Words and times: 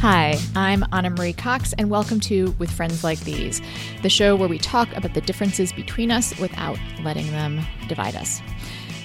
Hi, 0.00 0.38
I'm 0.56 0.82
Ana 0.92 1.10
Marie 1.10 1.34
Cox, 1.34 1.74
and 1.74 1.90
welcome 1.90 2.20
to 2.20 2.54
With 2.58 2.70
Friends 2.70 3.04
Like 3.04 3.20
These, 3.20 3.60
the 4.00 4.08
show 4.08 4.34
where 4.34 4.48
we 4.48 4.56
talk 4.56 4.90
about 4.96 5.12
the 5.12 5.20
differences 5.20 5.74
between 5.74 6.10
us 6.10 6.34
without 6.38 6.78
letting 7.02 7.26
them 7.32 7.60
divide 7.86 8.16
us. 8.16 8.40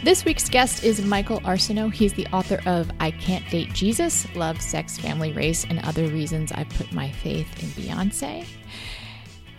This 0.06 0.24
week's 0.24 0.48
guest 0.48 0.86
is 0.86 1.04
Michael 1.04 1.42
Arceneaux. 1.42 1.90
He's 1.92 2.14
the 2.14 2.26
author 2.28 2.62
of 2.66 2.90
I 3.02 3.12
Can't 3.12 3.46
Date 3.50 3.74
Jesus 3.74 4.26
Love, 4.38 4.62
Sex, 4.62 4.98
Family, 4.98 5.34
Race, 5.34 5.66
and 5.66 5.80
Other 5.80 6.08
Reasons 6.08 6.54
I 6.54 6.64
Put 6.64 6.94
My 6.94 7.12
Faith 7.12 7.62
in 7.62 7.68
Beyonce. 7.72 8.46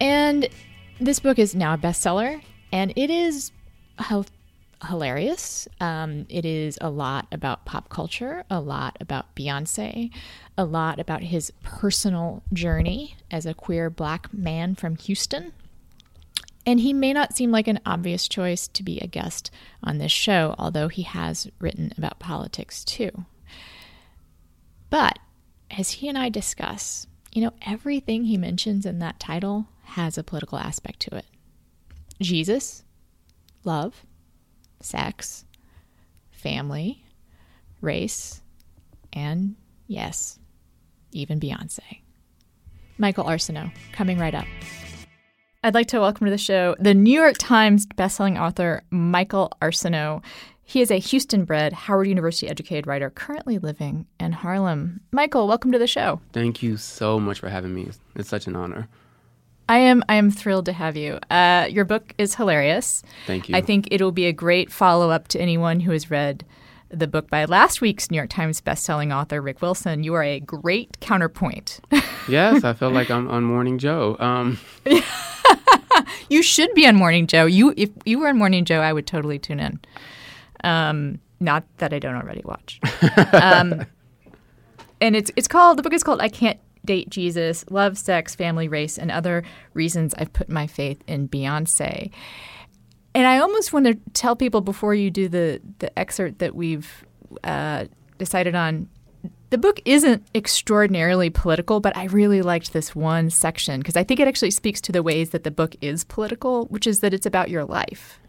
And 0.01 0.49
this 1.03 1.21
book 1.21 1.39
is 1.39 1.55
now 1.55 1.75
a 1.75 1.79
bestseller, 1.79 2.41
and 2.73 2.95
it 2.97 3.11
is 3.11 3.53
hilarious. 4.85 5.69
Um, 5.81 6.27
it 6.29 6.45
is 6.45 6.79
a 6.81 6.91
lot 6.91 7.27
about 7.33 7.65
pop 7.65 7.89
culture, 7.89 8.45
a 8.51 8.61
lot 8.61 8.97
about 9.01 9.35
Beyonce, 9.35 10.11
a 10.57 10.65
lot 10.65 10.99
about 10.99 11.23
his 11.23 11.53
personal 11.63 12.43
journey 12.53 13.17
as 13.31 13.47
a 13.47 13.55
queer 13.55 13.91
black 13.91 14.33
man 14.33 14.75
from 14.75 14.97
Houston. 14.97 15.53
And 16.67 16.81
he 16.81 16.93
may 16.93 17.13
not 17.13 17.37
seem 17.37 17.53
like 17.53 17.69
an 17.69 17.81
obvious 17.87 18.27
choice 18.27 18.67
to 18.69 18.83
be 18.83 18.99
a 18.99 19.07
guest 19.07 19.51
on 19.85 19.99
this 19.99 20.13
show, 20.13 20.55
although 20.59 20.89
he 20.89 21.03
has 21.03 21.49
written 21.61 21.93
about 21.97 22.19
politics 22.19 22.85
too. 22.85 23.25
But 24.91 25.19
as 25.71 25.93
he 25.93 26.09
and 26.09 26.19
I 26.19 26.29
discuss, 26.29 27.07
you 27.33 27.43
know, 27.43 27.53
everything 27.63 28.25
he 28.25 28.37
mentions 28.37 28.85
in 28.85 28.99
that 28.99 29.21
title 29.21 29.67
has 29.85 30.19
a 30.19 30.25
political 30.25 30.59
aspect 30.59 31.01
to 31.01 31.17
it 31.17 31.27
Jesus, 32.21 32.83
love, 33.63 34.05
sex, 34.81 35.45
family, 36.31 37.05
race, 37.81 38.43
and 39.13 39.57
yes, 39.87 40.39
even 41.13 41.41
Beyonce. 41.41 42.01
Michael 42.99 43.25
Arceneaux, 43.25 43.73
coming 43.93 44.19
right 44.19 44.35
up. 44.35 44.47
I'd 45.63 45.75
like 45.75 45.89
to 45.89 46.01
welcome 46.01 46.27
to 46.27 46.31
the 46.31 46.39
show 46.39 46.77
the 46.79 46.95
New 46.95 47.13
York 47.13 47.37
Times 47.39 47.87
bestselling 47.87 48.41
author 48.41 48.83
Michael 48.91 49.51
Arceneaux. 49.61 50.23
He 50.63 50.81
is 50.81 50.91
a 50.91 50.99
Houston 50.99 51.45
bred, 51.45 51.73
Howard 51.73 52.09
University 52.09 52.49
educated 52.49 52.87
writer 52.87 53.11
currently 53.11 53.59
living 53.59 54.07
in 54.19 54.33
Harlem. 54.33 55.01
Michael, 55.13 55.47
welcome 55.47 55.73
to 55.73 55.79
the 55.79 55.87
show. 55.87 56.21
Thank 56.33 56.63
you 56.63 56.77
so 56.77 57.21
much 57.21 57.41
for 57.41 57.49
having 57.49 57.75
me. 57.75 57.89
It's 58.15 58.29
such 58.29 58.47
an 58.47 58.57
honor. 58.57 58.89
I 59.69 59.79
am 59.79 60.05
I 60.09 60.15
am 60.15 60.31
thrilled 60.31 60.67
to 60.67 60.73
have 60.73 60.97
you. 60.97 61.19
Uh, 61.31 61.67
your 61.71 61.85
book 61.85 62.15
is 62.19 62.35
hilarious. 62.35 63.03
Thank 63.27 63.49
you. 63.49 63.57
I 63.57 63.61
think 63.61 63.89
it'll 63.91 64.13
be 64.13 64.27
a 64.27 64.33
great 64.33 64.71
follow 64.71 65.11
up 65.11 65.29
to 65.29 65.41
anyone 65.41 65.81
who 65.81 65.91
has 65.91 66.11
read 66.11 66.45
the 66.89 67.09
book 67.09 67.29
by 67.29 67.45
last 67.47 67.81
week's 67.81 68.11
New 68.11 68.17
York 68.17 68.31
Times 68.31 68.61
bestselling 68.61 69.15
author 69.15 69.43
Rick 69.43 69.61
Wilson. 69.61 70.05
You 70.05 70.15
are 70.15 70.23
a 70.23 70.39
great 70.39 71.01
counterpoint. 71.01 71.81
yes, 72.29 72.63
I 72.63 72.75
feel 72.75 72.91
like 72.91 73.11
I'm 73.11 73.29
on 73.29 73.45
Morning 73.45 73.79
Joe. 73.79 74.17
Um. 74.21 74.59
you 76.29 76.43
should 76.43 76.73
be 76.75 76.87
on 76.87 76.97
Morning 76.97 77.27
Joe. 77.27 77.47
You 77.47 77.75
if 77.77 77.91
you 78.05 78.21
were 78.21 78.29
on 78.29 78.39
Morning 78.39 78.65
Joe, 78.65 78.81
I 78.81 78.93
would 78.93 79.07
totally 79.07 79.39
tune 79.39 79.61
in. 79.61 79.81
Um, 80.63 81.21
not 81.41 81.65
that 81.79 81.93
I 81.93 81.99
don't 81.99 82.17
already 82.17 82.43
watch. 82.45 82.81
Um, 83.33 83.87
and 85.01 85.15
it's 85.15 85.31
it's 85.37 85.49
called 85.49 85.79
the 85.79 85.83
book 85.83 85.93
is 85.93 86.03
called 86.03 86.21
I 86.21 86.29
Can't 86.29 86.59
date 86.87 87.11
Jesus, 87.11 87.65
love, 87.71 87.99
sex, 87.99 88.35
family, 88.35 88.69
race, 88.69 88.97
and 88.97 89.11
other 89.11 89.43
reasons 89.75 90.15
I've 90.17 90.33
put 90.33 90.49
my 90.49 90.67
faith 90.67 91.03
in 91.07 91.29
Beyonce. 91.29 92.11
And 93.15 93.27
I 93.27 93.39
almost 93.39 93.73
want 93.73 93.87
to 93.87 93.95
tell 94.13 94.37
people 94.37 94.61
before 94.61 94.95
you 94.95 95.11
do 95.11 95.29
the 95.29 95.61
the 95.79 95.97
excerpt 95.99 96.39
that 96.39 96.55
we've 96.55 97.05
uh, 97.45 97.87
decided 98.19 98.55
on. 98.55 98.89
The 99.51 99.59
book 99.59 99.81
isn't 99.85 100.27
extraordinarily 100.35 101.31
political, 101.31 101.79
but 101.81 101.97
I 101.97 102.07
really 102.07 102.43
liked 102.43 102.73
this 102.73 102.97
one 102.97 103.31
section 103.31 103.81
because 103.81 103.97
I 103.97 104.03
think 104.03 104.19
it 104.21 104.27
actually 104.27 104.51
speaks 104.51 104.81
to 104.83 104.93
the 104.93 105.03
ways 105.03 105.31
that 105.31 105.45
the 105.45 105.51
book 105.51 105.77
is 105.81 106.05
political, 106.05 106.67
which 106.67 106.87
is 106.87 107.01
that 107.01 107.15
it's 107.15 107.27
about 107.27 107.49
your 107.49 107.65
life. 107.65 108.21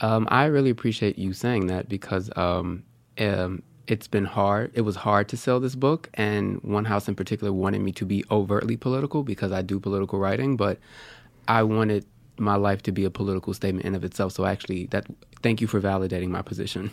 Um, 0.00 0.26
I 0.30 0.46
really 0.46 0.70
appreciate 0.70 1.18
you 1.18 1.32
saying 1.32 1.66
that 1.66 1.88
because 1.88 2.30
um, 2.34 2.82
um, 3.20 3.62
it's 3.92 4.08
been 4.08 4.24
hard. 4.24 4.70
It 4.72 4.80
was 4.80 4.96
hard 4.96 5.28
to 5.28 5.36
sell 5.36 5.60
this 5.60 5.74
book, 5.74 6.08
and 6.14 6.62
One 6.62 6.86
House 6.86 7.08
in 7.08 7.14
particular 7.14 7.52
wanted 7.52 7.82
me 7.82 7.92
to 7.92 8.06
be 8.06 8.24
overtly 8.30 8.74
political 8.74 9.22
because 9.22 9.52
I 9.52 9.60
do 9.60 9.78
political 9.78 10.18
writing, 10.18 10.56
but 10.56 10.78
I 11.46 11.62
wanted 11.62 12.06
my 12.38 12.56
life 12.56 12.82
to 12.84 12.92
be 12.92 13.04
a 13.04 13.10
political 13.10 13.52
statement 13.52 13.84
in 13.84 13.94
of 13.94 14.02
itself. 14.02 14.32
So 14.32 14.46
actually, 14.46 14.86
that 14.86 15.04
thank 15.42 15.60
you 15.60 15.66
for 15.66 15.78
validating 15.78 16.28
my 16.28 16.40
position. 16.40 16.90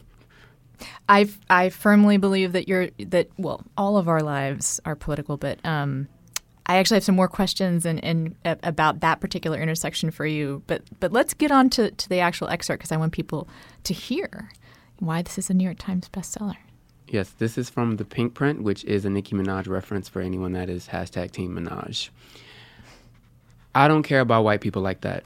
I 1.08 1.30
I 1.50 1.70
firmly 1.70 2.18
believe 2.18 2.52
that 2.52 2.68
you're 2.68 2.90
that 2.98 3.30
well, 3.38 3.64
all 3.78 3.96
of 3.96 4.10
our 4.10 4.22
lives 4.22 4.82
are 4.84 4.98
political, 4.98 5.38
but 5.38 5.66
um, 5.66 6.10
I 6.66 6.80
actually 6.80 6.98
have 6.98 7.06
some 7.06 7.16
more 7.16 7.30
questions 7.30 7.86
and, 7.86 8.04
and 8.04 8.36
about 8.44 9.00
that 9.00 9.22
particular 9.22 9.58
intersection 9.58 10.12
for 10.12 10.26
you. 10.26 10.64
But 10.68 10.82
but 11.00 11.14
let's 11.14 11.34
get 11.34 11.50
on 11.50 11.70
to, 11.72 11.92
to 11.92 12.10
the 12.10 12.20
actual 12.20 12.50
excerpt 12.50 12.80
because 12.80 12.92
I 12.92 12.98
want 12.98 13.14
people 13.14 13.48
to 13.86 13.94
hear 13.94 14.52
why 15.00 15.22
this 15.22 15.38
is 15.38 15.50
a 15.50 15.54
New 15.54 15.64
York 15.64 15.80
Times 15.80 16.10
bestseller. 16.10 16.58
Yes, 17.12 17.32
this 17.32 17.58
is 17.58 17.72
from 17.72 17.98
the 17.98 18.06
Pinkprint, 18.06 18.62
which 18.62 18.86
is 18.86 19.04
a 19.04 19.10
Nicki 19.10 19.36
Minaj 19.36 19.68
reference 19.68 20.08
for 20.08 20.22
anyone 20.22 20.52
that 20.52 20.70
is 20.70 20.90
hashtag 20.90 21.32
Team 21.32 21.56
Minaj. 21.56 22.10
I 23.74 23.88
don't 23.88 24.04
care 24.04 24.20
about 24.20 24.44
white 24.44 24.62
people 24.62 24.84
like 24.84 25.02
that. 25.02 25.24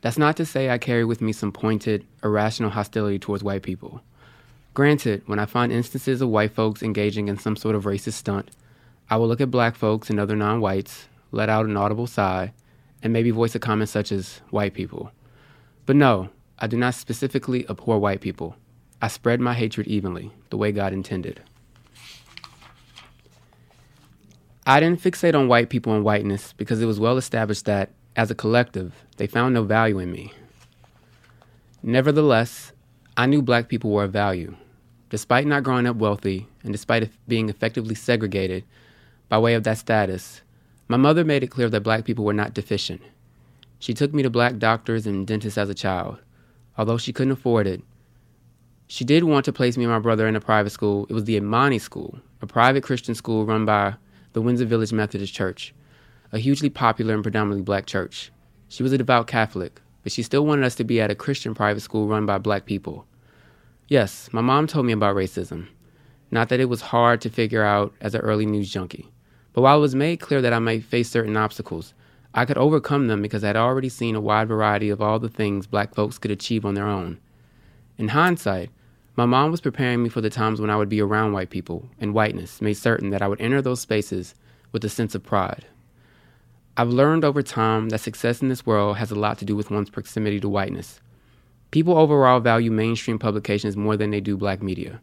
That's 0.00 0.18
not 0.18 0.36
to 0.38 0.44
say 0.44 0.70
I 0.70 0.78
carry 0.78 1.04
with 1.04 1.20
me 1.20 1.32
some 1.32 1.52
pointed, 1.52 2.04
irrational 2.24 2.70
hostility 2.70 3.20
towards 3.20 3.44
white 3.44 3.62
people. 3.62 4.02
Granted, 4.74 5.22
when 5.26 5.38
I 5.38 5.46
find 5.46 5.70
instances 5.70 6.20
of 6.20 6.30
white 6.30 6.50
folks 6.50 6.82
engaging 6.82 7.28
in 7.28 7.38
some 7.38 7.54
sort 7.54 7.76
of 7.76 7.84
racist 7.84 8.14
stunt, 8.14 8.50
I 9.08 9.16
will 9.16 9.28
look 9.28 9.40
at 9.40 9.52
black 9.52 9.76
folks 9.76 10.10
and 10.10 10.18
other 10.18 10.34
non 10.34 10.60
whites, 10.60 11.06
let 11.30 11.48
out 11.48 11.66
an 11.66 11.76
audible 11.76 12.08
sigh, 12.08 12.52
and 13.04 13.12
maybe 13.12 13.30
voice 13.30 13.54
a 13.54 13.60
comment 13.60 13.88
such 13.88 14.10
as 14.10 14.40
white 14.50 14.74
people. 14.74 15.12
But 15.86 15.94
no, 15.94 16.30
I 16.58 16.66
do 16.66 16.76
not 16.76 16.94
specifically 16.94 17.68
abhor 17.68 18.00
white 18.00 18.20
people. 18.20 18.56
I 19.04 19.08
spread 19.08 19.38
my 19.38 19.52
hatred 19.52 19.86
evenly, 19.86 20.32
the 20.48 20.56
way 20.56 20.72
God 20.72 20.94
intended. 20.94 21.42
I 24.66 24.80
didn't 24.80 25.02
fixate 25.02 25.34
on 25.34 25.46
white 25.46 25.68
people 25.68 25.92
and 25.92 26.02
whiteness 26.02 26.54
because 26.54 26.80
it 26.80 26.86
was 26.86 26.98
well 26.98 27.18
established 27.18 27.66
that, 27.66 27.90
as 28.16 28.30
a 28.30 28.34
collective, 28.34 29.04
they 29.18 29.26
found 29.26 29.52
no 29.52 29.62
value 29.62 29.98
in 29.98 30.10
me. 30.10 30.32
Nevertheless, 31.82 32.72
I 33.14 33.26
knew 33.26 33.42
black 33.42 33.68
people 33.68 33.90
were 33.90 34.04
of 34.04 34.12
value. 34.14 34.56
Despite 35.10 35.46
not 35.46 35.64
growing 35.64 35.86
up 35.86 35.96
wealthy, 35.96 36.48
and 36.62 36.72
despite 36.72 37.10
being 37.28 37.50
effectively 37.50 37.94
segregated 37.94 38.64
by 39.28 39.36
way 39.36 39.52
of 39.52 39.64
that 39.64 39.76
status, 39.76 40.40
my 40.88 40.96
mother 40.96 41.26
made 41.26 41.42
it 41.42 41.50
clear 41.50 41.68
that 41.68 41.82
black 41.82 42.06
people 42.06 42.24
were 42.24 42.32
not 42.32 42.54
deficient. 42.54 43.02
She 43.78 43.92
took 43.92 44.14
me 44.14 44.22
to 44.22 44.30
black 44.30 44.56
doctors 44.56 45.06
and 45.06 45.26
dentists 45.26 45.58
as 45.58 45.68
a 45.68 45.74
child. 45.74 46.20
Although 46.78 46.96
she 46.96 47.12
couldn't 47.12 47.32
afford 47.32 47.66
it, 47.66 47.82
she 48.94 49.04
did 49.04 49.24
want 49.24 49.44
to 49.44 49.52
place 49.52 49.76
me 49.76 49.82
and 49.82 49.92
my 49.92 49.98
brother 49.98 50.28
in 50.28 50.36
a 50.36 50.40
private 50.40 50.70
school. 50.70 51.04
It 51.10 51.14
was 51.14 51.24
the 51.24 51.34
Imani 51.34 51.80
School, 51.80 52.20
a 52.40 52.46
private 52.46 52.84
Christian 52.84 53.16
school 53.16 53.44
run 53.44 53.64
by 53.64 53.96
the 54.34 54.40
Windsor 54.40 54.66
Village 54.66 54.92
Methodist 54.92 55.34
Church, 55.34 55.74
a 56.30 56.38
hugely 56.38 56.70
popular 56.70 57.12
and 57.12 57.24
predominantly 57.24 57.64
black 57.64 57.86
church. 57.86 58.30
She 58.68 58.84
was 58.84 58.92
a 58.92 58.98
devout 58.98 59.26
Catholic, 59.26 59.80
but 60.04 60.12
she 60.12 60.22
still 60.22 60.46
wanted 60.46 60.64
us 60.64 60.76
to 60.76 60.84
be 60.84 61.00
at 61.00 61.10
a 61.10 61.16
Christian 61.16 61.56
private 61.56 61.80
school 61.80 62.06
run 62.06 62.24
by 62.24 62.38
black 62.38 62.66
people. 62.66 63.04
Yes, 63.88 64.28
my 64.30 64.40
mom 64.40 64.68
told 64.68 64.86
me 64.86 64.92
about 64.92 65.16
racism. 65.16 65.66
Not 66.30 66.48
that 66.50 66.60
it 66.60 66.68
was 66.68 66.80
hard 66.80 67.20
to 67.22 67.30
figure 67.30 67.64
out 67.64 67.92
as 68.00 68.14
an 68.14 68.20
early 68.20 68.46
news 68.46 68.70
junkie. 68.70 69.10
But 69.54 69.62
while 69.62 69.78
it 69.78 69.80
was 69.80 69.96
made 69.96 70.20
clear 70.20 70.40
that 70.40 70.52
I 70.52 70.60
might 70.60 70.84
face 70.84 71.10
certain 71.10 71.36
obstacles, 71.36 71.94
I 72.32 72.44
could 72.44 72.58
overcome 72.58 73.08
them 73.08 73.22
because 73.22 73.42
I 73.42 73.48
had 73.48 73.56
already 73.56 73.88
seen 73.88 74.14
a 74.14 74.20
wide 74.20 74.46
variety 74.46 74.88
of 74.88 75.02
all 75.02 75.18
the 75.18 75.28
things 75.28 75.66
black 75.66 75.96
folks 75.96 76.16
could 76.16 76.30
achieve 76.30 76.64
on 76.64 76.74
their 76.74 76.86
own. 76.86 77.18
In 77.98 78.08
hindsight, 78.08 78.70
my 79.16 79.26
mom 79.26 79.50
was 79.50 79.60
preparing 79.60 80.02
me 80.02 80.08
for 80.08 80.20
the 80.20 80.30
times 80.30 80.60
when 80.60 80.70
I 80.70 80.76
would 80.76 80.88
be 80.88 81.00
around 81.00 81.32
white 81.32 81.50
people, 81.50 81.88
and 82.00 82.12
whiteness 82.12 82.60
made 82.60 82.74
certain 82.74 83.10
that 83.10 83.22
I 83.22 83.28
would 83.28 83.40
enter 83.40 83.62
those 83.62 83.80
spaces 83.80 84.34
with 84.72 84.84
a 84.84 84.88
sense 84.88 85.14
of 85.14 85.22
pride. 85.22 85.66
I've 86.76 86.88
learned 86.88 87.24
over 87.24 87.40
time 87.40 87.90
that 87.90 88.00
success 88.00 88.42
in 88.42 88.48
this 88.48 88.66
world 88.66 88.96
has 88.96 89.12
a 89.12 89.14
lot 89.14 89.38
to 89.38 89.44
do 89.44 89.54
with 89.54 89.70
one's 89.70 89.90
proximity 89.90 90.40
to 90.40 90.48
whiteness. 90.48 91.00
People 91.70 91.96
overall 91.96 92.40
value 92.40 92.72
mainstream 92.72 93.18
publications 93.18 93.76
more 93.76 93.96
than 93.96 94.10
they 94.10 94.20
do 94.20 94.36
black 94.36 94.60
media. 94.60 95.00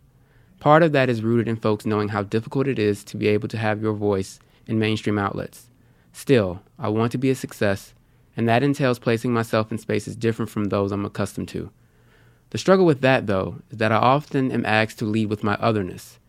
Part 0.60 0.84
of 0.84 0.92
that 0.92 1.10
is 1.10 1.24
rooted 1.24 1.48
in 1.48 1.56
folks 1.56 1.86
knowing 1.86 2.10
how 2.10 2.24
difficult 2.24 2.68
it 2.68 2.78
is 2.78 3.06
to 3.06 3.18
be 3.18 3.30
able 3.30 3.48
to 3.48 3.58
have 3.58 3.82
your 3.82 3.94
voice 3.94 4.40
in 4.68 4.78
mainstream 4.78 5.18
outlets. 5.18 5.70
Still, 6.12 6.62
I 6.78 6.90
want 6.90 7.14
to 7.14 7.18
be 7.18 7.30
a 7.30 7.36
success, 7.36 7.94
and 8.36 8.48
that 8.50 8.64
entails 8.64 9.00
placing 9.00 9.32
myself 9.32 9.72
in 9.72 9.78
spaces 9.78 10.18
different 10.18 10.52
from 10.52 10.66
those 10.66 10.92
I'm 10.92 11.06
accustomed 11.06 11.48
to. 11.50 11.72
The 12.52 12.58
struggle 12.58 12.86
with 12.86 13.02
that, 13.02 13.28
though, 13.28 13.62
is 13.72 13.78
that 13.78 13.94
I 13.94 13.98
often 13.98 14.52
am 14.52 14.66
asked 14.66 15.00
to 15.00 15.06
lead 15.06 15.28
with 15.28 15.44
my 15.44 15.56
otherness. 15.56 16.20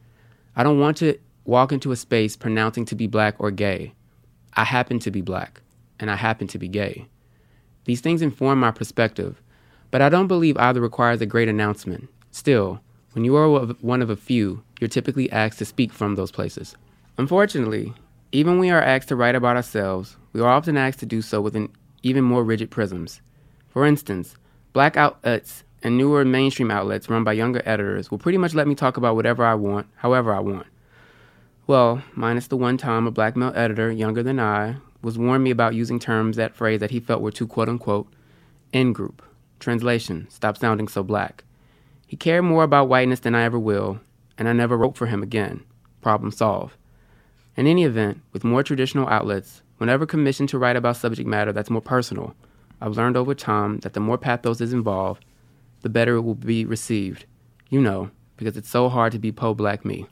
I 0.55 0.63
don't 0.63 0.81
want 0.81 0.97
to 0.99 1.19
walk 1.45 1.73
into 1.73 1.91
a 1.91 1.97
space 1.97 2.37
pronouncing 2.37 2.85
to 2.87 2.95
be 2.95 3.09
black 3.09 3.35
or 3.39 3.51
gay. 3.51 3.93
I 4.55 4.65
happen 4.65 5.01
to 5.01 5.11
be 5.11 5.21
black, 5.21 5.63
and 5.99 6.11
I 6.11 6.15
happen 6.15 6.47
to 6.49 6.59
be 6.59 6.69
gay. 6.69 7.09
These 7.87 8.01
things 8.01 8.23
inform 8.23 8.61
my 8.61 8.71
perspective, 8.71 9.43
but 9.91 10.01
I 10.01 10.09
don't 10.09 10.29
believe 10.29 10.57
either 10.59 10.81
requires 10.81 11.21
a 11.21 11.27
great 11.27 11.49
announcement. 11.49 12.09
Still, 12.31 12.81
when 13.15 13.25
you 13.25 13.35
are 13.35 13.67
one 13.81 14.01
of 14.01 14.09
a 14.09 14.17
few, 14.17 14.63
you're 14.79 14.89
typically 14.89 15.31
asked 15.33 15.59
to 15.59 15.65
speak 15.65 15.93
from 15.93 16.15
those 16.15 16.31
places. 16.31 16.77
Unfortunately, 17.19 17.93
even 18.31 18.53
when 18.53 18.61
we 18.61 18.71
are 18.71 18.81
asked 18.81 19.09
to 19.09 19.17
write 19.17 19.35
about 19.35 19.57
ourselves, 19.57 20.17
we 20.33 20.41
are 20.41 20.49
often 20.49 20.77
asked 20.77 21.01
to 21.01 21.07
do 21.07 21.21
so 21.21 21.41
within 21.41 21.69
even 22.05 22.23
more 22.23 22.45
rigid 22.45 22.71
prisms. 22.71 23.21
For 23.69 23.85
instance, 23.85 24.37
black 24.73 24.97
outlets 24.97 25.65
and 25.83 25.97
newer 25.97 26.25
mainstream 26.25 26.71
outlets 26.71 27.09
run 27.09 27.25
by 27.25 27.33
younger 27.33 27.63
editors 27.65 28.11
will 28.11 28.19
pretty 28.19 28.39
much 28.39 28.55
let 28.55 28.69
me 28.69 28.75
talk 28.75 28.97
about 28.97 29.17
whatever 29.17 29.45
I 29.45 29.55
want, 29.55 29.87
however 29.97 30.33
I 30.33 30.41
want. 30.41 30.67
Well, 31.67 32.03
minus 32.15 32.49
the 32.49 32.57
one 32.57 32.77
time 32.77 33.07
a 33.07 33.11
black 33.11 33.37
male 33.37 33.53
editor, 33.55 33.91
younger 33.91 34.23
than 34.23 34.41
I, 34.41 34.77
was 35.03 35.19
warning 35.19 35.45
me 35.45 35.51
about 35.51 35.75
using 35.75 35.99
terms 35.99 36.37
that 36.37 36.55
phrase 36.55 36.81
that 36.81 36.91
he 36.91 37.01
felt 37.01 37.23
were 37.23 37.31
too 37.31 37.47
quote 37.47 37.69
unquote 37.69 38.09
in 38.73 38.93
group. 38.93 39.23
Translation, 39.59 40.27
stop 40.29 40.57
sounding 40.57 40.89
so 40.89 41.03
black. 41.03 41.45
He 42.07 42.17
cared 42.17 42.45
more 42.45 42.65
about 42.65 42.89
whiteness 42.89 43.21
than 43.21 43.35
I 43.35 43.45
ever 43.45 43.59
will, 43.59 44.01
and 44.37 44.49
I 44.49 44.53
never 44.53 44.77
wrote 44.77 44.97
for 44.97 45.07
him 45.07 45.23
again. 45.23 45.65
Problem 46.01 46.31
solved. 46.31 46.77
In 47.57 47.67
any 47.67 47.85
event, 47.85 48.21
with 48.33 48.45
more 48.45 48.63
traditional 48.63 49.09
outlets, 49.09 49.63
whenever 49.79 50.07
commissioned 50.07 50.49
to 50.51 50.59
write 50.59 50.77
about 50.77 50.97
subject 50.97 51.29
matter 51.29 51.53
that's 51.53 51.71
more 51.71 51.83
personal, 51.83 52.35
I've 52.81 52.97
learned 52.97 53.17
over 53.17 53.35
time 53.35 53.79
that 53.79 53.93
the 53.93 54.01
more 54.01 54.19
pathos 54.19 54.61
is 54.61 54.73
involved, 54.73 55.25
the 55.83 55.89
better 55.89 56.17
it 56.17 56.23
will 56.23 56.35
be 56.35 56.65
received. 56.65 57.27
You 57.69 57.81
know, 57.81 58.11
because 58.37 58.57
it's 58.57 58.69
so 58.69 58.89
hard 58.89 59.13
to 59.13 59.19
be 59.19 59.33
po 59.33 59.55
black 59.55 59.85
me. 59.85 60.07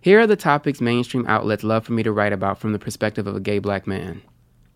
Here 0.00 0.20
are 0.20 0.26
the 0.26 0.36
topics 0.36 0.80
mainstream 0.80 1.26
outlets 1.26 1.64
love 1.64 1.84
for 1.84 1.92
me 1.92 2.02
to 2.02 2.12
write 2.12 2.32
about 2.32 2.58
from 2.58 2.72
the 2.72 2.78
perspective 2.78 3.26
of 3.26 3.36
a 3.36 3.40
gay 3.40 3.58
black 3.58 3.86
man 3.86 4.22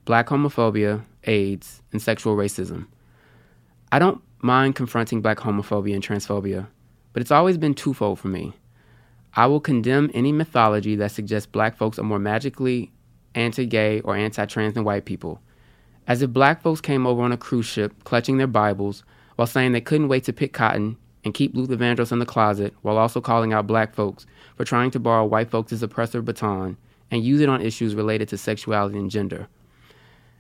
black 0.05 0.27
homophobia, 0.27 1.05
AIDS, 1.25 1.81
and 1.93 2.03
sexual 2.03 2.35
racism. 2.35 2.87
I 3.93 4.01
don't 4.01 4.21
mind 4.41 4.75
confronting 4.75 5.23
black 5.23 5.39
homophobia 5.39 5.95
and 5.95 6.03
transphobia, 6.03 6.67
but 7.13 7.23
it's 7.23 7.31
always 7.31 7.57
been 7.57 7.75
twofold 7.75 8.19
for 8.19 8.29
me. 8.29 8.53
I 9.35 9.47
will 9.47 9.61
condemn 9.61 10.11
any 10.13 10.33
mythology 10.33 10.97
that 10.97 11.13
suggests 11.13 11.47
black 11.47 11.77
folks 11.77 11.99
are 11.99 12.05
more 12.05 12.19
magically 12.19 12.91
anti 13.35 13.65
gay 13.65 14.01
or 14.01 14.17
anti 14.17 14.45
trans 14.47 14.75
than 14.75 14.85
white 14.85 15.05
people. 15.05 15.41
As 16.07 16.21
if 16.21 16.31
black 16.31 16.63
folks 16.63 16.81
came 16.81 17.07
over 17.07 17.23
on 17.23 17.33
a 17.33 17.37
cruise 17.37 17.67
ship 17.67 18.05
clutching 18.05 18.39
their 18.39 18.49
Bibles 18.49 19.05
while 19.43 19.47
saying 19.49 19.73
they 19.73 19.81
couldn't 19.81 20.07
wait 20.07 20.23
to 20.23 20.33
pick 20.33 20.53
cotton 20.53 20.97
and 21.25 21.35
keep 21.35 21.53
Luther 21.53 21.77
Vandross 21.77 22.13
in 22.13 22.21
the 22.21 22.25
closet 22.25 22.73
while 22.83 22.97
also 22.97 23.21
calling 23.21 23.53
out 23.53 23.67
black 23.67 23.93
folks 23.93 24.25
for 24.57 24.65
trying 24.65 24.93
to 24.93 25.01
borrow 25.01 25.25
white 25.25 25.51
folks' 25.51 25.83
oppressive 25.83 26.25
baton 26.25 26.77
and 27.11 27.25
use 27.25 27.41
it 27.41 27.49
on 27.49 27.61
issues 27.61 27.97
related 27.97 28.29
to 28.29 28.39
sexuality 28.39 28.97
and 28.97 29.11
gender. 29.11 29.49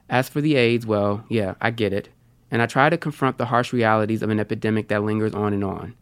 As 0.08 0.28
for 0.28 0.40
the 0.40 0.54
AIDS, 0.54 0.86
well, 0.86 1.24
yeah, 1.28 1.54
I 1.60 1.72
get 1.72 1.92
it, 1.92 2.10
and 2.48 2.62
I 2.62 2.66
try 2.66 2.90
to 2.90 2.96
confront 2.96 3.38
the 3.38 3.46
harsh 3.46 3.72
realities 3.72 4.22
of 4.22 4.30
an 4.30 4.38
epidemic 4.38 4.86
that 4.86 5.02
lingers 5.02 5.34
on 5.34 5.52
and 5.52 5.64
on. 5.64 5.96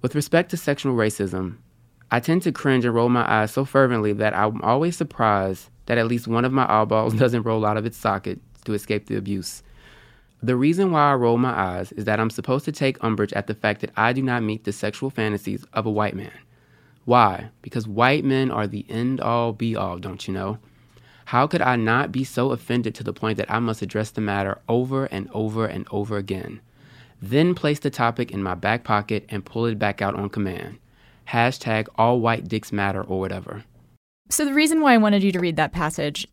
With 0.00 0.14
respect 0.14 0.52
to 0.52 0.56
sexual 0.56 0.94
racism, 0.94 1.56
I 2.12 2.20
tend 2.20 2.42
to 2.42 2.52
cringe 2.52 2.84
and 2.84 2.94
roll 2.94 3.08
my 3.08 3.28
eyes 3.28 3.50
so 3.50 3.64
fervently 3.64 4.12
that 4.12 4.32
I'm 4.32 4.62
always 4.62 4.96
surprised 4.96 5.70
that 5.86 5.98
at 5.98 6.06
least 6.06 6.28
one 6.28 6.44
of 6.44 6.52
my 6.52 6.72
eyeballs 6.72 7.14
doesn't 7.18 7.42
roll 7.42 7.66
out 7.66 7.78
of 7.78 7.84
its 7.84 7.96
socket 7.96 8.38
to 8.64 8.74
escape 8.74 9.06
the 9.06 9.16
abuse. 9.16 9.64
The 10.44 10.56
reason 10.56 10.90
why 10.90 11.12
I 11.12 11.14
roll 11.14 11.38
my 11.38 11.56
eyes 11.56 11.92
is 11.92 12.04
that 12.06 12.18
I'm 12.18 12.30
supposed 12.30 12.64
to 12.64 12.72
take 12.72 13.02
umbrage 13.04 13.32
at 13.32 13.46
the 13.46 13.54
fact 13.54 13.80
that 13.80 13.92
I 13.96 14.12
do 14.12 14.22
not 14.22 14.42
meet 14.42 14.64
the 14.64 14.72
sexual 14.72 15.08
fantasies 15.08 15.64
of 15.72 15.86
a 15.86 15.90
white 15.90 16.16
man. 16.16 16.32
Why? 17.04 17.50
Because 17.62 17.86
white 17.86 18.24
men 18.24 18.50
are 18.50 18.66
the 18.66 18.84
end 18.88 19.20
all 19.20 19.52
be 19.52 19.76
all, 19.76 19.98
don't 19.98 20.26
you 20.26 20.34
know? 20.34 20.58
How 21.26 21.46
could 21.46 21.62
I 21.62 21.76
not 21.76 22.10
be 22.10 22.24
so 22.24 22.50
offended 22.50 22.92
to 22.96 23.04
the 23.04 23.12
point 23.12 23.38
that 23.38 23.50
I 23.50 23.60
must 23.60 23.82
address 23.82 24.10
the 24.10 24.20
matter 24.20 24.58
over 24.68 25.04
and 25.06 25.28
over 25.32 25.66
and 25.66 25.86
over 25.92 26.16
again? 26.16 26.60
Then 27.20 27.54
place 27.54 27.78
the 27.78 27.90
topic 27.90 28.32
in 28.32 28.42
my 28.42 28.56
back 28.56 28.82
pocket 28.82 29.24
and 29.28 29.44
pull 29.44 29.66
it 29.66 29.78
back 29.78 30.02
out 30.02 30.16
on 30.16 30.28
command. 30.28 30.78
Hashtag 31.28 31.86
all 31.96 32.18
white 32.18 32.48
dicks 32.48 32.72
matter 32.72 33.00
or 33.00 33.20
whatever. 33.20 33.62
So, 34.28 34.44
the 34.44 34.54
reason 34.54 34.80
why 34.80 34.94
I 34.94 34.98
wanted 34.98 35.22
you 35.22 35.30
to 35.32 35.40
read 35.40 35.56
that 35.56 35.72
passage, 35.72 36.26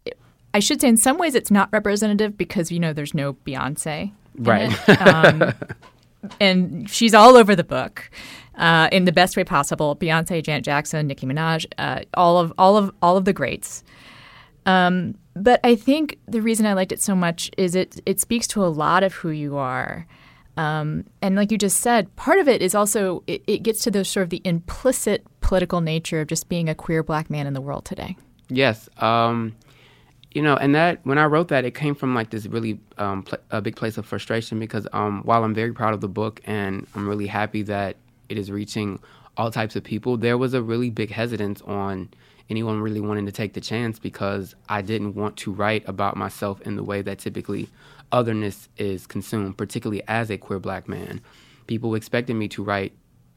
I 0.53 0.59
should 0.59 0.81
say 0.81 0.87
in 0.87 0.97
some 0.97 1.17
ways 1.17 1.35
it's 1.35 1.51
not 1.51 1.69
representative 1.71 2.37
because, 2.37 2.71
you 2.71 2.79
know, 2.79 2.93
there's 2.93 3.13
no 3.13 3.33
Beyonce. 3.33 4.11
Right. 4.35 4.89
Um, 5.01 5.53
and 6.39 6.89
she's 6.89 7.13
all 7.13 7.35
over 7.35 7.55
the 7.55 7.63
book 7.63 8.09
uh, 8.55 8.89
in 8.91 9.05
the 9.05 9.11
best 9.11 9.37
way 9.37 9.43
possible. 9.43 9.95
Beyonce, 9.95 10.43
Janet 10.43 10.63
Jackson, 10.63 11.07
Nicki 11.07 11.25
Minaj, 11.25 11.65
uh, 11.77 12.01
all 12.13 12.37
of 12.37 12.53
all 12.57 12.77
of 12.77 12.91
all 13.01 13.17
of 13.17 13.25
the 13.25 13.33
greats. 13.33 13.83
Um, 14.65 15.15
but 15.35 15.59
I 15.63 15.75
think 15.75 16.19
the 16.27 16.41
reason 16.41 16.65
I 16.65 16.73
liked 16.73 16.91
it 16.91 17.01
so 17.01 17.15
much 17.15 17.49
is 17.57 17.75
it 17.75 18.01
it 18.05 18.19
speaks 18.19 18.47
to 18.47 18.63
a 18.63 18.67
lot 18.67 19.03
of 19.03 19.13
who 19.13 19.29
you 19.29 19.57
are. 19.57 20.05
Um, 20.57 21.05
and 21.21 21.35
like 21.35 21.51
you 21.51 21.57
just 21.57 21.79
said, 21.79 22.13
part 22.17 22.37
of 22.39 22.49
it 22.49 22.61
is 22.61 22.75
also 22.75 23.23
it, 23.27 23.41
it 23.47 23.63
gets 23.63 23.81
to 23.83 23.91
the 23.91 24.03
sort 24.03 24.25
of 24.25 24.29
the 24.29 24.41
implicit 24.43 25.25
political 25.39 25.79
nature 25.79 26.21
of 26.21 26.27
just 26.27 26.49
being 26.49 26.67
a 26.67 26.75
queer 26.75 27.01
black 27.01 27.29
man 27.29 27.47
in 27.47 27.53
the 27.53 27.61
world 27.61 27.85
today. 27.85 28.17
Yes. 28.49 28.89
Um, 28.97 29.55
you 30.31 30.41
know, 30.41 30.55
and 30.55 30.75
that 30.75 30.99
when 31.03 31.17
I 31.17 31.25
wrote 31.25 31.47
that, 31.47 31.65
it 31.65 31.73
came 31.73 31.95
from 31.95 32.13
like 32.13 32.29
this 32.29 32.45
really 32.45 32.79
um, 32.97 33.23
pl- 33.23 33.39
a 33.49 33.61
big 33.61 33.75
place 33.75 33.97
of 33.97 34.05
frustration 34.05 34.59
because 34.59 34.87
um, 34.93 35.23
while 35.23 35.43
I'm 35.43 35.55
very 35.55 35.73
proud 35.73 35.93
of 35.93 36.01
the 36.01 36.07
book 36.07 36.39
and 36.45 36.85
I'm 36.93 37.07
really 37.07 37.27
happy 37.27 37.63
that 37.63 37.97
it 38.29 38.37
is 38.37 38.51
reaching 38.51 38.99
all 39.37 39.49
types 39.49 39.75
of 39.75 39.83
people, 39.83 40.17
there 40.17 40.37
was 40.37 40.53
a 40.53 40.61
really 40.61 40.91
big 40.91 41.09
hesitance 41.09 41.61
on 41.63 42.09
anyone 42.49 42.81
really 42.81 42.99
wanting 42.99 43.25
to 43.25 43.31
take 43.31 43.53
the 43.53 43.61
chance 43.61 43.97
because 43.99 44.55
I 44.67 44.81
didn't 44.81 45.15
want 45.15 45.37
to 45.37 45.51
write 45.51 45.87
about 45.87 46.17
myself 46.17 46.61
in 46.61 46.75
the 46.75 46.83
way 46.83 47.01
that 47.01 47.19
typically 47.19 47.69
otherness 48.11 48.69
is 48.77 49.07
consumed, 49.07 49.57
particularly 49.57 50.03
as 50.07 50.29
a 50.29 50.37
queer 50.37 50.59
black 50.59 50.87
man. 50.87 51.21
People 51.67 51.95
expected 51.95 52.35
me 52.35 52.47
to 52.49 52.63
write 52.63 52.93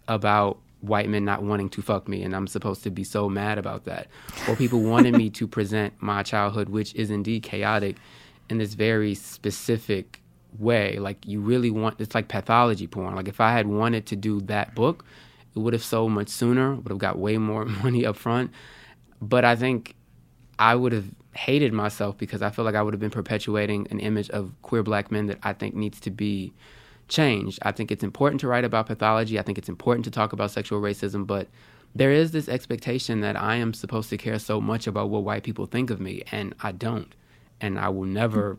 about 0.09 0.59
white 0.83 1.09
men 1.09 1.25
not 1.25 1.43
wanting 1.43 1.69
to 1.71 1.81
fuck 1.81 2.09
me 2.09 2.23
and 2.23 2.35
I'm 2.35 2.47
supposed 2.47 2.83
to 2.83 2.91
be 2.91 3.05
so 3.05 3.29
mad 3.29 3.57
about 3.57 3.85
that. 3.85 4.09
Or 4.49 4.57
people 4.57 4.83
wanted 4.83 5.17
me 5.17 5.31
to 5.31 5.47
present 5.57 5.95
my 6.01 6.23
childhood, 6.23 6.69
which 6.69 6.95
is 6.95 7.11
indeed 7.11 7.43
chaotic, 7.45 7.97
in 8.49 8.59
this 8.59 8.75
very 8.75 9.15
specific 9.15 10.21
way. 10.59 10.99
Like 10.99 11.27
you 11.27 11.41
really 11.41 11.71
want 11.71 12.01
it's 12.01 12.15
like 12.15 12.29
pathology 12.29 12.87
porn. 12.87 13.15
Like 13.15 13.29
if 13.29 13.41
I 13.41 13.53
had 13.53 13.67
wanted 13.67 14.07
to 14.07 14.17
do 14.17 14.41
that 14.43 14.75
book, 14.75 15.05
it 15.55 15.61
would 15.61 15.73
have 15.73 15.85
sold 15.85 16.13
much 16.13 16.29
sooner, 16.29 16.75
would 16.75 16.91
have 16.91 16.99
got 16.99 17.19
way 17.19 17.39
more 17.39 17.65
money 17.83 18.05
up 18.05 18.17
front. 18.17 18.51
But 19.21 19.45
I 19.45 19.55
think 19.55 19.95
I 20.59 20.75
would 20.75 20.93
have 20.93 21.07
hated 21.35 21.73
myself 21.73 22.19
because 22.19 22.43
I 22.43 22.51
feel 22.51 22.65
like 22.65 22.75
I 22.75 22.83
would 22.83 22.93
have 22.93 23.01
been 23.01 23.11
perpetuating 23.11 23.87
an 23.91 24.01
image 24.01 24.29
of 24.31 24.53
queer 24.63 24.83
black 24.83 25.11
men 25.11 25.27
that 25.27 25.39
I 25.43 25.53
think 25.53 25.75
needs 25.75 26.01
to 26.01 26.11
be 26.11 26.53
changed. 27.09 27.59
I 27.63 27.73
think 27.73 27.91
it's 27.91 28.05
important 28.05 28.41
to 28.41 28.49
write 28.49 28.65
about 28.65 28.87
pathology. 28.87 29.39
I 29.39 29.43
think 29.43 29.59
it's 29.59 29.69
important 29.69 30.05
to 30.05 30.11
talk 30.11 30.33
about 30.33 30.51
sexual 30.51 30.81
racism, 30.81 31.27
but 31.27 31.49
there 31.95 32.11
is 32.11 32.31
this 32.31 32.49
expectation 32.49 33.21
that 33.21 33.41
I 33.41 33.57
am 33.57 33.75
supposed 33.75 34.11
to 34.11 34.17
care 34.17 34.39
so 34.39 34.61
much 34.61 34.87
about 34.87 35.11
what 35.11 35.25
white 35.25 35.43
people 35.43 35.67
think 35.67 35.91
of 35.91 36.01
me, 36.01 36.23
and 36.33 36.55
I 36.63 36.73
don't. 36.73 37.15
And 37.61 37.79
I 37.79 37.91
will 37.91 38.05
never 38.07 38.59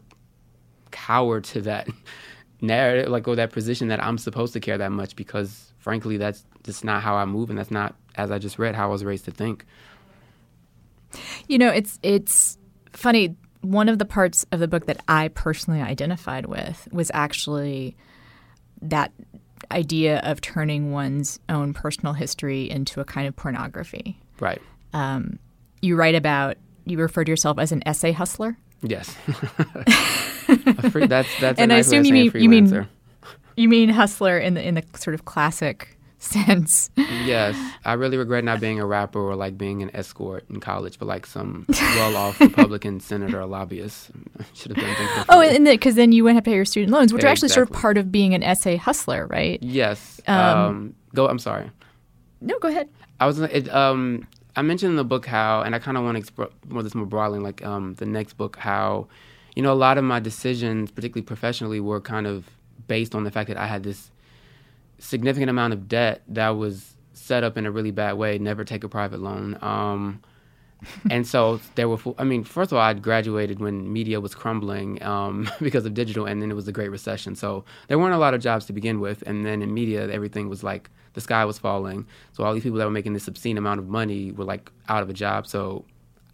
cower 0.91 1.41
to 1.41 1.61
that 1.61 1.87
narrative, 2.61 3.09
like, 3.09 3.27
or 3.27 3.35
that 3.35 3.51
position 3.51 3.87
that 3.87 4.03
I'm 4.03 4.17
supposed 4.17 4.53
to 4.53 4.59
care 4.59 4.77
that 4.77 4.91
much 4.91 5.15
because, 5.15 5.73
frankly, 5.79 6.17
that's 6.17 6.45
just 6.63 6.83
not 6.83 7.01
how 7.01 7.15
I 7.15 7.25
move, 7.25 7.49
and 7.49 7.57
that's 7.57 7.71
not, 7.71 7.95
as 8.15 8.29
I 8.29 8.37
just 8.37 8.59
read, 8.59 8.75
how 8.75 8.85
I 8.85 8.91
was 8.91 9.03
raised 9.03 9.25
to 9.25 9.31
think. 9.31 9.65
You 11.47 11.57
know, 11.57 11.69
it's 11.69 11.99
it's 12.03 12.57
funny. 12.93 13.35
One 13.61 13.87
of 13.87 13.97
the 13.97 14.05
parts 14.05 14.45
of 14.51 14.59
the 14.59 14.67
book 14.67 14.87
that 14.87 15.01
I 15.07 15.29
personally 15.29 15.81
identified 15.81 16.47
with 16.47 16.87
was 16.91 17.09
actually 17.13 17.95
that 18.89 19.11
idea 19.71 20.19
of 20.19 20.41
turning 20.41 20.91
one's 20.91 21.39
own 21.49 21.73
personal 21.73 22.13
history 22.13 22.69
into 22.69 22.99
a 23.01 23.05
kind 23.05 23.27
of 23.27 23.35
pornography. 23.35 24.19
Right. 24.39 24.61
Um, 24.93 25.39
you 25.81 25.95
write 25.95 26.15
about 26.15 26.57
you 26.85 26.97
refer 26.97 27.23
to 27.23 27.31
yourself 27.31 27.57
as 27.59 27.71
an 27.71 27.81
essay 27.85 28.11
hustler. 28.11 28.57
Yes. 28.81 29.09
free, 30.91 31.07
that's 31.07 31.29
that's 31.39 31.59
and 31.59 31.71
a 31.71 31.75
I 31.75 31.77
nice 31.77 31.89
way 31.89 31.99
assume 31.99 32.05
you 32.05 32.13
mean 32.13 32.31
you 32.35 32.49
mean 32.49 32.87
you 33.55 33.69
mean 33.69 33.89
hustler 33.89 34.37
in 34.37 34.55
the 34.55 34.67
in 34.67 34.75
the 34.75 34.83
sort 34.95 35.13
of 35.13 35.25
classic 35.25 35.92
sense. 36.23 36.89
Yes, 36.95 37.55
I 37.85 37.93
really 37.93 38.17
regret 38.17 38.43
not 38.43 38.59
being 38.59 38.79
a 38.79 38.85
rapper 38.85 39.19
or 39.19 39.35
like 39.35 39.57
being 39.57 39.81
an 39.83 39.91
escort 39.95 40.45
in 40.49 40.59
college, 40.59 40.99
but 40.99 41.07
like 41.07 41.25
some 41.25 41.65
well-off 41.71 42.39
Republican 42.39 42.99
senator 42.99 43.41
or 43.41 43.45
lobbyist. 43.45 44.11
Should 44.53 44.75
have 44.75 44.97
done 44.97 45.25
Oh, 45.29 45.41
and 45.41 45.65
because 45.65 45.95
then 45.95 46.11
you 46.11 46.23
wouldn't 46.23 46.37
have 46.37 46.43
to 46.43 46.49
pay 46.49 46.55
your 46.55 46.65
student 46.65 46.91
loans, 46.91 47.13
which 47.13 47.23
are 47.23 47.27
actually 47.27 47.49
sort 47.49 47.69
of 47.69 47.75
part 47.75 47.97
of 47.97 48.11
being 48.11 48.33
an 48.33 48.43
essay 48.43 48.75
hustler, 48.75 49.27
right? 49.27 49.61
yes. 49.61 50.21
Um, 50.27 50.37
Um, 50.37 50.95
go. 51.13 51.27
I'm 51.27 51.39
sorry. 51.39 51.69
No, 52.41 52.57
go 52.59 52.67
ahead. 52.67 52.89
I 53.19 53.25
was 53.25 53.39
it, 53.39 53.73
um 53.73 54.27
I 54.55 54.61
mentioned 54.61 54.91
in 54.91 54.97
the 54.97 55.03
book 55.03 55.25
how, 55.25 55.61
and 55.61 55.73
I 55.73 55.79
kind 55.79 55.97
of 55.97 56.03
want 56.03 56.15
to 56.15 56.19
explore 56.19 56.49
more 56.67 56.83
this 56.83 56.93
more 56.93 57.05
broadly, 57.05 57.39
like 57.39 57.65
um 57.65 57.95
the 57.95 58.05
next 58.05 58.33
book 58.33 58.57
how, 58.57 59.07
you 59.55 59.63
know, 59.63 59.71
a 59.71 59.75
lot 59.75 59.97
of 59.97 60.03
my 60.03 60.19
decisions, 60.19 60.91
particularly 60.91 61.25
professionally, 61.25 61.79
were 61.79 62.01
kind 62.01 62.27
of 62.27 62.45
based 62.87 63.15
on 63.15 63.23
the 63.23 63.31
fact 63.31 63.47
that 63.47 63.57
I 63.57 63.65
had 63.67 63.83
this 63.83 64.11
significant 65.03 65.49
amount 65.49 65.73
of 65.73 65.87
debt 65.87 66.23
that 66.29 66.49
was 66.49 66.95
set 67.13 67.43
up 67.43 67.57
in 67.57 67.65
a 67.65 67.71
really 67.71 67.91
bad 67.91 68.13
way. 68.13 68.37
Never 68.37 68.63
take 68.63 68.83
a 68.83 68.89
private 68.89 69.19
loan. 69.19 69.57
Um, 69.61 70.21
and 71.09 71.25
so 71.27 71.59
there 71.75 71.87
were. 71.87 71.97
I 72.17 72.23
mean, 72.23 72.43
first 72.43 72.71
of 72.71 72.77
all, 72.77 72.83
I'd 72.83 73.01
graduated 73.01 73.59
when 73.59 73.91
media 73.91 74.19
was 74.19 74.35
crumbling 74.35 75.01
um, 75.03 75.49
because 75.61 75.85
of 75.85 75.93
digital, 75.93 76.25
and 76.25 76.41
then 76.41 76.51
it 76.51 76.55
was 76.55 76.65
the 76.65 76.71
Great 76.71 76.89
Recession. 76.89 77.35
So 77.35 77.63
there 77.87 77.99
weren't 77.99 78.15
a 78.15 78.17
lot 78.17 78.33
of 78.33 78.41
jobs 78.41 78.65
to 78.65 78.73
begin 78.73 78.99
with, 78.99 79.21
and 79.23 79.45
then 79.45 79.61
in 79.61 79.73
media, 79.73 80.09
everything 80.09 80.49
was 80.49 80.63
like 80.63 80.89
the 81.13 81.21
sky 81.21 81.45
was 81.45 81.57
falling. 81.57 82.07
So 82.33 82.43
all 82.43 82.53
these 82.53 82.63
people 82.63 82.79
that 82.79 82.85
were 82.85 82.91
making 82.91 83.13
this 83.13 83.27
obscene 83.27 83.57
amount 83.57 83.79
of 83.79 83.87
money 83.87 84.31
were 84.31 84.45
like 84.45 84.71
out 84.89 85.03
of 85.03 85.09
a 85.09 85.13
job. 85.13 85.47
So 85.47 85.85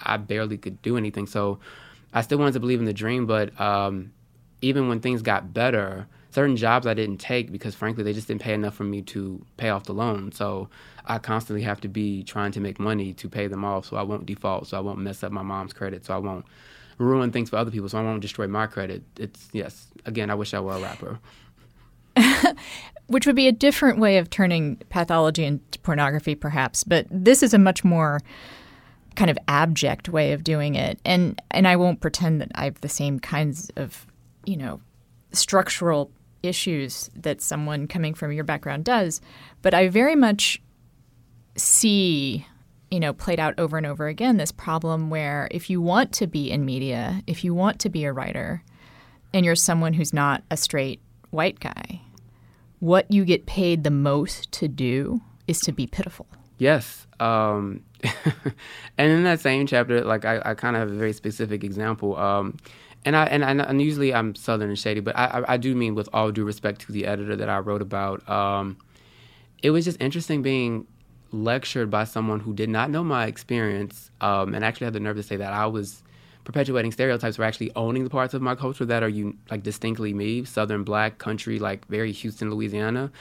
I 0.02 0.18
barely 0.18 0.58
could 0.58 0.82
do 0.82 0.98
anything. 0.98 1.28
So 1.28 1.60
I 2.14 2.22
still 2.22 2.38
wanted 2.40 2.54
to 2.54 2.60
believe 2.60 2.80
in 2.80 2.86
the 2.86 2.94
dream, 2.94 3.26
but 3.26 3.60
um, 3.60 4.14
even 4.62 4.88
when 4.88 5.00
things 5.00 5.22
got 5.22 5.54
better, 5.54 6.08
certain 6.32 6.56
jobs 6.56 6.86
I 6.86 6.94
didn't 6.94 7.18
take 7.18 7.52
because 7.52 7.76
frankly 7.76 8.04
they 8.04 8.14
just 8.14 8.28
didn't 8.28 8.42
pay 8.42 8.54
enough 8.54 8.76
for 8.76 8.84
me 8.84 9.02
to 9.04 9.44
pay 9.58 9.70
off 9.70 9.86
the 9.86 9.94
loan. 9.94 10.32
So 10.32 10.70
I 11.06 11.18
constantly 11.18 11.64
have 11.64 11.82
to 11.82 11.88
be 11.88 12.24
trying 12.24 12.52
to 12.54 12.60
make 12.60 12.80
money 12.80 13.14
to 13.14 13.30
pay 13.30 13.48
them 13.48 13.66
off 13.66 13.86
so 13.88 13.98
I 13.98 14.04
won't 14.04 14.26
default, 14.26 14.68
so 14.68 14.78
I 14.78 14.82
won't 14.82 15.00
mess 15.00 15.24
up 15.24 15.32
my 15.32 15.42
mom's 15.42 15.74
credit, 15.74 16.06
so 16.06 16.14
I 16.14 16.18
won't 16.18 16.46
ruin 17.00 17.32
things 17.32 17.50
for 17.50 17.56
other 17.56 17.72
people, 17.72 17.90
so 17.90 17.98
I 17.98 18.04
won't 18.04 18.22
destroy 18.22 18.48
my 18.48 18.68
credit. 18.68 19.04
It's 19.18 19.50
yes, 19.52 19.88
again, 20.06 20.30
I 20.30 20.36
wish 20.36 20.54
I 20.54 20.60
were 20.60 20.74
a 20.74 20.80
rapper. 20.80 21.20
Which 23.08 23.26
would 23.26 23.36
be 23.36 23.48
a 23.48 23.52
different 23.52 23.98
way 23.98 24.20
of 24.20 24.30
turning 24.30 24.76
pathology 24.90 25.44
into 25.44 25.80
pornography, 25.80 26.36
perhaps. 26.36 26.84
But 26.84 27.08
this 27.10 27.42
is 27.42 27.56
a 27.56 27.58
much 27.58 27.84
more 27.84 28.20
kind 29.16 29.32
of 29.32 29.38
abject 29.48 30.10
way 30.10 30.34
of 30.34 30.44
doing 30.44 30.76
it. 30.76 31.00
And 31.04 31.42
and 31.50 31.68
I 31.68 31.76
won't 31.76 32.02
pretend 32.02 32.40
that 32.42 32.52
I 32.54 32.66
have 32.66 32.82
the 32.82 32.90
same 32.90 33.20
kinds 33.20 33.72
of, 33.76 34.06
you 34.46 34.58
know, 34.58 34.80
structural 35.32 36.12
issues 36.43 37.10
that 37.15 37.41
someone 37.41 37.88
coming 37.88 38.13
from 38.13 38.31
your 38.31 38.43
background 38.43 38.86
does. 38.86 39.22
But 39.62 39.74
I 39.74 39.89
very 39.89 40.15
much 40.15 40.62
see, 41.55 42.46
you 42.89 43.00
know, 43.00 43.13
played 43.13 43.39
out 43.39 43.55
over 43.58 43.77
and 43.77 43.86
over 43.86 44.08
again 44.08 44.38
this 44.38 44.51
problem 44.51 45.10
where 45.10 45.48
if 45.51 45.69
you 45.69 45.81
want 45.81 46.12
to 46.13 46.27
be 46.27 46.51
in 46.51 46.65
media, 46.65 47.22
if 47.27 47.43
you 47.43 47.53
want 47.53 47.79
to 47.79 47.89
be 47.89 48.05
a 48.05 48.13
writer, 48.13 48.63
and 49.34 49.46
you're 49.46 49.55
someone 49.55 49.93
who's 49.93 50.13
not 50.13 50.43
a 50.50 50.58
straight 50.58 51.01
white 51.29 51.60
guy, 51.60 52.01
what 52.79 53.12
you 53.12 53.25
get 53.25 53.46
paid 53.46 53.84
the 53.84 53.91
most 53.91 54.51
to 54.53 54.67
do 54.67 55.22
is 55.48 55.60
to 55.62 55.72
be 55.72 55.88
pitiful. 55.88 56.27
Yes. 56.58 57.08
Um, 57.19 57.84
and 58.98 59.12
in 59.12 59.24
that 59.24 59.39
same 59.41 59.67
chapter, 59.67 60.03
like 60.03 60.25
I, 60.25 60.41
I 60.43 60.53
kind 60.53 60.75
of 60.75 60.81
have 60.81 60.91
a 60.91 60.96
very 60.96 61.13
specific 61.13 61.63
example. 61.63 62.17
Um, 62.17 62.58
and 63.06 63.15
I 63.15 63.25
and, 63.25 63.44
I, 63.44 63.51
and 63.51 63.82
usually 63.82 64.13
I'm 64.13 64.36
southern 64.36 64.70
and 64.70 64.77
shady, 64.77 65.00
but 65.00 65.18
I, 65.18 65.25
I, 65.25 65.53
I 65.53 65.58
do 65.58 65.75
mean 65.75 65.96
with 65.96 66.10
all 66.13 66.32
due 66.32 66.44
respect 66.44 66.82
to 66.82 66.91
the 66.91 67.06
editor 67.06 67.36
that 67.36 67.50
I 67.50 67.60
wrote 67.60 67.82
about. 67.82 68.27
Um, 68.29 68.77
it 69.62 69.72
was 69.72 69.86
just 69.86 70.01
interesting 70.01 70.41
being 70.41 70.88
lectured 71.32 71.89
by 71.89 72.03
someone 72.03 72.39
who 72.39 72.53
did 72.53 72.70
not 72.70 72.89
know 72.89 73.03
my 73.03 73.25
experience 73.25 74.12
um, 74.22 74.53
and 74.53 74.65
actually 74.65 74.86
had 74.86 74.94
the 74.94 75.00
nerve 75.00 75.15
to 75.18 75.24
say 75.24 75.36
that 75.36 75.53
I 75.53 75.65
was 75.68 76.03
perpetuating 76.44 76.91
stereotypes 76.91 77.38
or 77.38 77.44
actually 77.44 77.72
owning 77.75 78.03
the 78.03 78.10
parts 78.10 78.34
of 78.34 78.41
my 78.41 78.56
culture 78.56 78.86
that 78.86 79.03
are 79.03 79.10
you 79.10 79.38
like 79.51 79.63
distinctly 79.63 80.13
me, 80.13 80.44
southern 80.44 80.84
black 80.84 81.18
country, 81.18 81.60
like 81.60 81.88
very 81.88 82.12
Houston, 82.12 82.50
Louisiana. 82.50 83.12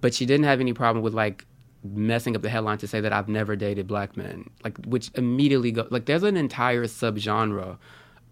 But 0.00 0.14
she 0.14 0.26
didn't 0.26 0.44
have 0.44 0.60
any 0.60 0.72
problem 0.72 1.02
with 1.02 1.14
like 1.14 1.44
messing 1.84 2.34
up 2.34 2.42
the 2.42 2.48
headline 2.48 2.78
to 2.78 2.88
say 2.88 3.00
that 3.00 3.12
I've 3.12 3.28
never 3.28 3.56
dated 3.56 3.86
black 3.86 4.16
men, 4.16 4.48
like 4.64 4.78
which 4.86 5.10
immediately 5.14 5.70
go 5.70 5.86
like 5.90 6.06
there's 6.06 6.22
an 6.22 6.36
entire 6.36 6.84
subgenre 6.84 7.76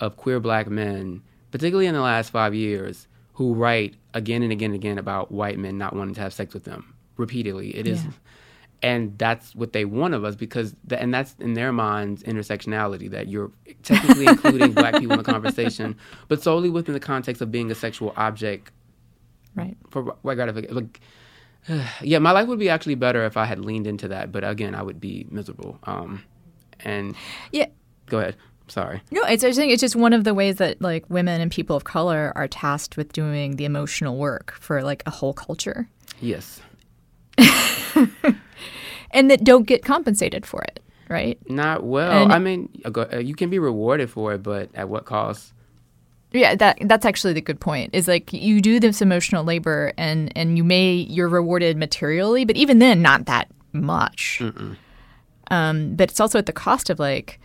of 0.00 0.16
queer 0.16 0.40
black 0.40 0.68
men, 0.68 1.22
particularly 1.50 1.86
in 1.86 1.94
the 1.94 2.00
last 2.00 2.30
five 2.30 2.54
years, 2.54 3.06
who 3.34 3.54
write 3.54 3.94
again 4.14 4.42
and 4.42 4.52
again 4.52 4.70
and 4.70 4.74
again 4.76 4.98
about 4.98 5.30
white 5.32 5.58
men 5.58 5.76
not 5.78 5.94
wanting 5.94 6.14
to 6.14 6.20
have 6.20 6.32
sex 6.32 6.54
with 6.54 6.64
them 6.64 6.94
repeatedly. 7.16 7.74
It 7.76 7.86
is, 7.86 8.02
Yeah. 8.04 8.10
and 8.82 9.18
that's 9.18 9.54
what 9.54 9.72
they 9.72 9.84
want 9.84 10.14
of 10.14 10.24
us 10.24 10.36
because, 10.36 10.74
th- 10.88 11.00
and 11.00 11.12
that's 11.12 11.34
in 11.38 11.54
their 11.54 11.72
minds 11.72 12.22
intersectionality 12.22 13.10
that 13.10 13.28
you're 13.28 13.50
technically 13.82 14.26
including 14.26 14.72
black 14.72 14.94
people 14.94 15.12
in 15.12 15.18
the 15.18 15.24
conversation, 15.32 15.96
but 16.28 16.42
solely 16.42 16.70
within 16.70 16.94
the 16.94 17.00
context 17.00 17.40
of 17.42 17.50
being 17.50 17.70
a 17.70 17.74
sexual 17.74 18.12
object 18.16 18.70
Right. 19.54 19.76
for 19.90 20.02
white 20.22 20.34
gratification. 20.34 20.74
Like, 20.76 21.00
yeah, 22.02 22.18
my 22.18 22.32
life 22.32 22.48
would 22.48 22.58
be 22.58 22.68
actually 22.68 22.94
better 22.96 23.24
if 23.24 23.36
I 23.36 23.44
had 23.46 23.64
leaned 23.64 23.86
into 23.86 24.08
that, 24.08 24.30
but 24.32 24.44
again, 24.44 24.74
I 24.74 24.82
would 24.82 25.00
be 25.00 25.26
miserable. 25.30 25.78
Um, 25.84 26.22
and 26.80 27.14
Yeah. 27.52 27.66
go 28.06 28.18
ahead. 28.18 28.36
Sorry. 28.68 29.00
No, 29.10 29.22
it's 29.24 29.44
I 29.44 29.52
think 29.52 29.72
it's 29.72 29.80
just 29.80 29.94
one 29.96 30.12
of 30.12 30.24
the 30.24 30.34
ways 30.34 30.56
that 30.56 30.80
like 30.82 31.08
women 31.08 31.40
and 31.40 31.50
people 31.50 31.76
of 31.76 31.84
color 31.84 32.32
are 32.34 32.48
tasked 32.48 32.96
with 32.96 33.12
doing 33.12 33.56
the 33.56 33.64
emotional 33.64 34.16
work 34.16 34.54
for 34.60 34.82
like 34.82 35.02
a 35.06 35.10
whole 35.10 35.32
culture 35.32 35.88
Yes. 36.20 36.60
and 39.10 39.30
that 39.30 39.44
don't 39.44 39.64
get 39.66 39.84
compensated 39.84 40.44
for 40.46 40.62
it, 40.62 40.80
right? 41.08 41.38
Not 41.50 41.84
well. 41.84 42.24
And- 42.24 42.32
I 42.32 42.38
mean, 42.38 42.68
uh, 42.84 43.18
you 43.18 43.34
can 43.34 43.50
be 43.50 43.58
rewarded 43.58 44.10
for 44.10 44.34
it, 44.34 44.42
but 44.42 44.70
at 44.74 44.88
what 44.88 45.04
cost? 45.04 45.52
Yeah, 46.32 46.54
that 46.56 46.78
that's 46.82 47.06
actually 47.06 47.32
the 47.34 47.40
good 47.40 47.60
point. 47.60 47.94
Is 47.94 48.08
like 48.08 48.32
you 48.32 48.60
do 48.60 48.80
this 48.80 49.00
emotional 49.00 49.44
labor 49.44 49.92
and 49.96 50.32
and 50.36 50.56
you 50.58 50.64
may 50.64 50.92
you're 50.92 51.28
rewarded 51.28 51.76
materially, 51.76 52.44
but 52.44 52.56
even 52.56 52.78
then 52.78 53.00
not 53.00 53.26
that 53.26 53.48
much. 53.72 54.42
Um, 55.50 55.94
but 55.94 56.10
it's 56.10 56.20
also 56.20 56.38
at 56.38 56.46
the 56.46 56.52
cost 56.52 56.90
of 56.90 56.98
like 56.98 57.40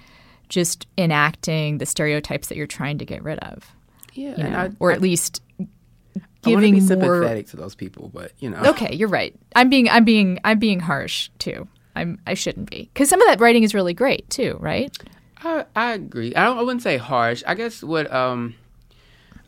just 0.51 0.85
enacting 0.97 1.79
the 1.79 1.85
stereotypes 1.85 2.49
that 2.49 2.57
you're 2.57 2.67
trying 2.67 2.97
to 2.99 3.05
get 3.05 3.23
rid 3.23 3.39
of, 3.39 3.73
Yeah, 4.13 4.35
you 4.37 4.43
know, 4.43 4.57
I, 4.57 4.69
or 4.79 4.91
I, 4.91 4.95
at 4.95 5.01
least 5.01 5.41
I 5.59 5.63
want 5.63 5.69
to 6.43 6.49
giving 6.49 6.73
be 6.73 6.79
more. 6.81 6.87
sympathetic 6.87 7.47
to 7.47 7.57
those 7.57 7.73
people, 7.73 8.11
but 8.13 8.33
you 8.39 8.49
know. 8.49 8.61
Okay, 8.65 8.93
you're 8.93 9.09
right. 9.09 9.33
I'm 9.55 9.69
being 9.69 9.89
I'm 9.89 10.03
being 10.03 10.39
I'm 10.43 10.59
being 10.59 10.81
harsh 10.81 11.29
too. 11.39 11.67
I'm 11.95 12.19
I 12.27 12.33
shouldn't 12.35 12.69
be 12.69 12.89
because 12.93 13.09
some 13.09 13.21
of 13.21 13.27
that 13.27 13.39
writing 13.39 13.63
is 13.63 13.73
really 13.73 13.93
great 13.93 14.29
too, 14.29 14.57
right? 14.59 14.95
I, 15.43 15.65
I 15.75 15.93
agree. 15.93 16.35
I, 16.35 16.43
don't, 16.43 16.57
I 16.59 16.61
wouldn't 16.61 16.83
say 16.83 16.97
harsh. 16.97 17.43
I 17.47 17.55
guess 17.55 17.81
what 17.81 18.11
um, 18.13 18.53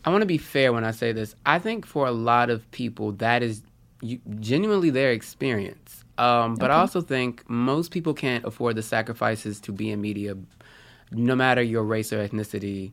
I 0.06 0.10
want 0.10 0.22
to 0.22 0.26
be 0.26 0.38
fair 0.38 0.74
when 0.74 0.84
I 0.84 0.92
say 0.92 1.12
this. 1.12 1.36
I 1.46 1.60
think 1.60 1.86
for 1.86 2.08
a 2.08 2.12
lot 2.12 2.50
of 2.50 2.70
people 2.72 3.12
that 3.14 3.44
is 3.44 3.62
you, 4.02 4.20
genuinely 4.40 4.90
their 4.90 5.12
experience. 5.12 6.04
Um, 6.18 6.56
but 6.56 6.70
I 6.70 6.76
also 6.76 7.02
think 7.02 7.44
most 7.50 7.92
people 7.92 8.14
can't 8.14 8.46
afford 8.46 8.76
the 8.76 8.84
sacrifices 8.84 9.60
to 9.62 9.72
be 9.72 9.90
in 9.90 10.00
media, 10.00 10.36
no 11.14 11.36
matter 11.36 11.62
your 11.62 11.84
race 11.84 12.12
or 12.12 12.28
ethnicity. 12.28 12.92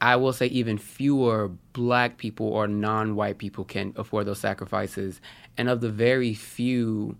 I 0.00 0.16
will 0.16 0.32
say 0.32 0.46
even 0.46 0.76
fewer 0.76 1.50
black 1.72 2.18
people 2.18 2.48
or 2.48 2.68
non-white 2.68 3.38
people 3.38 3.64
can 3.64 3.94
afford 3.96 4.26
those 4.26 4.40
sacrifices, 4.40 5.20
and 5.56 5.68
of 5.68 5.80
the 5.80 5.90
very 5.90 6.34
few 6.34 7.16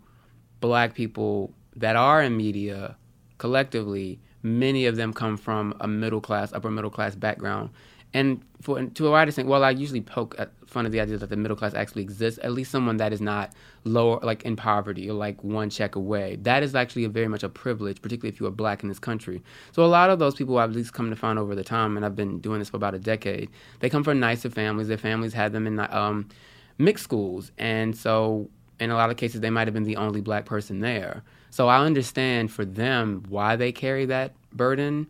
black 0.60 0.94
people 0.94 1.52
that 1.74 1.96
are 1.96 2.22
in 2.22 2.36
media 2.36 2.96
collectively, 3.38 4.18
many 4.42 4.86
of 4.86 4.96
them 4.96 5.12
come 5.12 5.36
from 5.36 5.74
a 5.80 5.88
middle 5.88 6.20
class, 6.20 6.52
upper 6.52 6.70
middle 6.70 6.90
class 6.90 7.14
background. 7.14 7.70
And 8.16 8.40
for 8.62 8.82
to 8.82 9.08
a 9.08 9.10
wider 9.10 9.28
extent, 9.28 9.46
well, 9.46 9.62
I 9.62 9.68
usually 9.68 10.00
poke 10.00 10.34
at 10.38 10.50
fun 10.66 10.86
of 10.86 10.92
the 10.92 11.00
idea 11.00 11.18
that 11.18 11.28
the 11.28 11.36
middle 11.36 11.54
class 11.54 11.74
actually 11.74 12.00
exists. 12.00 12.40
At 12.42 12.52
least 12.52 12.70
someone 12.70 12.96
that 12.96 13.12
is 13.12 13.20
not 13.20 13.52
lower, 13.84 14.18
like 14.22 14.42
in 14.46 14.56
poverty 14.56 15.10
or 15.10 15.12
like 15.12 15.44
one 15.44 15.68
check 15.68 15.96
away. 15.96 16.38
That 16.40 16.62
is 16.62 16.74
actually 16.74 17.04
a 17.04 17.10
very 17.10 17.28
much 17.28 17.42
a 17.42 17.50
privilege, 17.50 18.00
particularly 18.00 18.32
if 18.32 18.40
you 18.40 18.46
are 18.46 18.50
black 18.50 18.82
in 18.82 18.88
this 18.88 18.98
country. 18.98 19.42
So 19.72 19.84
a 19.84 19.92
lot 19.98 20.08
of 20.08 20.18
those 20.18 20.34
people 20.34 20.56
I've 20.56 20.70
at 20.70 20.76
least 20.76 20.94
come 20.94 21.10
to 21.10 21.16
find 21.16 21.38
over 21.38 21.54
the 21.54 21.62
time, 21.62 21.94
and 21.94 22.06
I've 22.06 22.16
been 22.16 22.38
doing 22.38 22.58
this 22.58 22.70
for 22.70 22.78
about 22.78 22.94
a 22.94 22.98
decade. 22.98 23.50
They 23.80 23.90
come 23.90 24.02
from 24.02 24.18
nicer 24.18 24.48
families. 24.48 24.88
Their 24.88 24.96
families 24.96 25.34
had 25.34 25.52
them 25.52 25.66
in 25.66 25.78
um, 25.78 26.30
mixed 26.78 27.04
schools, 27.04 27.52
and 27.58 27.94
so 27.94 28.48
in 28.80 28.90
a 28.90 28.94
lot 28.94 29.10
of 29.10 29.18
cases 29.18 29.42
they 29.42 29.50
might 29.50 29.66
have 29.66 29.74
been 29.74 29.84
the 29.84 29.96
only 29.96 30.22
black 30.22 30.46
person 30.46 30.80
there. 30.80 31.22
So 31.50 31.68
I 31.68 31.84
understand 31.84 32.50
for 32.50 32.64
them 32.64 33.24
why 33.28 33.56
they 33.56 33.72
carry 33.72 34.06
that 34.06 34.32
burden, 34.54 35.06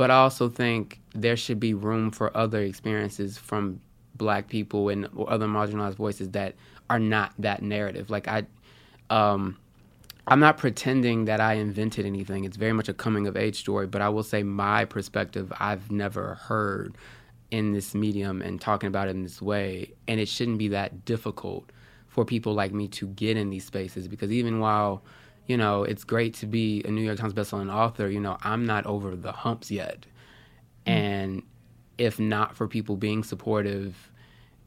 but 0.00 0.10
I 0.10 0.14
also 0.14 0.48
think 0.48 0.98
there 1.14 1.36
should 1.36 1.60
be 1.60 1.74
room 1.74 2.10
for 2.10 2.34
other 2.34 2.62
experiences 2.62 3.36
from 3.36 3.82
black 4.14 4.48
people 4.48 4.88
and 4.88 5.06
other 5.28 5.46
marginalized 5.46 5.96
voices 5.96 6.30
that 6.30 6.54
are 6.88 6.98
not 6.98 7.34
that 7.38 7.60
narrative. 7.60 8.08
Like 8.08 8.26
I, 8.26 8.46
um, 9.10 9.58
I'm 10.26 10.40
not 10.40 10.56
pretending 10.56 11.26
that 11.26 11.42
I 11.42 11.52
invented 11.52 12.06
anything. 12.06 12.44
It's 12.44 12.56
very 12.56 12.72
much 12.72 12.88
a 12.88 12.94
coming 12.94 13.26
of 13.26 13.36
age 13.36 13.56
story. 13.56 13.86
But 13.86 14.00
I 14.00 14.08
will 14.08 14.22
say 14.22 14.42
my 14.42 14.86
perspective 14.86 15.52
I've 15.60 15.90
never 15.90 16.36
heard 16.36 16.96
in 17.50 17.72
this 17.72 17.94
medium 17.94 18.40
and 18.40 18.58
talking 18.58 18.86
about 18.86 19.08
it 19.08 19.10
in 19.10 19.22
this 19.22 19.42
way, 19.42 19.92
and 20.08 20.18
it 20.18 20.30
shouldn't 20.30 20.56
be 20.56 20.68
that 20.68 21.04
difficult 21.04 21.68
for 22.08 22.24
people 22.24 22.54
like 22.54 22.72
me 22.72 22.88
to 22.88 23.06
get 23.08 23.36
in 23.36 23.50
these 23.50 23.66
spaces 23.66 24.08
because 24.08 24.32
even 24.32 24.60
while 24.60 25.02
you 25.46 25.56
know 25.56 25.84
it's 25.84 26.04
great 26.04 26.34
to 26.34 26.46
be 26.46 26.82
a 26.84 26.90
New 26.90 27.02
York 27.02 27.18
Times 27.18 27.32
bestselling 27.32 27.72
author, 27.72 28.08
you 28.08 28.20
know 28.20 28.38
I'm 28.42 28.66
not 28.66 28.86
over 28.86 29.16
the 29.16 29.32
humps 29.32 29.70
yet, 29.70 30.06
mm. 30.86 30.92
and 30.92 31.42
if 31.98 32.18
not 32.18 32.56
for 32.56 32.66
people 32.66 32.96
being 32.96 33.22
supportive, 33.22 34.10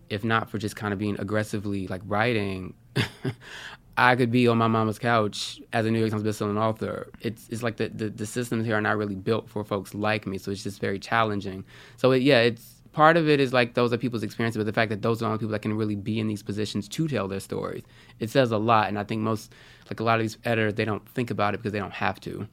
if 0.10 0.24
not 0.24 0.50
for 0.50 0.58
just 0.58 0.75
kind 0.75 0.94
of 0.94 1.00
being 1.00 1.20
aggressively 1.20 1.88
like 1.88 2.01
writing, 2.06 2.74
I 3.98 4.15
could 4.15 4.32
be 4.32 4.48
on 4.48 4.58
my 4.58 4.68
mama's 4.68 4.98
couch 4.98 5.62
as 5.72 5.86
a 5.86 5.92
New 5.92 6.00
York 6.00 6.12
Times 6.12 6.24
bestselling 6.24 6.60
author. 6.60 7.10
It's 7.22 7.48
it's 7.50 7.63
like 7.63 7.77
the, 7.77 7.89
the, 7.89 8.10
the 8.10 8.25
systems 8.25 8.65
here 8.65 8.75
are 8.75 8.82
not 8.82 8.98
really 8.98 9.15
built 9.15 9.50
for 9.50 9.63
folks 9.63 9.94
like 9.94 10.25
me, 10.25 10.38
so 10.38 10.51
it's 10.51 10.63
just 10.63 10.80
very 10.80 11.00
challenging. 11.00 11.63
So 11.98 12.12
it, 12.12 12.24
yeah, 12.24 12.39
it's 12.39 12.82
part 12.94 13.18
of 13.18 13.27
it 13.27 13.39
is 13.39 13.53
like 13.53 13.74
those 13.74 13.94
are 13.94 13.98
people's 13.98 14.24
experiences, 14.24 14.58
but 14.58 14.65
the 14.65 14.74
fact 14.74 14.89
that 14.89 15.01
those 15.01 15.18
are 15.18 15.22
the 15.22 15.25
only 15.25 15.38
people 15.39 15.51
that 15.51 15.62
can 15.62 15.75
really 15.75 15.96
be 15.96 16.20
in 16.20 16.27
these 16.27 16.42
positions 16.42 16.88
to 16.88 17.08
tell 17.08 17.27
their 17.27 17.39
stories, 17.39 17.84
it 18.20 18.30
says 18.30 18.51
a 18.51 18.58
lot. 18.58 18.88
And 18.88 18.98
I 18.98 19.03
think 19.03 19.22
most 19.22 19.51
like 19.89 19.99
a 19.99 20.03
lot 20.03 20.19
of 20.19 20.23
these 20.23 20.37
editors 20.45 20.75
they 20.75 20.85
don't 20.85 21.07
think 21.09 21.31
about 21.31 21.53
it 21.53 21.57
because 21.57 21.71
they 21.71 21.79
don't 21.79 21.93
have 21.93 22.19
to. 22.21 22.47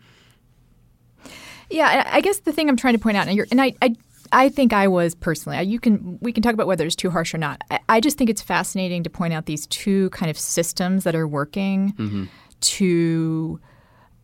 Yeah, 1.71 2.09
I 2.11 2.21
guess 2.21 2.41
the 2.41 2.53
thing 2.53 2.69
I'm 2.69 2.77
trying 2.77 2.95
to 2.95 2.99
point 2.99 3.17
out, 3.17 3.29
and, 3.29 3.47
and 3.51 3.63
I, 3.63 3.75
I 3.81 3.95
I 4.33 4.49
think 4.49 4.73
I 4.73 4.89
was 4.89 5.15
personally. 5.15 5.61
You 5.63 5.81
can 5.81 6.19
we 6.21 6.33
can 6.33 6.43
talk 6.43 6.55
about 6.55 6.67
whether 6.67 6.87
it's 6.87 6.97
too 6.97 7.11
harsh 7.11 7.35
or 7.35 7.39
not. 7.39 7.63
I, 7.71 7.81
I 7.89 8.01
just 8.01 8.19
think 8.19 8.31
it's 8.31 8.43
fascinating 8.43 9.03
to 9.05 9.11
point 9.11 9.33
out 9.33 9.47
these 9.47 9.67
two 9.67 10.11
kind 10.11 10.31
of 10.31 10.39
systems 10.39 11.05
that 11.05 11.15
are 11.15 11.27
working 11.27 11.93
mm-hmm. 11.93 12.25
to 12.61 13.61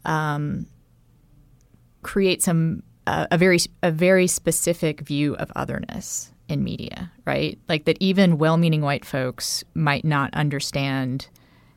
um, 0.04 0.66
create 2.02 2.42
some 2.42 2.82
uh, 3.06 3.26
a 3.30 3.38
very 3.38 3.58
a 3.82 3.90
very 3.90 4.26
specific 4.26 5.00
view 5.00 5.34
of 5.36 5.50
otherness 5.56 6.32
in 6.48 6.62
media, 6.62 7.10
right? 7.25 7.58
Like 7.68 7.84
that 7.86 7.96
even 8.00 8.38
well-meaning 8.38 8.82
white 8.82 9.04
folks 9.04 9.64
might 9.75 10.04
not 10.04 10.32
understand 10.34 11.28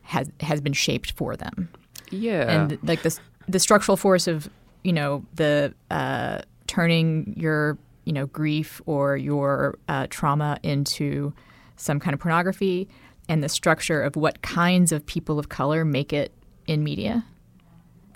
has 0.10 0.30
has 0.42 0.60
been 0.60 0.74
shaped 0.74 1.12
for 1.12 1.36
them. 1.36 1.70
Yeah, 2.10 2.52
and 2.52 2.80
like 2.82 3.04
the 3.04 3.18
the 3.48 3.60
structural 3.60 3.96
force 3.96 4.28
of 4.28 4.50
you 4.84 4.92
know 4.92 5.24
the 5.36 5.74
uh, 5.92 6.40
turning 6.68 7.34
your 7.38 7.78
you 8.06 8.14
know 8.14 8.26
grief 8.26 8.82
or 8.88 9.18
your 9.18 9.78
uh, 9.88 10.08
trauma 10.10 10.60
into 10.64 11.32
some 11.76 12.00
kind 12.00 12.14
of 12.14 12.20
pornography 12.20 12.90
and 13.30 13.44
the 13.44 13.50
structure 13.50 14.02
of 14.02 14.16
what 14.16 14.42
kinds 14.42 14.92
of 14.92 15.06
people 15.06 15.38
of 15.38 15.50
color 15.50 15.86
make 15.86 16.12
it 16.12 16.34
in 16.66 16.84
media. 16.84 17.24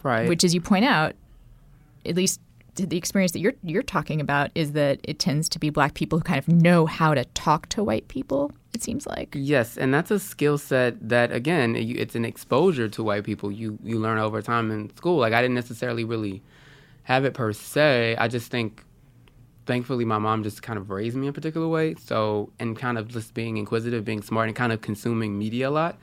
Right. 0.02 0.28
Which 0.28 0.44
as 0.44 0.54
you 0.56 0.62
point 0.62 0.86
out 0.86 1.16
at 2.06 2.16
least 2.16 2.42
the 2.76 2.98
experience 2.98 3.32
that 3.34 3.40
you're 3.40 3.54
you're 3.64 3.84
talking 3.84 4.20
about 4.20 4.50
is 4.56 4.72
that 4.74 5.00
it 5.04 5.20
tends 5.20 5.48
to 5.50 5.60
be 5.60 5.70
black 5.70 5.94
people 5.94 6.20
who 6.20 6.24
kind 6.24 6.40
of 6.40 6.48
know 6.48 6.86
how 6.86 7.14
to 7.14 7.26
talk 7.26 7.70
to 7.70 7.84
white 7.84 8.08
people 8.08 8.52
it 8.74 8.82
seems 8.82 9.06
like. 9.06 9.34
Yes 9.38 9.78
and 9.78 9.94
that's 9.94 10.10
a 10.10 10.20
skill 10.20 10.58
set 10.58 11.08
that 11.08 11.32
again 11.32 11.76
it's 11.76 12.16
an 12.16 12.26
exposure 12.26 12.90
to 12.90 13.04
white 13.04 13.24
people. 13.24 13.52
You 13.52 13.78
you 13.84 14.00
learn 14.00 14.18
over 14.18 14.42
time 14.42 14.72
in 14.72 14.96
school. 14.96 15.20
Like 15.20 15.34
i 15.34 15.42
didn't 15.42 15.56
necessarily 15.56 16.04
really 16.04 16.42
have 17.04 17.26
it 17.26 17.34
per 17.34 17.54
se. 17.54 18.16
I 18.18 18.28
just 18.28 18.50
think 18.50 18.84
thankfully 19.66 20.06
my 20.06 20.18
mom 20.18 20.44
just 20.44 20.62
kind 20.62 20.78
of 20.78 20.90
raised 20.90 21.16
me 21.16 21.28
in 21.28 21.30
a 21.30 21.34
particular 21.34 21.68
way. 21.68 21.96
So 21.96 22.52
and 22.60 22.78
kind 22.78 22.98
of 22.98 23.08
just 23.08 23.34
being 23.34 23.58
inquisitive, 23.58 24.04
being 24.04 24.22
smart, 24.22 24.48
and 24.48 24.56
kind 24.56 24.72
of 24.74 24.82
consuming 24.82 25.38
media 25.38 25.70
a 25.70 25.72
lot, 25.72 25.98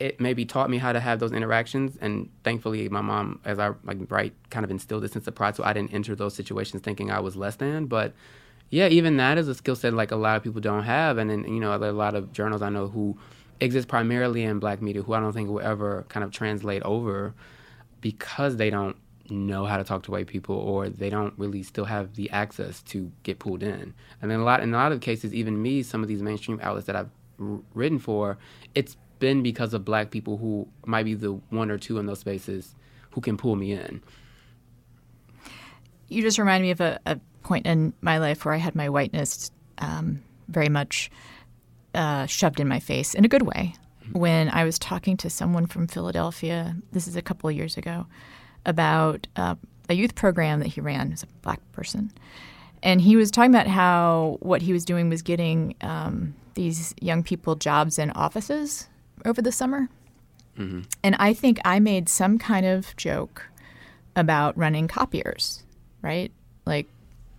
it 0.00 0.18
maybe 0.18 0.46
taught 0.46 0.70
me 0.70 0.78
how 0.78 0.92
to 0.92 0.98
have 0.98 1.20
those 1.20 1.32
interactions. 1.32 1.96
And 2.00 2.30
thankfully, 2.42 2.88
my 2.88 3.02
mom, 3.02 3.38
as 3.44 3.58
I 3.58 3.72
like 3.84 3.98
right, 4.10 4.32
kind 4.48 4.64
of 4.64 4.70
instilled 4.70 5.02
this 5.02 5.12
sense 5.12 5.26
of 5.28 5.34
pride, 5.34 5.54
so 5.54 5.62
I 5.62 5.72
didn't 5.74 5.92
enter 5.92 6.16
those 6.16 6.34
situations 6.34 6.82
thinking 6.82 7.10
I 7.10 7.20
was 7.20 7.36
less 7.36 7.56
than. 7.56 7.86
But 7.86 8.14
yeah, 8.70 8.88
even 8.88 9.18
that 9.18 9.36
is 9.36 9.46
a 9.46 9.54
skill 9.54 9.76
set 9.76 9.92
like 9.92 10.10
a 10.10 10.16
lot 10.16 10.36
of 10.36 10.42
people 10.42 10.60
don't 10.60 10.84
have, 10.84 11.18
and 11.18 11.28
then 11.28 11.44
you 11.44 11.60
know 11.60 11.76
a 11.76 11.92
lot 11.92 12.14
of 12.14 12.32
journals 12.32 12.62
I 12.62 12.70
know 12.70 12.88
who 12.88 13.18
exist 13.60 13.88
primarily 13.88 14.42
in 14.42 14.58
black 14.58 14.80
media 14.80 15.02
who 15.02 15.12
I 15.12 15.20
don't 15.20 15.34
think 15.34 15.50
will 15.50 15.60
ever 15.60 16.06
kind 16.08 16.24
of 16.24 16.32
translate 16.32 16.82
over 16.82 17.34
because 18.00 18.56
they 18.56 18.70
don't 18.70 18.96
know 19.28 19.66
how 19.66 19.76
to 19.76 19.84
talk 19.84 20.02
to 20.04 20.10
white 20.10 20.26
people 20.26 20.56
or 20.56 20.88
they 20.88 21.10
don't 21.10 21.34
really 21.36 21.62
still 21.62 21.84
have 21.84 22.14
the 22.14 22.30
access 22.30 22.82
to 22.84 23.12
get 23.22 23.38
pulled 23.38 23.62
in. 23.62 23.92
And 24.22 24.30
then 24.30 24.40
a 24.40 24.44
lot 24.44 24.62
in 24.62 24.72
a 24.72 24.76
lot 24.76 24.92
of 24.92 25.02
cases, 25.02 25.34
even 25.34 25.60
me, 25.60 25.82
some 25.82 26.02
of 26.02 26.08
these 26.08 26.22
mainstream 26.22 26.58
outlets 26.62 26.86
that 26.86 26.96
I've 26.96 27.10
r- 27.38 27.60
written 27.74 27.98
for, 27.98 28.38
it's 28.74 28.96
been 29.20 29.42
because 29.42 29.72
of 29.72 29.84
black 29.84 30.10
people 30.10 30.38
who 30.38 30.66
might 30.84 31.04
be 31.04 31.14
the 31.14 31.32
one 31.50 31.70
or 31.70 31.78
two 31.78 31.98
in 31.98 32.06
those 32.06 32.18
spaces 32.18 32.74
who 33.10 33.20
can 33.20 33.36
pull 33.36 33.54
me 33.54 33.72
in. 33.72 34.02
You 36.08 36.22
just 36.22 36.38
remind 36.38 36.62
me 36.62 36.72
of 36.72 36.80
a, 36.80 36.98
a 37.06 37.20
point 37.42 37.66
in 37.66 37.92
my 38.00 38.18
life 38.18 38.44
where 38.44 38.54
I 38.54 38.56
had 38.56 38.74
my 38.74 38.88
whiteness 38.88 39.52
um, 39.78 40.22
very 40.48 40.68
much 40.68 41.10
uh, 41.94 42.26
shoved 42.26 42.58
in 42.58 42.66
my 42.66 42.80
face 42.80 43.14
in 43.14 43.24
a 43.24 43.28
good 43.28 43.42
way. 43.42 43.74
Mm-hmm. 44.04 44.18
When 44.18 44.48
I 44.48 44.64
was 44.64 44.78
talking 44.78 45.16
to 45.18 45.30
someone 45.30 45.66
from 45.66 45.86
Philadelphia, 45.86 46.76
this 46.92 47.06
is 47.06 47.14
a 47.14 47.22
couple 47.22 47.48
of 47.48 47.56
years 47.56 47.76
ago, 47.76 48.06
about 48.66 49.26
uh, 49.36 49.54
a 49.88 49.94
youth 49.94 50.14
program 50.14 50.58
that 50.60 50.68
he 50.68 50.80
ran 50.80 51.12
as 51.12 51.22
a 51.22 51.26
black 51.42 51.60
person. 51.72 52.12
And 52.82 53.00
he 53.00 53.16
was 53.16 53.30
talking 53.30 53.54
about 53.54 53.66
how 53.66 54.38
what 54.40 54.62
he 54.62 54.72
was 54.72 54.84
doing 54.84 55.08
was 55.08 55.22
getting 55.22 55.74
um, 55.82 56.34
these 56.54 56.94
young 57.00 57.22
people 57.22 57.54
jobs 57.54 57.98
in 57.98 58.10
offices 58.12 58.88
over 59.24 59.42
the 59.42 59.52
summer. 59.52 59.88
Mm-hmm. 60.58 60.82
And 61.02 61.16
I 61.18 61.32
think 61.32 61.60
I 61.64 61.80
made 61.80 62.08
some 62.08 62.38
kind 62.38 62.66
of 62.66 62.94
joke 62.96 63.46
about 64.16 64.56
running 64.58 64.88
copiers, 64.88 65.62
right? 66.02 66.30
Like 66.66 66.86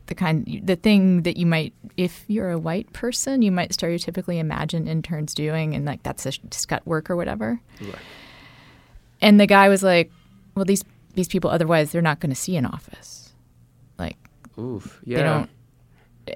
the 0.08 0.16
kind, 0.16 0.62
the 0.64 0.76
thing 0.76 1.24
that 1.24 1.38
you 1.38 1.46
might, 1.46 1.74
if 1.98 2.26
you're 2.28 2.52
a 2.52 2.60
white 2.60 2.92
person, 2.94 3.42
you 3.42 3.52
might 3.52 3.72
stereotypically 3.72 4.40
imagine 4.40 4.88
interns 4.88 5.34
doing, 5.34 5.76
and 5.76 5.86
like 5.86 6.04
that's 6.04 6.26
a 6.26 6.32
scut 6.52 6.86
work 6.88 7.10
or 7.10 7.16
whatever. 7.16 7.60
Right. 7.80 7.96
And 9.22 9.40
the 9.40 9.48
guy 9.48 9.70
was 9.70 9.84
like, 9.84 10.12
"Well, 10.56 10.66
these 10.66 10.84
these 11.14 11.28
people 11.28 11.50
otherwise 11.50 11.92
they're 11.92 12.02
not 12.02 12.20
going 12.20 12.30
to 12.30 12.36
see 12.36 12.56
an 12.56 12.66
office. 12.66 13.34
Like, 13.98 14.18
oof, 14.58 15.00
yeah. 15.06 15.18
They 15.18 15.24
don't. 15.24 15.50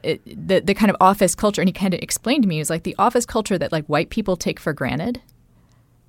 It, 0.03 0.47
the 0.47 0.59
the 0.59 0.73
kind 0.73 0.89
of 0.89 0.97
office 0.99 1.35
culture, 1.35 1.61
and 1.61 1.69
he 1.69 1.73
kind 1.73 1.93
of 1.93 1.99
explained 2.01 2.43
to 2.43 2.49
me, 2.49 2.59
is 2.59 2.69
like 2.69 2.83
the 2.83 2.95
office 2.97 3.25
culture 3.25 3.57
that 3.57 3.71
like 3.71 3.85
white 3.85 4.09
people 4.09 4.35
take 4.35 4.59
for 4.59 4.73
granted. 4.73 5.21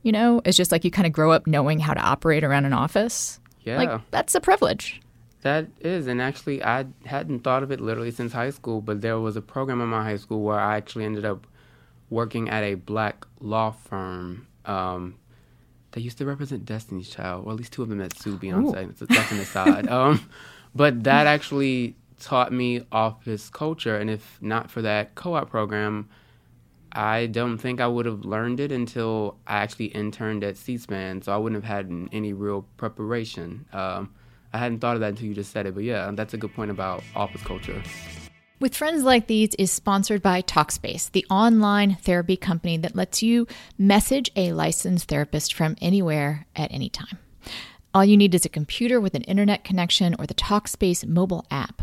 You 0.07 0.13
know, 0.13 0.41
it's 0.45 0.57
just 0.57 0.71
like 0.71 0.85
you 0.85 0.93
kind 0.93 1.07
of 1.07 1.13
grow 1.13 1.33
up 1.33 1.49
knowing 1.49 1.81
how 1.81 1.93
to 1.93 2.01
operate 2.01 2.45
around 2.45 2.65
an 2.65 2.73
office. 2.73 3.41
Yeah, 3.65 3.77
like 3.79 4.01
that's 4.13 4.37
a 4.37 4.41
privilege. 4.41 5.01
That 5.43 5.67
is, 5.81 6.07
and 6.07 6.23
actually, 6.23 6.63
I 6.63 6.87
hadn't 7.05 7.41
thought 7.41 7.63
of 7.63 7.73
it 7.73 7.81
literally 7.81 8.13
since 8.13 8.33
high 8.33 8.51
school. 8.51 8.81
But 8.81 9.01
there 9.01 9.19
was 9.19 9.37
a 9.37 9.43
program 9.43 9.81
in 9.81 9.89
my 9.89 10.05
high 10.05 10.17
school 10.17 10.43
where 10.43 10.61
I 10.61 10.77
actually 10.77 11.07
ended 11.07 11.25
up 11.25 11.47
working 12.09 12.49
at 12.49 12.63
a 12.63 12.75
black 12.75 13.27
law 13.41 13.73
firm 13.73 14.47
um, 14.65 15.17
they 15.93 16.03
used 16.03 16.19
to 16.19 16.27
represent 16.27 16.65
Destiny's 16.67 17.09
Child, 17.09 17.47
or 17.47 17.53
at 17.53 17.57
least 17.57 17.73
two 17.73 17.83
of 17.83 17.89
them 17.89 17.99
that 17.99 18.17
Sue 18.17 18.37
Beyonce. 18.37 19.03
Ooh. 19.03 19.07
That's 19.07 19.33
an 19.33 19.39
aside. 19.39 19.89
um, 19.89 20.29
but 20.75 21.05
that 21.05 21.27
actually 21.27 21.97
taught 22.21 22.53
me 22.53 22.83
office 22.93 23.49
culture, 23.49 23.97
and 23.97 24.11
if 24.11 24.39
not 24.43 24.71
for 24.71 24.83
that 24.83 25.15
co-op 25.15 25.49
program, 25.49 26.09
I 26.93 27.27
don't 27.27 27.59
think 27.59 27.81
I 27.81 27.87
would 27.87 28.07
have 28.07 28.25
learned 28.25 28.61
it 28.61 28.73
until 28.73 29.37
I 29.47 29.59
actually 29.59 29.87
interned 29.87 30.45
at 30.45 30.57
C-SPAN. 30.57 31.23
So 31.23 31.33
I 31.33 31.37
wouldn't 31.37 31.63
have 31.63 31.71
had 31.71 32.09
any 32.13 32.33
real 32.33 32.67
preparation. 32.77 33.67
Um, 33.73 34.15
I 34.53 34.59
hadn't 34.59 34.79
thought 34.79 34.97
of 34.97 35.01
that 35.01 35.11
until 35.11 35.27
you 35.27 35.35
just 35.35 35.53
said 35.53 35.67
it, 35.67 35.75
but 35.75 35.85
yeah, 35.85 36.11
that's 36.15 36.33
a 36.33 36.39
good 36.39 36.55
point 36.55 36.71
about 36.71 37.03
office 37.15 37.43
culture. 37.43 37.83
With 38.59 38.75
Friends 38.75 39.03
Like 39.03 39.27
These 39.27 39.55
is 39.59 39.71
sponsored 39.71 40.23
by 40.23 40.41
Talkspace, 40.41 41.11
the 41.13 41.27
online 41.29 41.97
therapy 41.97 42.39
company 42.39 42.79
that 42.79 42.97
lets 42.97 43.23
you 43.23 43.47
message 43.77 44.31
a 44.35 44.53
licensed 44.53 45.09
therapist 45.09 45.53
from 45.53 45.77
anywhere 45.83 46.47
at 46.57 46.73
any 46.73 46.89
time. 46.89 47.19
All 47.93 48.05
you 48.05 48.17
need 48.17 48.35
is 48.35 48.47
a 48.47 48.51
computer 48.51 48.99
with 48.99 49.15
an 49.15 49.23
internet 49.25 49.63
connection 49.63 50.17
or 50.19 50.27
the 50.27 50.35
Talkspace 50.35 51.07
mobile 51.07 51.45
app. 51.51 51.83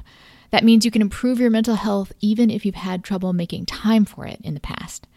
That 0.54 0.64
means 0.64 0.86
you 0.86 0.92
can 0.92 1.02
improve 1.02 1.40
your 1.40 1.50
mental 1.50 1.74
health 1.74 2.14
even 2.22 2.52
if 2.52 2.64
you've 2.64 2.76
had 2.76 3.04
trouble 3.04 3.34
making 3.34 3.66
time 3.66 4.06
for 4.06 4.28
it 4.28 4.40
in 4.44 4.54
the 4.54 4.60
past. 4.60 5.08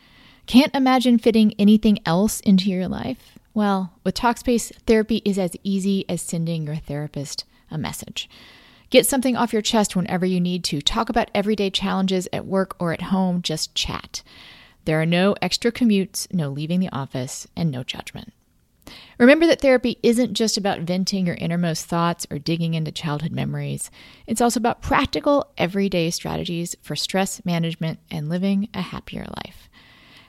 Can't 0.47 0.75
imagine 0.75 1.19
fitting 1.19 1.53
anything 1.59 1.99
else 2.07 2.41
into 2.41 2.71
your 2.71 2.89
life? 2.89 3.39
Well, 3.53 3.93
with 4.03 4.15
Talkspace, 4.15 4.73
therapy 4.87 5.21
is 5.27 5.39
as 5.39 5.55
easy 5.63 6.07
as 6.09 6.23
sending 6.23 6.65
your 6.65 6.77
therapist 6.77 7.45
a 7.71 7.77
message. 7.77 8.31
Get 8.89 9.05
something 9.05 9.37
off 9.37 9.53
your 9.53 9.61
chest 9.61 9.95
whenever 9.95 10.25
you 10.25 10.41
need 10.41 10.65
to. 10.65 10.81
Talk 10.81 11.11
about 11.11 11.31
everyday 11.35 11.69
challenges 11.69 12.27
at 12.33 12.47
work 12.47 12.75
or 12.79 12.95
at 12.95 13.03
home. 13.03 13.43
Just 13.43 13.75
chat. 13.75 14.23
There 14.87 14.99
are 15.03 15.05
no 15.05 15.35
extra 15.43 15.71
commutes, 15.71 16.33
no 16.33 16.49
leaving 16.49 16.81
the 16.81 16.93
office, 16.93 17.47
and 17.55 17.71
no 17.71 17.83
judgment. 17.83 18.33
Remember 19.19 19.47
that 19.47 19.61
therapy 19.61 19.99
isn't 20.03 20.35
just 20.35 20.57
about 20.57 20.81
venting 20.81 21.27
your 21.27 21.37
innermost 21.37 21.87
thoughts 21.87 22.27
or 22.31 22.39
digging 22.39 22.75
into 22.75 22.93
childhood 22.93 23.33
memories. 23.33 23.91
It's 24.27 24.41
also 24.41 24.61
about 24.61 24.83
practical, 24.83 25.51
everyday 25.57 26.11
strategies 26.11 26.77
for 26.83 26.97
stress 26.97 27.45
management 27.45 27.99
and 28.11 28.29
living 28.29 28.69
a 28.75 28.83
happier 28.83 29.27
life. 29.45 29.69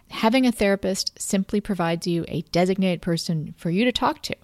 Having 0.10 0.46
a 0.46 0.52
therapist 0.52 1.22
simply 1.22 1.60
provides 1.60 2.08
you 2.08 2.24
a 2.28 2.43
designated 2.52 3.02
person 3.02 3.54
for 3.58 3.70
you 3.70 3.84
to 3.86 3.91
talk 3.91 4.22
to 4.24 4.36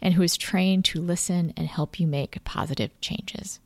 and 0.00 0.14
who 0.14 0.22
is 0.22 0.36
trained 0.36 0.84
to 0.86 1.00
listen 1.00 1.52
and 1.56 1.66
help 1.66 2.00
you 2.00 2.06
make 2.06 2.42
positive 2.44 2.90
changes. 3.00 3.60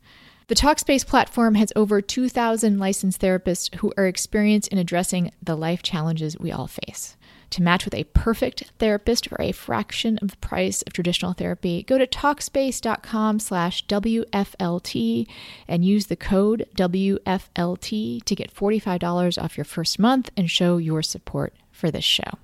The 0.47 0.55
Talkspace 0.55 1.05
platform 1.05 1.53
has 1.55 1.71
over 1.75 2.01
2,000 2.01 2.79
licensed 2.79 3.21
therapists 3.21 3.73
who 3.75 3.93
are 3.97 4.07
experienced 4.07 4.69
in 4.69 4.79
addressing 4.79 5.31
the 5.43 5.55
life 5.55 5.83
challenges 5.83 6.39
we 6.39 6.51
all 6.51 6.65
face. 6.65 7.15
To 7.51 7.63
match 7.63 7.85
with 7.85 7.95
a 7.95 8.03
perfect 8.05 8.71
therapist 8.77 9.27
for 9.27 9.41
a 9.41 9.51
fraction 9.51 10.19
of 10.21 10.29
the 10.31 10.37
price 10.37 10.83
of 10.83 10.93
traditional 10.93 11.33
therapy, 11.33 11.83
go 11.83 11.97
to 11.97 12.05
Talkspace.com 12.05 13.39
slash 13.39 13.85
WFLT 13.87 15.27
and 15.67 15.83
use 15.83 16.05
the 16.07 16.15
code 16.15 16.67
WFLT 16.75 18.23
to 18.23 18.35
get 18.35 18.53
$45 18.53 19.43
off 19.43 19.57
your 19.57 19.65
first 19.65 19.97
month 19.97 20.29
and 20.37 20.49
show 20.49 20.77
your 20.77 21.01
support 21.01 21.55
for 21.71 21.89
this 21.89 22.05
show. 22.05 22.37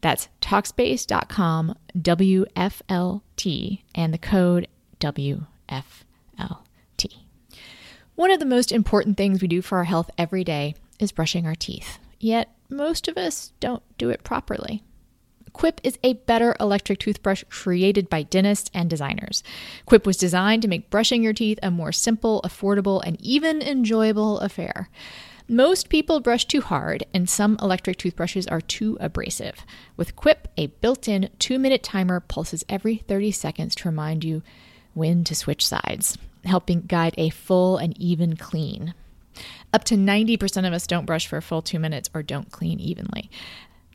That's 0.00 0.28
Talkspace.com 0.40 1.76
WFLT 1.96 3.82
and 3.94 4.14
the 4.14 4.18
code 4.18 4.68
WFLT. 4.98 5.44
One 8.14 8.30
of 8.30 8.38
the 8.38 8.46
most 8.46 8.72
important 8.72 9.16
things 9.16 9.40
we 9.40 9.48
do 9.48 9.62
for 9.62 9.78
our 9.78 9.84
health 9.84 10.10
every 10.16 10.44
day 10.44 10.74
is 10.98 11.12
brushing 11.12 11.46
our 11.46 11.54
teeth. 11.54 11.98
Yet, 12.18 12.54
most 12.72 13.06
of 13.08 13.16
us 13.16 13.52
don't 13.60 13.82
do 13.98 14.10
it 14.10 14.24
properly. 14.24 14.82
Quip 15.52 15.80
is 15.84 15.98
a 16.02 16.14
better 16.14 16.56
electric 16.58 16.98
toothbrush 16.98 17.44
created 17.50 18.08
by 18.08 18.22
dentists 18.22 18.70
and 18.72 18.88
designers. 18.88 19.42
Quip 19.86 20.06
was 20.06 20.16
designed 20.16 20.62
to 20.62 20.68
make 20.68 20.90
brushing 20.90 21.22
your 21.22 21.34
teeth 21.34 21.58
a 21.62 21.70
more 21.70 21.92
simple, 21.92 22.40
affordable, 22.42 23.02
and 23.04 23.20
even 23.20 23.60
enjoyable 23.60 24.38
affair. 24.40 24.88
Most 25.48 25.88
people 25.88 26.20
brush 26.20 26.46
too 26.46 26.62
hard, 26.62 27.04
and 27.12 27.28
some 27.28 27.58
electric 27.60 27.98
toothbrushes 27.98 28.46
are 28.46 28.60
too 28.60 28.96
abrasive. 29.00 29.66
With 29.96 30.16
Quip, 30.16 30.48
a 30.56 30.68
built 30.68 31.08
in 31.08 31.28
two 31.38 31.58
minute 31.58 31.82
timer 31.82 32.20
pulses 32.20 32.64
every 32.68 32.96
30 32.96 33.32
seconds 33.32 33.74
to 33.76 33.88
remind 33.88 34.24
you 34.24 34.42
when 34.94 35.24
to 35.24 35.34
switch 35.34 35.66
sides, 35.66 36.16
helping 36.44 36.82
guide 36.82 37.14
a 37.18 37.28
full 37.28 37.76
and 37.76 37.98
even 38.00 38.36
clean. 38.36 38.94
Up 39.72 39.84
to 39.84 39.94
90% 39.94 40.66
of 40.66 40.72
us 40.72 40.86
don't 40.86 41.06
brush 41.06 41.26
for 41.26 41.36
a 41.36 41.42
full 41.42 41.62
two 41.62 41.78
minutes 41.78 42.10
or 42.14 42.22
don't 42.22 42.50
clean 42.50 42.80
evenly. 42.80 43.30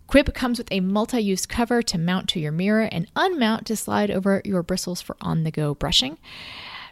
Quip 0.07 0.33
comes 0.33 0.57
with 0.57 0.71
a 0.71 0.79
multi 0.79 1.19
use 1.19 1.45
cover 1.45 1.81
to 1.81 1.97
mount 1.97 2.29
to 2.29 2.39
your 2.39 2.53
mirror 2.53 2.87
and 2.91 3.13
unmount 3.15 3.65
to 3.65 3.75
slide 3.75 4.09
over 4.09 4.41
your 4.45 4.63
bristles 4.63 5.01
for 5.01 5.17
on 5.19 5.43
the 5.43 5.51
go 5.51 5.75
brushing. 5.75 6.17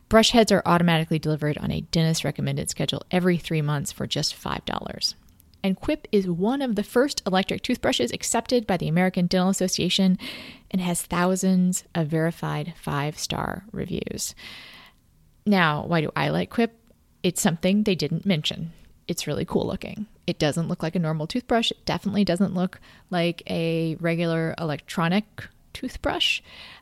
Brush 0.09 0.31
heads 0.31 0.51
are 0.51 0.61
automatically 0.65 1.17
delivered 1.17 1.57
on 1.57 1.71
a 1.71 1.81
dentist 1.81 2.23
recommended 2.23 2.69
schedule 2.69 3.03
every 3.09 3.37
three 3.37 3.61
months 3.61 3.91
for 3.91 4.05
just 4.05 4.35
$5. 4.39 5.15
And 5.63 5.79
Quip 5.79 6.07
is 6.11 6.27
one 6.27 6.61
of 6.61 6.75
the 6.75 6.83
first 6.83 7.23
electric 7.25 7.63
toothbrushes 7.63 8.11
accepted 8.11 8.67
by 8.67 8.77
the 8.77 8.87
American 8.87 9.25
Dental 9.25 9.49
Association 9.49 10.19
and 10.69 10.79
has 10.79 11.01
thousands 11.01 11.85
of 11.95 12.07
verified 12.07 12.75
five 12.79 13.17
star 13.17 13.63
reviews. 13.71 14.35
Now, 15.43 15.83
why 15.87 16.01
do 16.01 16.11
I 16.15 16.29
like 16.29 16.51
Quip? 16.51 16.77
It's 17.25 17.41
something 17.41 17.81
they 17.81 17.95
didn't 17.95 18.23
mention. 18.23 18.71
It's 19.07 19.25
really 19.25 19.45
cool 19.45 19.65
looking. 19.65 20.05
It 20.27 20.37
doesn't 20.37 20.67
look 20.67 20.83
like 20.83 20.95
a 20.95 20.99
normal 20.99 21.25
toothbrush. 21.25 21.71
It 21.71 21.83
definitely 21.83 22.23
doesn't 22.23 22.53
look 22.53 22.79
like 23.09 23.41
a 23.49 23.95
regular 23.95 24.53
electronic 24.59 25.25
toothbrush. 25.73 26.41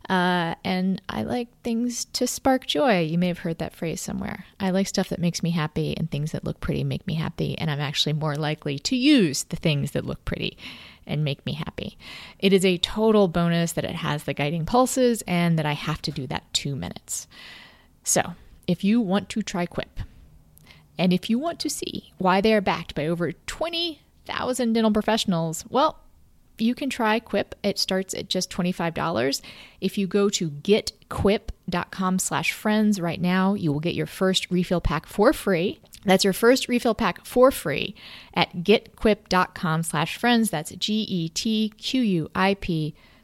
Uh, 0.09 0.55
and 0.65 1.01
I 1.07 1.23
like 1.23 1.47
things 1.61 2.03
to 2.11 2.27
spark 2.27 2.67
joy. 2.67 3.03
You 3.03 3.17
may 3.17 3.29
have 3.29 3.37
heard 3.37 3.59
that 3.59 3.73
phrase 3.73 4.01
somewhere. 4.01 4.43
I 4.59 4.71
like 4.71 4.89
stuff 4.89 5.07
that 5.07 5.19
makes 5.21 5.43
me 5.43 5.51
happy, 5.51 5.95
and 5.95 6.11
things 6.11 6.33
that 6.33 6.43
look 6.43 6.59
pretty 6.59 6.83
make 6.83 7.07
me 7.07 7.13
happy. 7.13 7.57
And 7.57 7.71
I'm 7.71 7.79
actually 7.79 8.11
more 8.11 8.35
likely 8.35 8.77
to 8.79 8.97
use 8.97 9.45
the 9.45 9.55
things 9.55 9.91
that 9.91 10.05
look 10.05 10.25
pretty 10.25 10.57
and 11.07 11.23
make 11.23 11.45
me 11.45 11.53
happy. 11.53 11.97
It 12.39 12.51
is 12.51 12.65
a 12.65 12.79
total 12.79 13.29
bonus 13.29 13.71
that 13.71 13.85
it 13.85 13.95
has 13.95 14.25
the 14.25 14.33
guiding 14.33 14.65
pulses 14.65 15.23
and 15.25 15.57
that 15.57 15.65
I 15.65 15.71
have 15.71 16.01
to 16.01 16.11
do 16.11 16.27
that 16.27 16.53
two 16.53 16.75
minutes. 16.75 17.29
So, 18.03 18.33
if 18.67 18.83
you 18.83 18.99
want 18.99 19.29
to 19.29 19.41
try 19.41 19.65
Quip, 19.65 20.01
and 20.97 21.13
if 21.13 21.29
you 21.29 21.39
want 21.39 21.59
to 21.59 21.69
see 21.69 22.13
why 22.17 22.41
they 22.41 22.53
are 22.53 22.61
backed 22.61 22.95
by 22.95 23.07
over 23.07 23.31
20,000 23.31 24.73
dental 24.73 24.91
professionals, 24.91 25.65
well, 25.69 25.99
you 26.57 26.75
can 26.75 26.89
try 26.89 27.19
Quip. 27.19 27.55
It 27.63 27.79
starts 27.79 28.13
at 28.13 28.29
just 28.29 28.49
$25. 28.51 29.41
If 29.81 29.97
you 29.97 30.05
go 30.07 30.29
to 30.29 30.49
getquip.com 30.49 32.19
slash 32.19 32.51
friends 32.51 33.01
right 33.01 33.19
now, 33.19 33.53
you 33.55 33.71
will 33.71 33.79
get 33.79 33.95
your 33.95 34.05
first 34.05 34.51
refill 34.51 34.81
pack 34.81 35.07
for 35.07 35.33
free. 35.33 35.79
That's 36.05 36.23
your 36.23 36.33
first 36.33 36.67
refill 36.67 36.95
pack 36.95 37.25
for 37.25 37.49
free 37.49 37.95
at 38.33 38.57
getquip.com 38.57 39.83
slash 39.83 40.17
friends. 40.17 40.49
That's 40.49 40.71
G-E-T-Q-U-I-P 40.71 41.35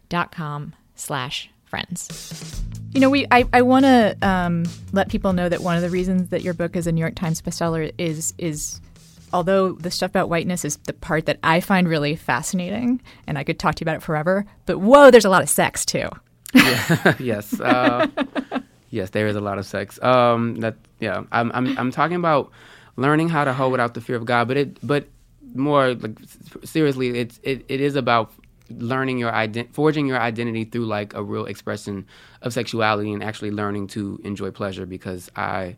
dot 0.08 0.32
com 0.32 0.74
slash 0.96 1.50
friends. 1.70 2.64
You 2.92 3.00
know, 3.00 3.10
we 3.10 3.28
I, 3.32 3.46
I 3.54 3.62
want 3.62 3.86
to 3.86 4.18
um, 4.22 4.66
let 4.92 5.10
people 5.10 5.34
know 5.34 5.48
that 5.48 5.62
one 5.62 5.76
of 5.76 5.82
the 5.82 5.90
reasons 5.90 6.30
that 6.30 6.42
your 6.42 6.54
book 6.54 6.76
is 6.76 6.88
a 6.88 6.92
New 6.92 7.02
York 7.02 7.16
Times 7.16 7.42
bestseller 7.42 7.94
is 7.98 8.34
is 8.38 8.82
although 9.32 9.74
the 9.74 9.92
stuff 9.92 10.10
about 10.10 10.30
whiteness 10.30 10.66
is 10.66 10.78
the 10.78 10.94
part 10.94 11.26
that 11.28 11.38
I 11.44 11.60
find 11.60 11.88
really 11.88 12.16
fascinating, 12.16 13.02
and 13.28 13.38
I 13.38 13.44
could 13.44 13.60
talk 13.60 13.76
to 13.76 13.82
you 13.82 13.86
about 13.86 13.98
it 13.98 14.02
forever. 14.02 14.46
But 14.66 14.80
whoa, 14.80 15.12
there's 15.12 15.26
a 15.26 15.30
lot 15.30 15.44
of 15.44 15.50
sex 15.50 15.86
too. 15.86 16.10
yeah, 16.54 17.16
yes, 17.20 17.60
uh, 17.60 18.08
yes, 18.90 19.12
there 19.12 19.28
is 19.28 19.36
a 19.36 19.42
lot 19.42 19.60
of 19.60 19.66
sex. 19.66 20.02
Um, 20.02 20.56
that 20.56 20.76
yeah, 21.00 21.24
I'm 21.32 21.52
I'm 21.54 21.78
I'm 21.78 21.92
talking 21.92 22.18
about 22.18 22.52
learning 22.96 23.30
how 23.30 23.44
to 23.44 23.54
hoe 23.54 23.70
without 23.70 23.94
the 23.94 24.02
fear 24.02 24.16
of 24.16 24.26
God, 24.26 24.48
but 24.48 24.58
it 24.58 24.88
but 24.88 25.08
more 25.54 25.94
like 25.94 26.18
seriously, 26.64 27.20
it's 27.20 27.40
it, 27.44 27.66
it 27.68 27.82
is 27.82 27.96
about 27.96 28.32
learning 28.70 29.18
your 29.18 29.32
ident- 29.32 29.74
forging 29.74 30.08
your 30.08 30.20
identity 30.20 30.66
through 30.66 30.86
like 30.86 31.14
a 31.14 31.24
real 31.24 31.46
expression 31.46 32.06
of 32.42 32.54
sexuality 32.54 33.12
and 33.12 33.24
actually 33.24 33.52
learning 33.52 33.88
to 33.88 34.20
enjoy 34.24 34.52
pleasure 34.52 34.86
because 34.86 35.30
I 35.36 35.76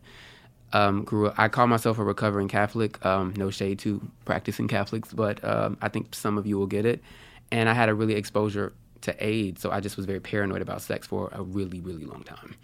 um, 0.72 1.04
grew 1.04 1.28
up, 1.28 1.34
I 1.38 1.48
call 1.48 1.66
myself 1.66 1.98
a 1.98 2.04
recovering 2.04 2.48
Catholic. 2.48 3.04
Um, 3.04 3.34
no 3.36 3.50
shade 3.50 3.78
to 3.80 4.00
practicing 4.24 4.68
Catholics, 4.68 5.12
but 5.12 5.42
um, 5.44 5.76
I 5.82 5.88
think 5.88 6.14
some 6.14 6.38
of 6.38 6.46
you 6.46 6.58
will 6.58 6.66
get 6.66 6.86
it. 6.86 7.02
And 7.50 7.68
I 7.68 7.74
had 7.74 7.88
a 7.88 7.94
really 7.94 8.14
exposure 8.14 8.72
to 9.02 9.24
AIDS, 9.24 9.60
so 9.60 9.70
I 9.70 9.80
just 9.80 9.96
was 9.96 10.06
very 10.06 10.20
paranoid 10.20 10.62
about 10.62 10.80
sex 10.80 11.06
for 11.06 11.28
a 11.32 11.42
really, 11.42 11.80
really 11.80 12.04
long 12.04 12.22
time. 12.22 12.56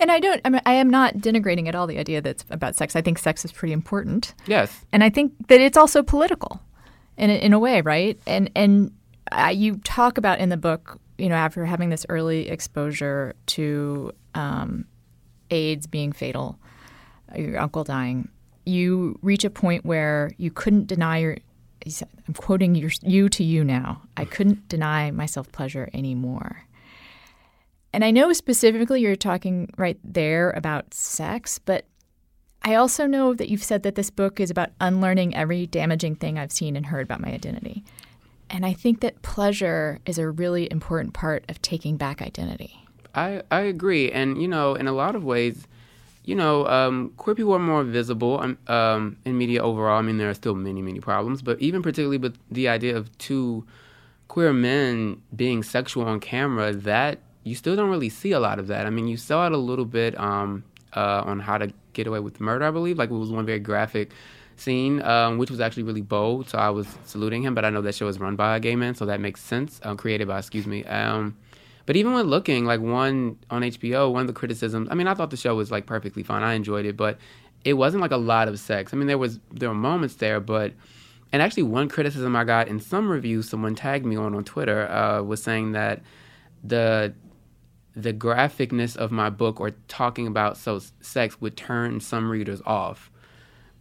And 0.00 0.10
I 0.10 0.20
don't. 0.20 0.40
I 0.44 0.50
mean, 0.50 0.62
I 0.66 0.74
am 0.74 0.88
not 0.88 1.14
denigrating 1.14 1.68
at 1.68 1.74
all 1.74 1.86
the 1.86 1.98
idea 1.98 2.20
that's 2.20 2.44
about 2.50 2.76
sex. 2.76 2.94
I 2.94 3.02
think 3.02 3.18
sex 3.18 3.44
is 3.44 3.52
pretty 3.52 3.72
important. 3.72 4.34
Yes. 4.46 4.84
And 4.92 5.02
I 5.02 5.10
think 5.10 5.32
that 5.48 5.60
it's 5.60 5.76
also 5.76 6.02
political, 6.02 6.60
in 7.16 7.30
a, 7.30 7.34
in 7.34 7.52
a 7.52 7.58
way, 7.58 7.80
right? 7.80 8.18
And 8.26 8.50
and 8.54 8.92
you 9.50 9.76
talk 9.78 10.18
about 10.18 10.38
in 10.38 10.48
the 10.48 10.56
book, 10.56 10.98
you 11.18 11.28
know, 11.28 11.34
after 11.34 11.64
having 11.64 11.90
this 11.90 12.06
early 12.08 12.48
exposure 12.48 13.34
to 13.46 14.12
um, 14.34 14.86
AIDS 15.50 15.86
being 15.86 16.12
fatal, 16.12 16.58
your 17.36 17.58
uncle 17.58 17.84
dying, 17.84 18.28
you 18.64 19.18
reach 19.22 19.44
a 19.44 19.50
point 19.50 19.84
where 19.84 20.30
you 20.38 20.50
couldn't 20.50 20.86
deny 20.86 21.18
your. 21.18 21.36
I'm 22.26 22.34
quoting 22.34 22.74
your, 22.74 22.90
you 23.02 23.28
to 23.30 23.44
you 23.44 23.64
now. 23.64 24.02
I 24.16 24.24
couldn't 24.24 24.68
deny 24.68 25.10
myself 25.10 25.50
pleasure 25.52 25.88
anymore. 25.94 26.66
And 27.92 28.04
I 28.04 28.10
know 28.10 28.32
specifically 28.32 29.00
you're 29.00 29.16
talking 29.16 29.70
right 29.78 29.98
there 30.04 30.50
about 30.50 30.92
sex, 30.92 31.58
but 31.58 31.86
I 32.62 32.74
also 32.74 33.06
know 33.06 33.32
that 33.34 33.48
you've 33.48 33.64
said 33.64 33.84
that 33.84 33.94
this 33.94 34.10
book 34.10 34.40
is 34.40 34.50
about 34.50 34.70
unlearning 34.80 35.34
every 35.34 35.66
damaging 35.66 36.16
thing 36.16 36.38
I've 36.38 36.52
seen 36.52 36.76
and 36.76 36.84
heard 36.84 37.04
about 37.04 37.20
my 37.20 37.28
identity. 37.28 37.84
And 38.50 38.64
I 38.64 38.72
think 38.72 39.00
that 39.00 39.20
pleasure 39.22 40.00
is 40.06 40.18
a 40.18 40.28
really 40.28 40.68
important 40.70 41.14
part 41.14 41.44
of 41.48 41.60
taking 41.60 41.96
back 41.96 42.22
identity. 42.22 42.84
I, 43.14 43.42
I 43.50 43.60
agree. 43.60 44.10
And, 44.10 44.40
you 44.40 44.48
know, 44.48 44.74
in 44.74 44.86
a 44.86 44.92
lot 44.92 45.14
of 45.14 45.24
ways, 45.24 45.66
you 46.24 46.34
know, 46.34 46.66
um, 46.66 47.12
queer 47.16 47.34
people 47.34 47.52
are 47.52 47.58
more 47.58 47.84
visible 47.84 48.38
um, 48.40 48.58
um, 48.66 49.16
in 49.24 49.36
media 49.36 49.62
overall. 49.62 49.98
I 49.98 50.02
mean, 50.02 50.18
there 50.18 50.30
are 50.30 50.34
still 50.34 50.54
many, 50.54 50.82
many 50.82 51.00
problems, 51.00 51.42
but 51.42 51.58
even 51.60 51.82
particularly 51.82 52.18
with 52.18 52.38
the 52.50 52.68
idea 52.68 52.96
of 52.96 53.16
two 53.18 53.66
queer 54.28 54.52
men 54.52 55.22
being 55.34 55.62
sexual 55.62 56.04
on 56.04 56.20
camera, 56.20 56.72
that 56.72 57.20
you 57.44 57.54
still 57.54 57.76
don't 57.76 57.88
really 57.88 58.10
see 58.10 58.32
a 58.32 58.40
lot 58.40 58.58
of 58.58 58.66
that. 58.66 58.86
I 58.86 58.90
mean, 58.90 59.08
you 59.08 59.16
saw 59.16 59.46
it 59.46 59.52
a 59.52 59.56
little 59.58 59.86
bit 59.86 60.18
um, 60.20 60.64
uh, 60.94 61.22
on 61.24 61.40
How 61.40 61.56
to 61.58 61.72
Get 61.94 62.06
Away 62.06 62.20
with 62.20 62.40
Murder, 62.40 62.66
I 62.66 62.70
believe. 62.70 62.98
Like, 62.98 63.10
it 63.10 63.14
was 63.14 63.30
one 63.30 63.46
very 63.46 63.60
graphic 63.60 64.10
scene, 64.60 65.02
um, 65.02 65.38
which 65.38 65.50
was 65.50 65.60
actually 65.60 65.84
really 65.84 66.00
bold. 66.00 66.48
So 66.48 66.58
I 66.58 66.70
was 66.70 66.86
saluting 67.04 67.42
him, 67.42 67.54
but 67.54 67.64
I 67.64 67.70
know 67.70 67.80
that 67.82 67.94
show 67.94 68.06
was 68.06 68.18
run 68.18 68.36
by 68.36 68.56
a 68.56 68.60
gay 68.60 68.76
man, 68.76 68.94
so 68.94 69.06
that 69.06 69.20
makes 69.20 69.40
sense. 69.40 69.80
Um, 69.82 69.96
created 69.96 70.28
by, 70.28 70.38
excuse 70.38 70.66
me. 70.66 70.84
Um, 70.84 71.36
but 71.86 71.96
even 71.96 72.12
when 72.12 72.26
looking, 72.26 72.66
like 72.66 72.80
one 72.80 73.38
on 73.50 73.62
HBO, 73.62 74.12
one 74.12 74.22
of 74.22 74.26
the 74.26 74.34
criticisms. 74.34 74.88
I 74.90 74.94
mean, 74.94 75.06
I 75.06 75.14
thought 75.14 75.30
the 75.30 75.36
show 75.36 75.54
was 75.54 75.70
like 75.70 75.86
perfectly 75.86 76.22
fine. 76.22 76.42
I 76.42 76.54
enjoyed 76.54 76.84
it, 76.84 76.96
but 76.96 77.18
it 77.64 77.74
wasn't 77.74 78.02
like 78.02 78.10
a 78.10 78.18
lot 78.18 78.48
of 78.48 78.58
sex. 78.60 78.92
I 78.92 78.96
mean, 78.96 79.06
there 79.06 79.18
was 79.18 79.40
there 79.50 79.68
were 79.68 79.74
moments 79.74 80.16
there, 80.16 80.38
but 80.40 80.74
and 81.32 81.42
actually 81.42 81.64
one 81.64 81.88
criticism 81.88 82.36
I 82.36 82.44
got 82.44 82.68
in 82.68 82.80
some 82.80 83.08
reviews, 83.08 83.48
someone 83.48 83.74
tagged 83.74 84.04
me 84.04 84.16
on 84.16 84.34
on 84.34 84.44
Twitter, 84.44 84.88
uh, 84.90 85.22
was 85.22 85.42
saying 85.42 85.72
that 85.72 86.02
the 86.62 87.14
the 87.94 88.12
graphicness 88.12 88.96
of 88.96 89.10
my 89.10 89.28
book 89.28 89.60
or 89.60 89.72
talking 89.88 90.26
about 90.26 90.56
so 90.56 90.80
sex 91.00 91.40
would 91.40 91.56
turn 91.56 92.00
some 92.00 92.30
readers 92.30 92.62
off 92.64 93.07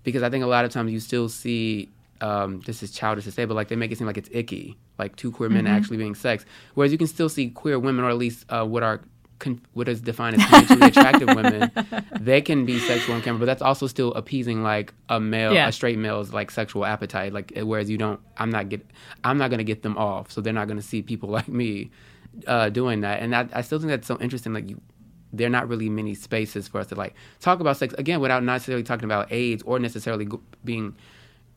because 0.08 0.24
I 0.24 0.30
think 0.30 0.44
a 0.44 0.48
lot 0.48 0.64
of 0.66 0.72
times 0.72 0.90
you 0.92 1.00
still 1.02 1.28
see 1.28 1.90
um, 2.22 2.62
this 2.66 2.82
is 2.82 2.92
childish 2.92 3.26
to 3.26 3.32
say, 3.32 3.44
but 3.46 3.54
like 3.56 3.68
they 3.68 3.76
make 3.76 3.92
it 3.92 3.98
seem 3.98 4.08
like 4.08 4.18
it's 4.18 4.30
icky, 4.32 4.78
like 4.98 5.16
two 5.18 5.32
queer 5.32 5.50
men 5.50 5.66
Mm-hmm. 5.66 5.76
actually 5.76 5.98
being 5.98 6.16
sex. 6.16 6.46
Whereas 6.76 6.92
you 6.94 6.98
can 6.98 7.08
still 7.08 7.30
see 7.30 7.50
queer 7.50 7.78
women, 7.78 8.04
or 8.06 8.10
at 8.10 8.18
least 8.18 8.46
uh, 8.50 8.66
what 8.66 8.82
are 8.84 9.02
con- 9.40 9.62
what 9.74 9.88
is 9.88 10.00
defined 10.02 10.38
as 10.38 10.46
conventionally 10.50 10.88
attractive 10.88 11.28
women, 11.36 11.72
they 12.20 12.42
can 12.42 12.66
be 12.66 12.80
sexual 12.80 13.16
on 13.16 13.22
camera, 13.22 13.40
but 13.40 13.46
that's 13.46 13.62
also 13.62 13.86
still 13.86 14.14
appeasing 14.16 14.64
like 14.64 14.94
a 15.10 15.20
male, 15.20 15.54
Yeah. 15.54 15.68
a 15.68 15.72
straight 15.72 15.98
male's 16.00 16.32
like 16.34 16.50
sexual 16.52 16.86
appetite. 16.86 17.34
Like 17.34 17.52
whereas 17.56 17.88
you 17.90 17.98
don't, 18.00 18.20
I'm 18.38 18.50
not 18.50 18.70
get, 18.70 18.84
I'm 19.24 19.38
not 19.38 19.52
gonna 19.52 19.64
get 19.74 19.84
them 19.84 19.98
off, 19.98 20.32
so 20.32 20.42
they're 20.42 20.54
not 20.62 20.68
gonna 20.70 20.82
see 20.82 21.02
people 21.04 21.30
like 21.38 21.48
me 21.50 21.92
uh, 22.48 22.70
doing 22.70 23.02
that. 23.02 23.22
And 23.22 23.36
I, 23.36 23.48
I 23.54 23.62
still 23.62 23.78
think 23.80 23.90
that's 23.90 24.08
so 24.08 24.18
interesting. 24.20 24.54
Like 24.54 24.70
you, 24.72 24.82
there 25.34 25.48
are 25.48 25.50
not 25.52 25.68
really 25.68 25.90
many 25.90 26.14
spaces 26.16 26.68
for 26.68 26.80
us 26.80 26.88
to 26.88 26.96
like 26.96 27.14
talk 27.40 27.60
about 27.60 27.78
sex 27.78 27.94
again 27.98 28.20
without 28.20 28.44
necessarily 28.44 28.84
talking 28.84 29.06
about 29.06 29.32
AIDS 29.32 29.64
or 29.64 29.80
necessarily 29.80 30.28
being 30.64 30.96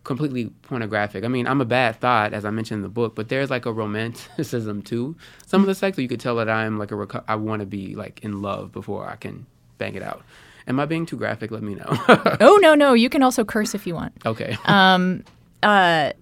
completely 0.03 0.47
pornographic. 0.63 1.25
I 1.25 1.29
mean, 1.29 1.47
I'm 1.47 1.61
a 1.61 1.65
bad 1.67 1.97
thought, 2.01 2.33
as 2.33 2.45
I 2.45 2.51
mentioned 2.51 2.79
in 2.79 2.83
the 2.83 2.89
book, 2.89 3.15
but 3.15 3.29
there's 3.29 3.51
like 3.51 3.67
a 3.67 3.73
romanticism 3.73 4.83
to 4.91 5.15
some 5.47 5.61
of 5.61 5.67
the 5.67 5.75
sex. 5.75 5.97
So 5.97 6.03
you 6.03 6.09
could 6.09 6.21
tell 6.21 6.37
that 6.37 6.49
I'm 6.49 6.79
like 6.79 6.91
a 6.91 6.95
reco- 6.95 7.25
I 7.29 7.37
want 7.37 7.61
to 7.61 7.67
be 7.67 7.95
like 7.95 8.21
in 8.25 8.41
love 8.43 8.73
before 8.73 9.07
I 9.09 9.17
can 9.17 9.47
bang 9.79 9.95
it 9.95 10.03
out. 10.03 10.23
Am 10.67 10.79
I 10.81 10.87
being 10.87 11.05
too 11.07 11.17
graphic? 11.17 11.51
Let 11.51 11.63
me 11.63 11.75
know. 11.75 11.87
Oh 12.41 12.59
no, 12.63 12.75
no. 12.75 12.95
You 12.95 13.09
can 13.11 13.23
also 13.23 13.45
curse 13.45 13.75
if 13.75 13.87
you 13.87 13.95
want. 13.95 14.13
okay. 14.25 14.57
Um, 14.65 15.25
uh, 15.63 16.13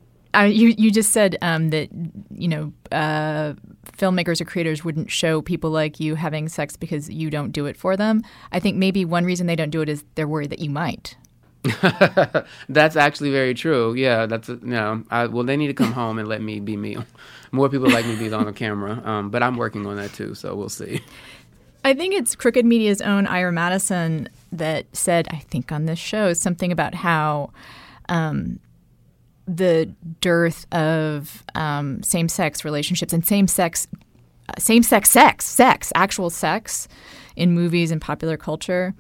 you 0.45 0.75
you 0.77 0.91
just 0.91 1.13
said 1.13 1.37
um, 1.43 1.71
that 1.71 1.89
you 2.31 2.49
know 2.49 2.73
uh, 2.93 3.55
filmmakers 3.93 4.41
or 4.41 4.45
creators 4.45 4.85
wouldn't 4.85 5.11
show 5.11 5.43
people 5.43 5.71
like 5.71 6.01
you 6.01 6.15
having 6.15 6.49
sex 6.49 6.77
because 6.77 7.09
you 7.11 7.31
don't 7.31 7.53
do 7.53 7.67
it 7.67 7.77
for 7.77 7.97
them. 7.97 8.23
I 8.53 8.61
think 8.61 8.77
maybe 8.77 9.05
one 9.05 9.25
reason 9.25 9.47
they 9.47 9.57
don't 9.57 9.71
do 9.71 9.81
it 9.81 9.89
is 9.89 10.05
they're 10.15 10.29
worried 10.29 10.51
that 10.51 10.61
you 10.61 10.71
might. 10.71 11.17
that's 12.69 12.97
actually 12.97 13.31
very 13.31 13.53
true. 13.53 13.95
Yeah, 13.95 14.27
that's 14.27 14.49
a, 14.49 14.57
no. 14.63 15.03
I, 15.11 15.27
well, 15.27 15.45
they 15.45 15.57
need 15.57 15.67
to 15.67 15.75
come 15.75 15.93
home 15.93 16.19
and 16.19 16.29
let 16.29 16.41
me 16.41 16.61
be 16.61 16.77
me. 16.77 16.97
More 17.51 17.69
people 17.69 17.91
like 17.91 18.07
me 18.07 18.17
be 18.17 18.33
on 18.33 18.45
the 18.45 18.53
camera, 18.53 19.03
um, 19.05 19.31
but 19.31 19.43
I'm 19.43 19.57
working 19.57 19.87
on 19.87 19.97
that 19.97 20.13
too. 20.13 20.35
So 20.35 20.55
we'll 20.55 20.69
see. 20.69 21.01
I 21.85 21.95
think 21.95 22.15
it's 22.15 22.35
Crooked 22.35 22.65
Media's 22.65 23.01
own 23.01 23.27
Ira 23.27 23.53
Madison 23.53 24.29
that 24.53 24.87
said, 24.95 25.29
I 25.31 25.39
think 25.39 25.73
on 25.73 25.87
this 25.87 25.99
show, 25.99 26.33
something 26.33 26.71
about 26.71 26.95
how 26.95 27.51
um, 28.09 28.61
the 29.49 29.87
dearth 30.21 30.67
of 30.73 31.45
um, 31.55 32.03
same-sex 32.03 32.65
relationships 32.65 33.13
and 33.13 33.27
same-sex, 33.27 33.89
uh, 34.49 34.53
same-sex 34.59 35.11
sex, 35.11 35.45
sex, 35.47 35.93
actual 35.95 36.31
sex, 36.31 36.87
in 37.35 37.53
movies 37.53 37.91
and 37.91 38.01
popular 38.01 38.37
culture, 38.37 38.95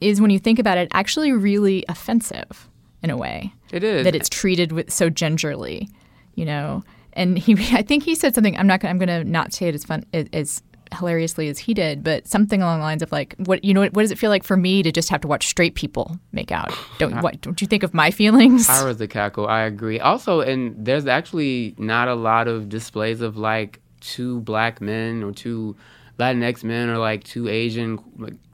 is 0.00 0.20
when 0.20 0.30
you 0.30 0.38
think 0.38 0.58
about 0.58 0.78
it, 0.78 0.88
actually 0.92 1.32
really 1.32 1.84
offensive 1.88 2.68
in 3.02 3.10
a 3.10 3.16
way 3.16 3.52
It 3.72 3.82
is 3.82 4.04
that 4.04 4.14
it's 4.14 4.28
treated 4.28 4.72
with 4.72 4.90
so 4.90 5.10
gingerly, 5.10 5.88
you 6.34 6.44
know. 6.44 6.84
And 7.12 7.38
he, 7.38 7.54
I 7.76 7.82
think 7.82 8.04
he 8.04 8.14
said 8.14 8.34
something. 8.34 8.56
I'm 8.56 8.66
not. 8.66 8.84
I'm 8.84 8.98
going 8.98 9.08
to 9.08 9.24
not 9.24 9.52
say 9.52 9.68
it 9.68 9.74
as 9.74 9.84
fun 9.84 10.04
as 10.12 10.62
hilariously 10.94 11.48
as 11.48 11.58
he 11.58 11.74
did, 11.74 12.02
but 12.02 12.26
something 12.26 12.62
along 12.62 12.80
the 12.80 12.84
lines 12.84 13.02
of 13.02 13.12
like, 13.12 13.34
what 13.38 13.64
you 13.64 13.74
know, 13.74 13.80
what, 13.80 13.94
what 13.94 14.02
does 14.02 14.10
it 14.10 14.18
feel 14.18 14.30
like 14.30 14.44
for 14.44 14.56
me 14.56 14.82
to 14.82 14.92
just 14.92 15.08
have 15.08 15.20
to 15.22 15.28
watch 15.28 15.46
straight 15.46 15.74
people 15.74 16.18
make 16.32 16.52
out? 16.52 16.72
Don't 16.98 17.20
what? 17.22 17.40
Don't 17.40 17.60
you 17.60 17.66
think 17.66 17.82
of 17.82 17.94
my 17.94 18.10
feelings? 18.10 18.68
I 18.68 18.84
was 18.84 18.98
the 18.98 19.08
cackle. 19.08 19.46
I 19.46 19.62
agree. 19.62 20.00
Also, 20.00 20.40
and 20.40 20.74
there's 20.78 21.06
actually 21.06 21.74
not 21.78 22.08
a 22.08 22.14
lot 22.14 22.48
of 22.48 22.68
displays 22.68 23.20
of 23.20 23.36
like 23.36 23.80
two 24.00 24.40
black 24.40 24.80
men 24.80 25.22
or 25.22 25.32
two 25.32 25.76
Latinx 26.18 26.64
men 26.64 26.88
or 26.88 26.98
like 26.98 27.24
two 27.24 27.48
Asian 27.48 27.98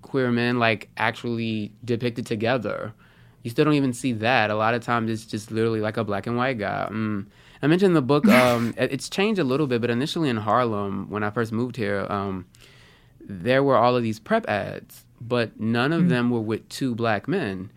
queer 0.03 0.31
men 0.31 0.59
like 0.59 0.89
actually 0.97 1.73
depicted 1.85 2.27
together. 2.27 2.93
You 3.43 3.51
still 3.51 3.65
don't 3.65 3.75
even 3.75 3.93
see 3.93 4.13
that. 4.15 4.51
A 4.51 4.57
lot 4.57 4.75
of 4.75 4.83
times 4.83 5.11
it's 5.11 5.25
just 5.25 5.51
literally 5.51 5.81
like 5.81 5.97
a 5.97 6.05
black 6.05 6.27
and 6.27 6.37
white 6.37 6.59
guy. 6.59 6.89
Mm. 6.91 7.27
I 7.67 7.69
mentioned 7.69 7.91
in 7.91 7.95
the 7.95 8.03
book, 8.03 8.29
um, 8.29 8.75
it's 8.79 9.09
changed 9.09 9.41
a 9.41 9.45
little 9.45 9.67
bit, 9.67 9.81
but 9.81 9.91
initially 9.91 10.29
in 10.29 10.37
Harlem, 10.37 11.11
when 11.11 11.25
I 11.25 11.31
first 11.31 11.51
moved 11.51 11.75
here, 11.75 12.07
um, 12.09 12.47
there 13.21 13.65
were 13.65 13.77
all 13.77 13.97
of 13.97 14.05
these 14.05 14.21
PrEP 14.21 14.49
ads, 14.49 15.05
but 15.21 15.59
none 15.59 15.93
of 15.93 16.09
them 16.09 16.31
were 16.31 16.41
with 16.41 16.69
two 16.69 16.95
black 16.95 17.27
men. 17.27 17.73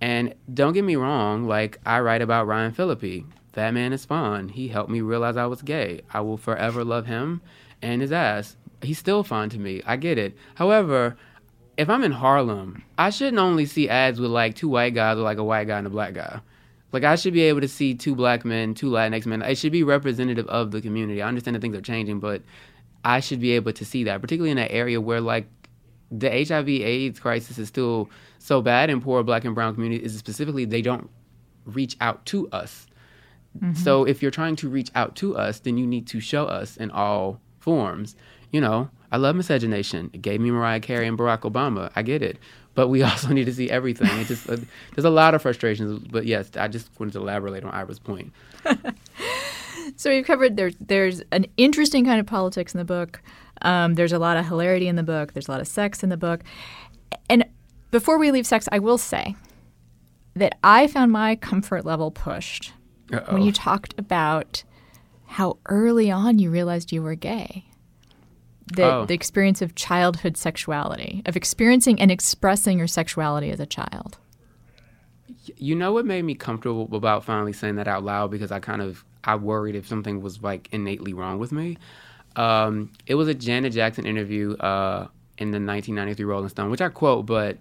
And 0.00 0.36
don't 0.52 0.72
get 0.72 0.84
me 0.84 0.94
wrong, 0.94 1.48
like 1.48 1.80
I 1.84 1.98
write 1.98 2.22
about 2.22 2.46
Ryan 2.46 2.70
Phillippe. 2.70 3.24
That 3.54 3.74
man 3.74 3.92
is 3.92 4.04
fun. 4.04 4.50
He 4.50 4.68
helped 4.68 4.90
me 4.90 5.00
realize 5.00 5.36
I 5.36 5.46
was 5.46 5.62
gay. 5.62 6.02
I 6.12 6.20
will 6.20 6.36
forever 6.36 6.84
love 6.84 7.06
him 7.06 7.40
and 7.82 8.02
his 8.02 8.12
ass. 8.12 8.56
He's 8.82 9.00
still 9.00 9.24
fun 9.24 9.50
to 9.50 9.58
me. 9.58 9.82
I 9.84 9.96
get 9.96 10.16
it. 10.16 10.36
However, 10.54 11.16
if 11.76 11.90
I'm 11.90 12.04
in 12.04 12.12
Harlem, 12.12 12.84
I 12.96 13.10
shouldn't 13.10 13.40
only 13.40 13.66
see 13.66 13.88
ads 13.88 14.20
with 14.20 14.30
like 14.30 14.54
two 14.54 14.68
white 14.68 14.94
guys 14.94 15.18
or 15.18 15.22
like 15.22 15.38
a 15.38 15.44
white 15.44 15.66
guy 15.66 15.78
and 15.78 15.88
a 15.88 15.90
black 15.90 16.14
guy. 16.14 16.38
Like 16.94 17.02
I 17.02 17.16
should 17.16 17.34
be 17.34 17.42
able 17.42 17.60
to 17.60 17.66
see 17.66 17.96
two 17.96 18.14
black 18.14 18.44
men, 18.44 18.72
two 18.72 18.88
Latinx 18.88 19.26
men. 19.26 19.42
It 19.42 19.58
should 19.58 19.72
be 19.72 19.82
representative 19.82 20.46
of 20.46 20.70
the 20.70 20.80
community. 20.80 21.20
I 21.20 21.26
understand 21.26 21.56
that 21.56 21.60
things 21.60 21.76
are 21.76 21.80
changing, 21.80 22.20
but 22.20 22.40
I 23.04 23.18
should 23.18 23.40
be 23.40 23.50
able 23.50 23.72
to 23.72 23.84
see 23.84 24.04
that, 24.04 24.20
particularly 24.20 24.52
in 24.52 24.58
that 24.58 24.70
area 24.70 25.00
where 25.00 25.20
like 25.20 25.48
the 26.12 26.30
HIV 26.30 26.68
AIDS 26.68 27.18
crisis 27.18 27.58
is 27.58 27.66
still 27.66 28.10
so 28.38 28.62
bad 28.62 28.90
in 28.90 29.00
poor 29.00 29.24
black 29.24 29.44
and 29.44 29.56
brown 29.56 29.74
communities 29.74 30.12
is 30.12 30.18
specifically 30.20 30.66
they 30.66 30.82
don't 30.82 31.10
reach 31.64 31.96
out 32.00 32.24
to 32.26 32.48
us. 32.50 32.86
Mm-hmm. 33.58 33.74
So 33.74 34.04
if 34.04 34.22
you're 34.22 34.30
trying 34.30 34.54
to 34.56 34.68
reach 34.68 34.92
out 34.94 35.16
to 35.16 35.36
us, 35.36 35.58
then 35.58 35.76
you 35.76 35.88
need 35.88 36.06
to 36.06 36.20
show 36.20 36.44
us 36.44 36.76
in 36.76 36.92
all 36.92 37.40
forms. 37.58 38.14
You 38.52 38.60
know, 38.60 38.88
I 39.10 39.16
love 39.16 39.34
miscegenation. 39.34 40.10
It 40.12 40.22
gave 40.22 40.40
me 40.40 40.52
Mariah 40.52 40.78
Carey 40.78 41.08
and 41.08 41.18
Barack 41.18 41.40
Obama. 41.40 41.90
I 41.96 42.02
get 42.02 42.22
it. 42.22 42.38
But 42.74 42.88
we 42.88 43.02
also 43.10 43.28
need 43.28 43.44
to 43.44 43.54
see 43.54 43.70
everything. 43.70 44.08
It 44.20 44.26
just 44.26 44.48
uh, 44.48 44.56
there's 44.94 45.04
a 45.04 45.10
lot 45.10 45.34
of 45.34 45.42
frustrations. 45.42 45.98
But 46.10 46.26
yes, 46.26 46.50
I 46.56 46.68
just 46.68 46.88
wanted 46.98 47.12
to 47.12 47.20
elaborate 47.20 47.64
on 47.64 47.70
Ira's 47.70 47.98
point. 47.98 48.32
So 49.96 50.10
we've 50.10 50.24
covered 50.24 50.56
there's 50.56 50.74
there's 50.80 51.22
an 51.30 51.46
interesting 51.56 52.04
kind 52.04 52.20
of 52.20 52.26
politics 52.26 52.74
in 52.74 52.78
the 52.78 52.84
book. 52.84 53.22
Um, 53.62 53.94
there's 53.94 54.12
a 54.12 54.18
lot 54.18 54.36
of 54.36 54.46
hilarity 54.46 54.88
in 54.88 54.96
the 54.96 55.02
book. 55.02 55.32
There's 55.32 55.48
a 55.48 55.50
lot 55.50 55.60
of 55.60 55.68
sex 55.68 56.02
in 56.02 56.08
the 56.08 56.16
book. 56.16 56.40
And 57.28 57.44
before 57.90 58.18
we 58.18 58.30
leave 58.30 58.46
sex, 58.46 58.68
I 58.72 58.78
will 58.78 58.98
say 58.98 59.36
that 60.34 60.58
I 60.64 60.86
found 60.86 61.12
my 61.12 61.36
comfort 61.36 61.84
level 61.84 62.10
pushed 62.10 62.72
when 63.30 63.42
you 63.42 63.52
talked 63.52 63.94
about 63.98 64.64
how 65.26 65.58
early 65.66 66.10
on 66.10 66.38
you 66.38 66.50
realized 66.50 66.92
you 66.92 67.02
were 67.02 67.14
gay. 67.14 67.66
The, 68.72 68.84
Oh. 68.84 69.04
the 69.04 69.14
experience 69.14 69.60
of 69.60 69.74
childhood 69.74 70.36
sexuality, 70.36 71.22
of 71.26 71.36
experiencing 71.36 72.00
and 72.00 72.10
expressing 72.10 72.78
your 72.78 72.86
sexuality 72.86 73.50
as 73.50 73.60
a 73.60 73.66
child. 73.66 74.18
You 75.56 75.74
know 75.74 75.92
what 75.92 76.06
made 76.06 76.24
me 76.24 76.34
comfortable 76.34 76.88
about 76.96 77.24
finally 77.24 77.52
saying 77.52 77.76
that 77.76 77.86
out 77.88 78.02
loud 78.04 78.30
because 78.30 78.50
I 78.50 78.60
kind 78.60 78.80
of 78.80 79.04
I 79.22 79.36
worried 79.36 79.74
if 79.74 79.86
something 79.86 80.20
was 80.22 80.42
like 80.42 80.68
innately 80.72 81.12
wrong 81.12 81.38
with 81.38 81.52
me. 81.52 81.78
Um, 82.36 82.90
it 83.06 83.14
was 83.14 83.28
a 83.28 83.34
Janet 83.34 83.72
Jackson 83.72 84.06
interview 84.06 84.54
uh, 84.56 85.08
in 85.38 85.50
the 85.50 85.56
1993 85.58 86.24
Rolling 86.24 86.48
Stone, 86.48 86.70
which 86.70 86.80
I 86.80 86.88
quote, 86.88 87.26
but 87.26 87.58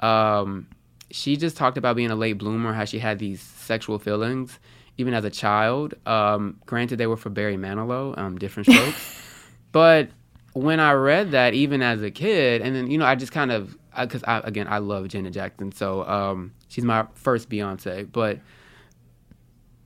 um, 0.00 0.66
she 1.10 1.36
just 1.36 1.56
talked 1.56 1.76
about 1.78 1.96
being 1.96 2.10
a 2.10 2.14
late 2.16 2.34
bloomer, 2.38 2.72
how 2.72 2.84
she 2.84 2.98
had 2.98 3.18
these 3.18 3.40
sexual 3.40 3.98
feelings 3.98 4.58
even 4.98 5.14
as 5.14 5.24
a 5.24 5.30
child. 5.30 5.94
Um, 6.06 6.58
granted, 6.66 6.96
they 6.98 7.06
were 7.06 7.16
for 7.16 7.30
Barry 7.30 7.56
Manilow, 7.56 8.16
um, 8.18 8.36
different 8.38 8.68
strokes, 8.70 9.22
but 9.72 10.08
when 10.52 10.80
I 10.80 10.92
read 10.92 11.30
that, 11.32 11.54
even 11.54 11.82
as 11.82 12.02
a 12.02 12.10
kid, 12.10 12.62
and 12.62 12.74
then 12.74 12.90
you 12.90 12.98
know, 12.98 13.06
I 13.06 13.14
just 13.14 13.32
kind 13.32 13.50
of 13.50 13.76
because 13.98 14.22
I, 14.24 14.40
again 14.40 14.66
I 14.68 14.78
love 14.78 15.08
Janet 15.08 15.32
Jackson, 15.34 15.72
so 15.72 16.04
um, 16.06 16.52
she's 16.68 16.84
my 16.84 17.06
first 17.14 17.48
Beyonce. 17.48 18.10
But 18.10 18.40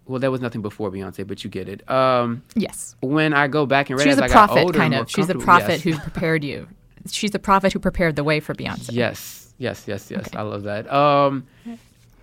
well, 0.06 0.20
there 0.20 0.30
was 0.30 0.40
nothing 0.40 0.62
before 0.62 0.90
Beyonce, 0.90 1.26
but 1.26 1.42
you 1.44 1.50
get 1.50 1.68
it. 1.68 1.88
Um, 1.90 2.42
Yes. 2.54 2.94
when 3.00 3.32
I 3.32 3.48
go 3.48 3.66
back 3.66 3.90
and 3.90 3.98
read 3.98 4.04
She's 4.04 4.12
as 4.12 4.18
the 4.18 4.24
I 4.24 4.28
prophet, 4.28 4.58
older, 4.58 4.78
kind 4.78 4.94
of. 4.94 5.10
She's 5.10 5.28
a 5.28 5.34
prophet 5.34 5.72
yes. 5.72 5.82
who 5.82 5.98
prepared 5.98 6.44
you. 6.44 6.68
She's 7.10 7.30
the 7.32 7.38
prophet 7.38 7.72
who 7.72 7.78
prepared 7.78 8.16
the 8.16 8.24
way 8.24 8.40
for 8.40 8.54
Beyonce. 8.54 8.90
Yes, 8.92 9.52
yes, 9.58 9.84
yes, 9.86 10.10
yes. 10.10 10.28
I 10.34 10.42
love 10.42 10.64
that. 10.64 10.92
Um, 10.92 11.46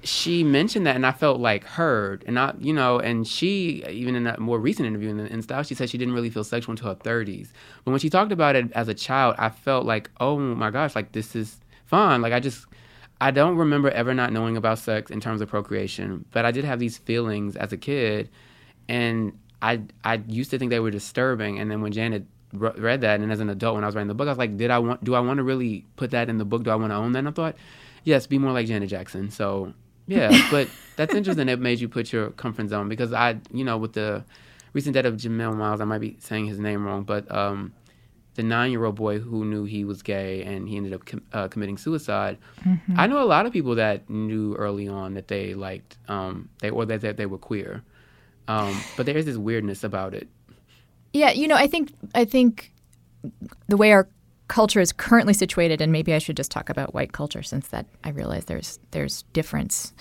she 0.04 0.44
mentioned 0.44 0.86
that, 0.86 0.96
and 0.96 1.06
I 1.06 1.12
felt 1.12 1.40
like 1.40 1.64
heard, 1.64 2.24
and 2.28 2.38
I, 2.38 2.54
you 2.60 2.74
know, 2.74 3.00
and 3.00 3.28
she 3.28 3.84
even 3.90 4.16
in 4.16 4.28
a 4.28 4.40
more 4.40 4.60
recent 4.60 4.88
interview 4.88 5.10
in, 5.10 5.20
in 5.20 5.42
Style, 5.42 5.64
she 5.64 5.76
said 5.76 5.90
she 5.90 5.98
didn't 5.98 6.14
really 6.14 6.30
feel 6.30 6.44
sexual 6.44 6.72
until 6.72 6.90
her 6.90 6.96
thirties. 6.96 7.54
But 7.84 7.92
when 7.92 8.00
she 8.00 8.10
talked 8.10 8.32
about 8.32 8.56
it 8.56 8.72
as 8.74 8.88
a 8.88 8.94
child, 8.94 9.36
I 9.38 9.50
felt 9.50 9.86
like, 9.86 10.10
oh 10.20 10.38
my 10.38 10.72
gosh, 10.72 10.96
like 10.96 11.14
this 11.14 11.36
is 11.36 11.60
fun. 11.86 12.22
Like 12.22 12.34
I 12.34 12.40
just, 12.40 12.66
I 13.22 13.32
don't 13.32 13.56
remember 13.56 13.90
ever 13.92 14.14
not 14.14 14.34
knowing 14.34 14.58
about 14.58 14.80
sex 14.80 15.10
in 15.10 15.22
terms 15.22 15.42
of 15.42 15.50
procreation, 15.50 16.26
but 16.32 16.46
I 16.46 16.52
did 16.52 16.66
have 16.66 16.80
these 16.80 16.98
feelings 16.98 17.56
as 17.56 17.72
a 17.72 17.78
kid, 17.78 18.30
and 18.90 19.38
I, 19.62 19.82
I 20.04 20.22
used 20.28 20.52
to 20.52 20.60
think 20.60 20.70
they 20.70 20.82
were 20.82 20.92
disturbing, 20.92 21.60
and 21.60 21.72
then 21.72 21.82
when 21.82 21.94
Janet 21.94 22.26
re- 22.52 22.72
read 22.78 23.02
that, 23.02 23.22
and 23.22 23.32
as 23.32 23.40
an 23.40 23.50
adult, 23.50 23.76
when 23.76 23.84
I 23.84 23.88
was 23.88 23.96
writing 23.96 24.10
the 24.10 24.14
book, 24.14 24.28
I 24.28 24.32
was 24.32 24.38
like, 24.38 24.58
did 24.58 24.72
I 24.72 24.80
want? 24.80 25.04
Do 25.04 25.16
I 25.16 25.22
want 25.22 25.38
to 25.38 25.44
really 25.44 25.86
put 25.96 26.12
that 26.12 26.30
in 26.30 26.38
the 26.38 26.46
book? 26.46 26.64
Do 26.64 26.72
I 26.72 26.76
want 26.76 26.92
to 26.92 26.96
own 26.96 27.14
that? 27.14 27.20
And 27.20 27.30
I 27.30 27.32
thought, 27.32 27.56
yes, 28.04 28.28
be 28.28 28.38
more 28.38 28.52
like 28.52 28.68
Janet 28.68 28.90
Jackson. 28.90 29.32
So 29.32 29.74
yeah, 30.08 30.48
but 30.52 30.70
that's 30.96 31.14
interesting. 31.14 31.50
It 31.50 31.60
made 31.60 31.80
you 31.80 31.90
put 31.90 32.12
your 32.12 32.32
comfort 32.32 32.70
zone 32.70 32.90
because 32.90 33.14
I, 33.14 33.38
you 33.52 33.64
know, 33.64 33.78
with 33.78 33.94
the 33.94 34.24
recent 34.74 34.94
death 34.94 35.06
of 35.06 35.16
Jamel 35.16 35.56
Myles, 35.56 35.82
I 35.82 35.86
might 35.86 36.00
be 36.00 36.18
saying 36.20 36.48
his 36.48 36.60
name 36.60 36.86
wrong, 36.86 37.04
but 37.04 37.30
um, 37.34 37.74
the 38.36 38.44
nine-year-old 38.44 38.96
boy 38.96 39.20
who 39.20 39.46
knew 39.46 39.64
he 39.64 39.86
was 39.86 40.02
gay 40.02 40.44
and 40.44 40.68
he 40.68 40.78
ended 40.78 40.94
up 40.94 41.06
com- 41.06 41.22
uh, 41.32 41.48
committing 41.48 41.78
suicide. 41.78 42.38
I 42.98 43.08
know 43.08 43.22
a 43.22 43.26
lot 43.26 43.46
of 43.46 43.54
people 43.54 43.76
that 43.76 44.10
knew 44.10 44.56
early 44.56 44.88
on 44.88 45.14
that 45.14 45.28
they 45.28 45.54
liked 45.54 45.98
um, 46.08 46.50
they 46.60 46.70
or 46.70 46.86
that, 46.86 47.02
that 47.02 47.18
they 47.18 47.28
were 47.28 47.38
queer, 47.38 47.84
um, 48.48 48.76
but 48.98 49.06
there 49.06 49.18
is 49.18 49.26
this 49.26 49.38
weirdness 49.38 49.84
about 49.84 50.14
it. 50.14 50.28
Yeah, 51.14 51.32
you 51.32 51.48
know, 51.48 51.56
I 51.56 51.68
think 51.68 51.94
I 52.16 52.26
think 52.26 52.74
the 53.68 53.78
way 53.78 53.92
our 53.92 54.08
culture 54.54 54.80
is 54.80 54.94
currently 54.94 55.34
situated, 55.34 55.82
and 55.82 55.92
maybe 55.92 56.14
I 56.14 56.20
should 56.20 56.38
just 56.38 56.52
talk 56.52 56.70
about 56.70 56.94
white 56.94 57.12
culture 57.12 57.42
since 57.42 57.70
that 57.70 57.88
I 58.04 58.10
realize 58.10 58.46
there's 58.46 58.80
there's 58.92 59.24
difference 59.34 59.94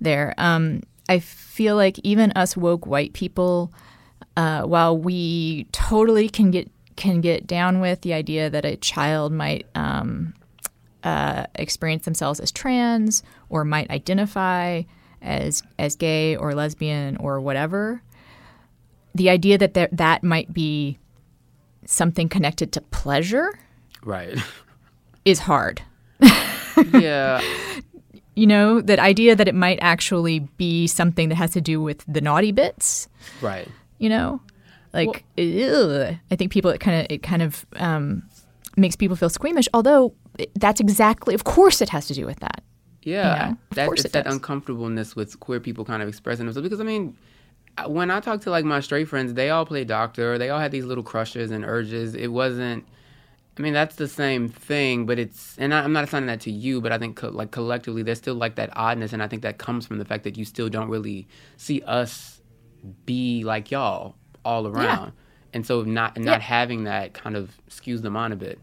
there. 0.00 0.34
Um, 0.36 0.82
I 1.08 1.20
feel 1.20 1.76
like 1.76 1.96
even 2.00 2.32
us 2.32 2.56
woke 2.56 2.88
white 2.88 3.12
people, 3.12 3.72
uh, 4.36 4.62
while 4.62 4.98
we 4.98 5.68
totally 5.70 6.28
can 6.28 6.50
get 6.50 6.68
can 6.96 7.20
get 7.20 7.46
down 7.46 7.78
with 7.78 8.00
the 8.00 8.12
idea 8.12 8.50
that 8.50 8.64
a 8.64 8.76
child 8.78 9.30
might 9.30 9.64
um, 9.76 10.34
uh, 11.04 11.46
experience 11.54 12.04
themselves 12.04 12.40
as 12.40 12.50
trans 12.50 13.22
or 13.48 13.64
might 13.64 13.88
identify 13.90 14.82
as 15.22 15.62
as 15.78 15.94
gay 15.94 16.34
or 16.34 16.52
lesbian 16.52 17.16
or 17.18 17.40
whatever, 17.40 18.02
the 19.14 19.30
idea 19.30 19.56
that 19.56 19.74
that 19.92 20.24
might 20.24 20.52
be 20.52 20.98
something 21.86 22.28
connected 22.28 22.72
to 22.72 22.80
pleasure 22.80 23.56
Right. 24.04 24.38
is 25.24 25.38
hard. 25.40 25.82
yeah. 26.92 27.40
You 28.36 28.46
know, 28.46 28.80
that 28.80 28.98
idea 28.98 29.36
that 29.36 29.48
it 29.48 29.54
might 29.54 29.78
actually 29.82 30.38
be 30.56 30.86
something 30.86 31.28
that 31.28 31.34
has 31.34 31.50
to 31.50 31.60
do 31.60 31.82
with 31.82 32.02
the 32.08 32.22
naughty 32.22 32.52
bits. 32.52 33.06
Right. 33.42 33.68
You 33.98 34.08
know, 34.08 34.40
like 34.94 35.24
ugh. 35.36 36.16
I 36.30 36.36
think 36.36 36.50
people 36.50 36.70
it 36.70 36.78
kind 36.80 37.00
of 37.00 37.06
it 37.10 37.22
kind 37.22 37.42
of 37.42 37.66
um, 37.76 38.22
makes 38.78 38.96
people 38.96 39.14
feel 39.16 39.28
squeamish. 39.28 39.68
Although 39.74 40.14
that's 40.54 40.80
exactly, 40.80 41.34
of 41.34 41.44
course, 41.44 41.82
it 41.82 41.90
has 41.90 42.06
to 42.06 42.14
do 42.14 42.24
with 42.24 42.38
that. 42.40 42.62
Yeah, 43.02 43.34
You 43.34 43.44
know, 43.52 43.58
of 43.72 43.76
that 43.76 43.86
course 43.88 44.04
it 44.06 44.12
that 44.12 44.24
does. 44.24 44.34
uncomfortableness 44.34 45.14
with 45.16 45.38
queer 45.40 45.60
people 45.60 45.84
kind 45.84 46.00
of 46.02 46.08
expressing 46.08 46.46
themselves. 46.46 46.64
Because 46.66 46.80
I 46.80 46.84
mean, 46.84 47.16
when 47.88 48.10
I 48.10 48.20
talk 48.20 48.40
to 48.42 48.50
like 48.50 48.64
my 48.64 48.80
straight 48.80 49.08
friends, 49.08 49.34
they 49.34 49.50
all 49.50 49.66
play 49.66 49.84
doctor. 49.84 50.38
They 50.38 50.48
all 50.48 50.60
had 50.60 50.70
these 50.70 50.86
little 50.86 51.04
crushes 51.04 51.50
and 51.50 51.62
urges. 51.64 52.14
It 52.14 52.28
wasn't. 52.28 52.86
I 53.58 53.62
mean, 53.62 53.72
that's 53.74 53.96
the 53.96 54.08
same 54.08 54.48
thing, 54.48 55.04
but 55.06 55.18
it's. 55.18 55.56
And 55.58 55.74
I, 55.74 55.82
I'm 55.82 55.92
not 55.92 56.04
assigning 56.04 56.28
that 56.28 56.40
to 56.42 56.50
you, 56.50 56.80
but 56.80 56.92
I 56.92 56.98
think 56.98 57.16
co- 57.16 57.28
like 57.28 57.50
collectively, 57.50 58.02
there's 58.02 58.18
still 58.18 58.34
like 58.36 58.54
that 58.54 58.70
oddness, 58.76 59.12
and 59.12 59.22
I 59.22 59.28
think 59.28 59.42
that 59.42 59.58
comes 59.58 59.86
from 59.86 59.98
the 59.98 60.04
fact 60.04 60.24
that 60.24 60.38
you 60.38 60.44
still 60.44 60.68
don't 60.70 60.88
really 60.88 61.28
see 61.58 61.82
us 61.82 62.40
be 63.04 63.44
like 63.44 63.70
y'all 63.70 64.14
all 64.44 64.66
around, 64.66 65.12
and 65.52 65.66
so 65.66 65.82
not 65.82 66.16
not 66.18 66.38
Yeah. 66.38 66.38
having 66.38 66.84
that 66.84 67.12
kind 67.12 67.36
of 67.36 67.58
skews 67.68 68.00
them 68.02 68.16
on 68.16 68.32
a 68.32 68.36
bit. 68.36 68.58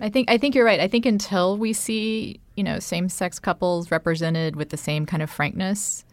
I 0.00 0.08
think 0.08 0.28
I 0.28 0.38
think 0.38 0.56
you're 0.56 0.64
right. 0.64 0.80
I 0.80 0.88
think 0.88 1.06
until 1.06 1.56
we 1.56 1.72
see 1.72 2.40
you 2.56 2.64
know 2.64 2.80
same 2.80 3.08
sex 3.08 3.38
couples 3.38 3.90
represented 3.92 4.56
with 4.56 4.70
the 4.70 4.76
same 4.76 5.06
kind 5.06 5.22
of 5.22 5.30
frankness, 5.30 6.04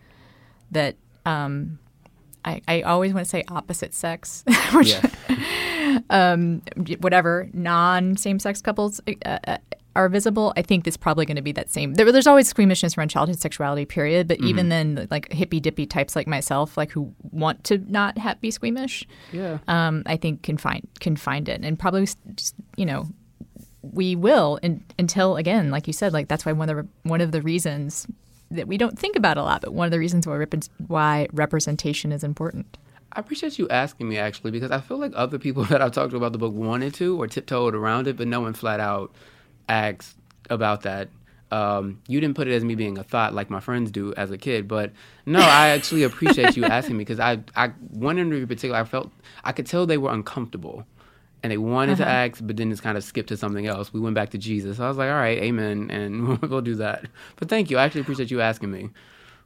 that 0.70 0.96
um, 1.26 1.80
I 2.46 2.62
I 2.68 2.82
always 2.84 3.14
want 3.14 3.26
to 3.26 3.30
say 3.30 3.44
opposite 3.48 3.96
sex, 3.96 4.44
which 4.74 4.96
um, 6.10 6.62
whatever 7.00 7.50
non 7.54 8.18
same 8.18 8.40
sex 8.40 8.62
couples 8.62 9.02
uh, 9.26 9.40
uh, 9.48 9.58
are 9.96 10.08
visible. 10.08 10.54
I 10.56 10.62
think 10.62 10.88
it's 10.88 10.96
probably 10.98 11.26
going 11.26 11.36
to 11.36 11.42
be 11.42 11.52
that 11.54 11.70
same. 11.70 11.96
There, 11.96 12.10
there's 12.12 12.28
always 12.28 12.48
squeamishness 12.48 12.98
around 12.98 13.10
childhood 13.10 13.40
sexuality, 13.40 13.86
period. 13.86 14.28
But 14.28 14.40
even 14.40 14.70
then, 14.70 15.08
like 15.12 15.32
hippy 15.34 15.60
dippy 15.60 15.86
types 15.86 16.16
like 16.16 16.28
myself, 16.28 16.78
like 16.78 16.92
who 16.92 17.14
want 17.32 17.64
to 17.66 17.78
not 17.92 18.18
ha- 18.18 18.36
be 18.40 18.52
squeamish, 18.52 19.06
Yeah. 19.34 19.58
um, 19.68 20.04
I 20.06 20.18
think 20.18 20.44
can 20.44 20.58
find 20.58 20.88
can 21.00 21.16
find 21.16 21.50
it, 21.50 21.62
and 21.64 21.78
probably 21.78 22.06
just, 22.36 22.56
you 22.78 22.86
know 22.86 23.08
we 23.84 24.16
will 24.16 24.58
in, 24.62 24.84
until 25.00 25.38
again, 25.38 25.72
like 25.72 25.88
you 25.88 25.94
said, 25.94 26.14
like 26.14 26.28
that's 26.28 26.46
why 26.46 26.52
one 26.52 26.70
of 26.70 26.78
the 26.78 26.88
one 27.10 27.20
of 27.20 27.32
the 27.32 27.42
reasons 27.42 28.08
that 28.52 28.68
we 28.68 28.78
don't 28.78 28.98
think 29.00 29.16
about 29.16 29.38
a 29.38 29.44
lot, 29.44 29.62
but 29.62 29.74
one 29.74 29.86
of 29.86 29.92
the 29.92 30.00
reasons 30.00 30.28
why 30.28 30.46
why 30.88 31.28
representation 31.34 32.12
is 32.12 32.24
important. 32.24 32.78
I 33.14 33.20
appreciate 33.20 33.60
you 33.60 33.68
asking 33.70 34.08
me 34.08 34.18
actually 34.18 34.52
because 34.52 34.72
I 34.72 34.80
feel 34.80 34.98
like 34.98 35.12
other 35.16 35.38
people 35.38 35.64
that 35.66 35.82
I've 35.82 35.92
talked 35.92 36.12
to 36.12 36.18
about 36.18 36.32
the 36.32 36.38
book 36.38 36.54
wanted 36.54 36.94
to 36.96 37.22
or 37.22 37.28
tiptoed 37.28 37.76
around 37.76 38.08
it, 38.08 38.18
but 38.18 38.28
no 38.28 38.42
one 38.42 38.54
flat 38.54 38.80
out 38.80 39.14
asked 39.68 40.18
about 40.50 40.82
that. 40.84 41.10
Um, 41.52 42.02
you 42.08 42.22
didn't 42.22 42.38
put 42.38 42.48
it 42.48 42.54
as 42.54 42.64
me 42.64 42.76
being 42.76 42.98
a 42.98 43.04
thought 43.04 43.34
like 43.34 43.50
my 43.50 43.60
friends 43.60 43.92
do 43.92 44.14
as 44.14 44.32
a 44.32 44.38
kid, 44.38 44.70
but 44.70 44.94
no, 45.26 45.40
I 45.40 45.70
actually 45.70 46.04
appreciate 46.04 46.56
you 46.56 46.64
asking 46.66 46.96
me 46.96 47.04
because 47.04 47.20
I, 47.20 47.40
I 47.56 47.70
one 47.90 48.18
interview 48.18 48.44
in 48.44 48.48
particular, 48.48 48.80
I 48.80 48.86
felt 48.86 49.12
I 49.44 49.52
could 49.52 49.66
tell 49.66 49.86
they 49.86 49.98
were 49.98 50.14
uncomfortable 50.14 50.86
and 51.44 51.52
they 51.52 51.58
wanted 51.58 51.98
to 51.98 52.08
ask, 52.08 52.40
but 52.42 52.56
then 52.56 52.70
just 52.70 52.84
kind 52.84 52.98
of 52.98 53.04
skipped 53.04 53.30
to 53.30 53.38
something 53.38 53.66
else. 53.68 53.92
We 53.92 54.00
went 54.00 54.16
back 54.16 54.30
to 54.30 54.38
Jesus. 54.38 54.80
I 54.80 54.88
was 54.88 54.98
like, 54.98 55.10
all 55.10 55.16
right, 55.16 55.40
amen, 55.40 55.90
and 55.92 56.42
we'll 56.42 56.62
do 56.62 56.76
that. 56.76 57.06
But 57.36 57.50
thank 57.50 57.70
you. 57.70 57.78
I 57.78 57.84
actually 57.84 58.02
appreciate 58.02 58.32
you 58.32 58.42
asking 58.42 58.72
me. 58.72 58.90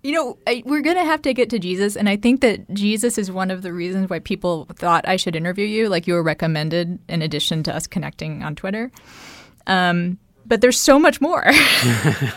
You 0.06 0.12
know, 0.12 0.38
I, 0.46 0.62
we're 0.68 0.84
going 0.84 0.98
to 0.98 1.04
have 1.04 1.24
to 1.24 1.34
get 1.34 1.50
to 1.50 1.58
Jesus, 1.58 1.96
and 1.96 2.08
I 2.08 2.16
think 2.16 2.42
that 2.42 2.72
Jesus 2.72 3.18
is 3.18 3.32
one 3.32 3.50
of 3.50 3.64
the 3.64 3.74
reasons 3.74 4.08
why 4.08 4.20
people 4.20 4.68
thought 4.76 5.04
I 5.08 5.16
should 5.16 5.36
interview 5.36 5.66
you. 5.66 5.90
Like 5.90 6.06
you 6.06 6.14
were 6.14 6.22
recommended 6.22 7.00
in 7.10 7.24
addition 7.24 7.64
to 7.64 7.76
us 7.76 7.88
connecting 7.88 8.44
on 8.44 8.56
Twitter. 8.56 8.92
Um, 9.66 10.20
but 10.46 10.62
there's 10.62 10.80
so 10.80 11.00
much 11.00 11.22
more. 11.22 11.44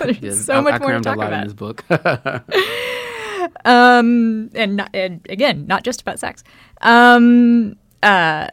there's 0.00 0.18
Yes, 0.22 0.46
so 0.46 0.54
I, 0.54 0.60
much 0.62 0.74
I 0.74 0.78
more 0.78 0.92
to 0.92 1.00
talk 1.00 1.18
lot 1.18 1.26
about. 1.26 1.42
in 1.42 1.48
this 1.48 1.52
book. 1.52 1.84
um, 3.66 4.48
and, 4.54 4.76
not, 4.76 4.88
and 4.94 5.26
again, 5.28 5.66
not 5.66 5.84
just 5.84 6.00
about 6.00 6.18
sex. 6.18 6.42
Um, 6.80 7.76
uh, 8.02 8.48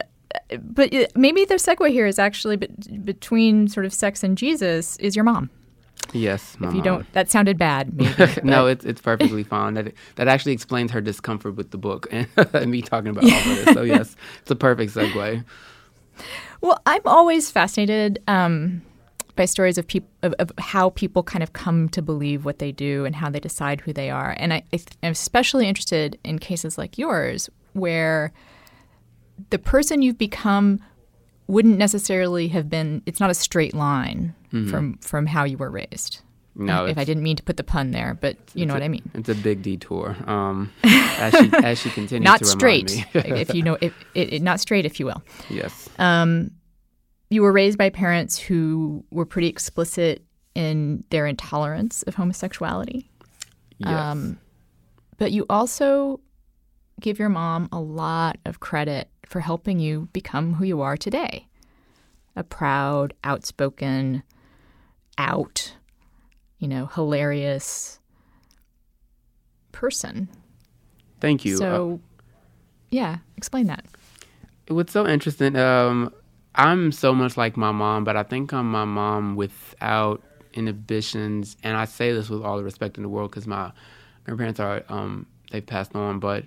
but 0.60 0.92
uh, 0.92 1.06
maybe 1.14 1.46
the 1.46 1.54
segue 1.54 1.90
here 1.90 2.06
is 2.06 2.18
actually 2.18 2.56
be- 2.56 2.98
between 3.02 3.68
sort 3.68 3.86
of 3.86 3.94
sex 3.94 4.22
and 4.22 4.36
Jesus 4.36 4.98
is 4.98 5.16
your 5.16 5.24
mom. 5.24 5.48
Yes, 6.12 6.54
If 6.56 6.60
you 6.60 6.66
mom. 6.68 6.82
don't, 6.82 7.12
that 7.12 7.30
sounded 7.30 7.58
bad. 7.58 7.94
Maybe, 7.96 8.40
no, 8.42 8.66
it's 8.66 8.84
it's 8.84 9.00
perfectly 9.00 9.42
fine. 9.42 9.74
That 9.74 9.92
that 10.16 10.28
actually 10.28 10.52
explains 10.52 10.90
her 10.92 11.00
discomfort 11.00 11.56
with 11.56 11.70
the 11.70 11.78
book 11.78 12.06
and, 12.10 12.28
me 12.70 12.82
talking 12.82 13.08
about 13.10 13.24
all 13.24 13.30
of 13.30 13.44
this. 13.64 13.74
So 13.74 13.82
yes, 13.82 14.16
it's 14.40 14.50
a 14.50 14.56
perfect 14.56 14.94
segue. 14.94 15.44
Well, 16.60 16.80
I'm 16.86 17.02
always 17.04 17.50
fascinated 17.50 18.22
um, 18.26 18.82
by 19.36 19.44
stories 19.44 19.76
of 19.78 19.86
people 19.86 20.08
of, 20.22 20.32
of 20.38 20.50
how 20.58 20.90
people 20.90 21.22
kind 21.22 21.42
of 21.42 21.52
come 21.52 21.88
to 21.90 22.00
believe 22.02 22.44
what 22.44 22.58
they 22.58 22.72
do 22.72 23.04
and 23.04 23.14
how 23.14 23.28
they 23.30 23.40
decide 23.40 23.82
who 23.82 23.92
they 23.92 24.10
are. 24.10 24.34
And 24.38 24.52
I, 24.54 24.56
I 24.72 24.76
th- 24.78 24.88
I'm 25.02 25.12
especially 25.12 25.68
interested 25.68 26.18
in 26.24 26.38
cases 26.38 26.78
like 26.78 26.96
yours, 26.98 27.50
where 27.74 28.32
the 29.50 29.58
person 29.58 30.00
you've 30.02 30.18
become 30.18 30.80
wouldn't 31.46 31.78
necessarily 31.78 32.48
have 32.48 32.68
been. 32.70 33.02
It's 33.06 33.20
not 33.20 33.30
a 33.30 33.34
straight 33.34 33.74
line 33.74 34.34
from 34.50 34.98
from 34.98 35.26
how 35.26 35.44
you 35.44 35.56
were 35.56 35.70
raised. 35.70 36.20
No, 36.58 36.86
if 36.86 36.96
I 36.96 37.04
didn't 37.04 37.22
mean 37.22 37.36
to 37.36 37.42
put 37.42 37.58
the 37.58 37.64
pun 37.64 37.90
there, 37.90 38.16
but 38.18 38.36
you 38.54 38.64
know 38.64 38.72
what 38.72 38.82
I 38.82 38.88
mean. 38.88 39.10
It's 39.12 39.28
a 39.28 39.34
big 39.34 39.60
detour. 39.62 40.16
Um, 40.26 40.72
as 40.84 41.34
she 41.34 41.50
as 41.62 41.78
she 41.78 41.90
continues 41.90 42.24
Not 42.24 42.38
to 42.38 42.46
straight, 42.46 43.04
if 43.14 43.54
you 43.54 43.62
know, 43.62 43.76
if 43.82 43.92
it, 44.14 44.32
it, 44.32 44.42
not 44.42 44.58
straight, 44.60 44.86
if 44.86 44.98
you 44.98 45.04
will. 45.06 45.22
yes. 45.50 45.88
Um, 45.98 46.52
you 47.28 47.42
were 47.42 47.52
raised 47.52 47.76
by 47.76 47.90
parents 47.90 48.38
who 48.38 49.04
were 49.10 49.26
pretty 49.26 49.48
explicit 49.48 50.24
in 50.54 51.04
their 51.10 51.26
intolerance 51.26 52.02
of 52.04 52.14
homosexuality, 52.14 53.10
Yes. 53.78 53.90
um, 53.90 54.38
but 55.18 55.32
you 55.32 55.44
also 55.50 56.20
give 57.00 57.18
your 57.18 57.28
mom 57.28 57.68
a 57.72 57.80
lot 57.80 58.38
of 58.46 58.60
credit 58.60 59.10
for 59.26 59.40
helping 59.40 59.78
you 59.80 60.08
become 60.14 60.54
who 60.54 60.64
you 60.64 60.80
are 60.80 60.96
today 60.96 61.48
a 62.36 62.44
proud, 62.44 63.12
outspoken, 63.24 64.22
out, 65.18 65.74
you 66.58 66.68
know, 66.68 66.86
hilarious 66.86 67.98
person. 69.72 70.28
Thank 71.20 71.44
you. 71.44 71.56
Uh, 71.56 71.58
So, 71.58 72.00
yeah, 72.90 73.18
explain 73.36 73.66
that. 73.66 73.84
What's 74.68 74.92
so 74.92 75.06
interesting, 75.06 75.56
um, 75.56 76.12
I'm 76.54 76.90
so 76.90 77.14
much 77.14 77.36
like 77.36 77.56
my 77.56 77.70
mom, 77.70 78.04
but 78.04 78.16
I 78.16 78.22
think 78.22 78.52
I'm 78.52 78.70
my 78.70 78.84
mom 78.84 79.36
without 79.36 80.22
inhibitions. 80.54 81.56
And 81.62 81.76
I 81.76 81.84
say 81.84 82.12
this 82.12 82.28
with 82.28 82.42
all 82.42 82.56
the 82.56 82.64
respect 82.64 82.96
in 82.96 83.02
the 83.02 83.08
world 83.08 83.30
because 83.30 83.46
my 83.46 83.70
grandparents 84.24 84.58
are, 84.58 84.82
um, 84.88 85.26
they've 85.52 85.64
passed 85.64 85.94
on. 85.94 86.18
But 86.18 86.46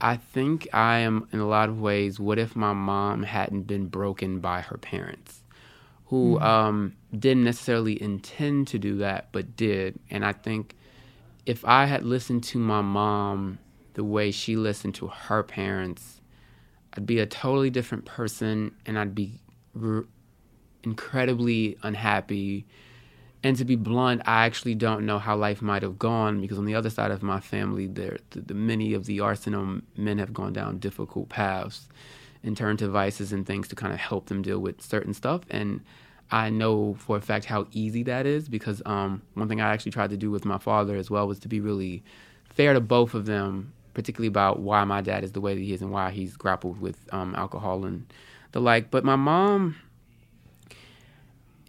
I 0.00 0.16
think 0.16 0.66
I 0.72 0.98
am, 0.98 1.28
in 1.32 1.38
a 1.38 1.46
lot 1.46 1.68
of 1.68 1.80
ways, 1.80 2.18
what 2.18 2.38
if 2.38 2.56
my 2.56 2.72
mom 2.72 3.22
hadn't 3.22 3.62
been 3.62 3.86
broken 3.86 4.40
by 4.40 4.62
her 4.62 4.78
parents? 4.78 5.43
Who 6.06 6.38
um, 6.40 6.94
didn't 7.18 7.44
necessarily 7.44 8.00
intend 8.00 8.68
to 8.68 8.78
do 8.78 8.98
that, 8.98 9.28
but 9.32 9.56
did. 9.56 9.98
And 10.10 10.24
I 10.24 10.32
think 10.32 10.76
if 11.46 11.64
I 11.64 11.86
had 11.86 12.04
listened 12.04 12.44
to 12.44 12.58
my 12.58 12.82
mom 12.82 13.58
the 13.94 14.04
way 14.04 14.30
she 14.30 14.56
listened 14.56 14.94
to 14.96 15.08
her 15.08 15.42
parents, 15.42 16.20
I'd 16.94 17.06
be 17.06 17.18
a 17.18 17.26
totally 17.26 17.70
different 17.70 18.04
person 18.04 18.74
and 18.86 18.98
I'd 18.98 19.14
be 19.14 19.40
r- 19.80 20.04
incredibly 20.82 21.76
unhappy. 21.82 22.66
And 23.42 23.56
to 23.56 23.64
be 23.64 23.76
blunt, 23.76 24.22
I 24.26 24.46
actually 24.46 24.74
don't 24.74 25.04
know 25.04 25.18
how 25.18 25.36
life 25.36 25.60
might 25.60 25.82
have 25.82 25.98
gone 25.98 26.40
because 26.40 26.58
on 26.58 26.64
the 26.64 26.74
other 26.74 26.90
side 26.90 27.10
of 27.10 27.22
my 27.22 27.40
family, 27.40 27.86
there, 27.86 28.18
the, 28.30 28.40
the 28.40 28.54
many 28.54 28.94
of 28.94 29.06
the 29.06 29.20
Arceneaux 29.20 29.82
men 29.96 30.18
have 30.18 30.32
gone 30.32 30.52
down 30.52 30.78
difficult 30.78 31.28
paths. 31.28 31.88
And 32.44 32.56
turn 32.56 32.76
to 32.76 32.88
vices 32.88 33.32
and 33.32 33.46
things 33.46 33.68
to 33.68 33.74
kind 33.74 33.92
of 33.92 33.98
help 33.98 34.26
them 34.26 34.42
deal 34.42 34.58
with 34.58 34.82
certain 34.82 35.14
stuff. 35.14 35.42
And 35.50 35.80
I 36.30 36.50
know 36.50 36.94
for 36.94 37.16
a 37.16 37.20
fact 37.20 37.44
how 37.44 37.66
easy 37.72 38.02
that 38.04 38.26
is 38.26 38.48
because 38.48 38.82
um, 38.86 39.22
one 39.34 39.48
thing 39.48 39.60
I 39.60 39.72
actually 39.72 39.92
tried 39.92 40.10
to 40.10 40.16
do 40.16 40.30
with 40.30 40.44
my 40.44 40.58
father 40.58 40.96
as 40.96 41.10
well 41.10 41.26
was 41.26 41.38
to 41.40 41.48
be 41.48 41.60
really 41.60 42.02
fair 42.50 42.72
to 42.72 42.80
both 42.80 43.14
of 43.14 43.26
them, 43.26 43.72
particularly 43.94 44.28
about 44.28 44.60
why 44.60 44.84
my 44.84 45.00
dad 45.00 45.24
is 45.24 45.32
the 45.32 45.40
way 45.40 45.54
that 45.54 45.60
he 45.60 45.72
is 45.72 45.82
and 45.82 45.90
why 45.90 46.10
he's 46.10 46.36
grappled 46.36 46.80
with 46.80 46.96
um, 47.12 47.34
alcohol 47.34 47.84
and 47.84 48.06
the 48.52 48.60
like. 48.60 48.90
But 48.90 49.04
my 49.04 49.16
mom, 49.16 49.76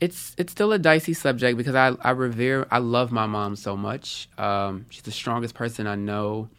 it's 0.01 0.35
it's 0.37 0.51
still 0.51 0.71
a 0.71 0.79
dicey 0.79 1.13
subject 1.13 1.57
because 1.57 1.75
I, 1.75 1.95
I 2.01 2.11
revere 2.11 2.67
I 2.71 2.79
love 2.79 3.11
my 3.11 3.25
mom 3.25 3.55
so 3.55 3.75
much. 3.77 4.29
Um, 4.37 4.85
she's 4.89 5.03
the 5.03 5.11
strongest 5.11 5.55
person 5.55 5.87
I 5.87 5.95
know. 5.95 6.49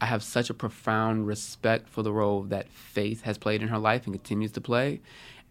I 0.00 0.06
have 0.06 0.22
such 0.22 0.50
a 0.50 0.54
profound 0.54 1.26
respect 1.26 1.88
for 1.88 2.02
the 2.02 2.12
role 2.12 2.42
that 2.44 2.68
faith 2.68 3.22
has 3.22 3.38
played 3.38 3.62
in 3.62 3.68
her 3.68 3.78
life 3.78 4.04
and 4.04 4.14
continues 4.14 4.52
to 4.52 4.60
play. 4.60 5.00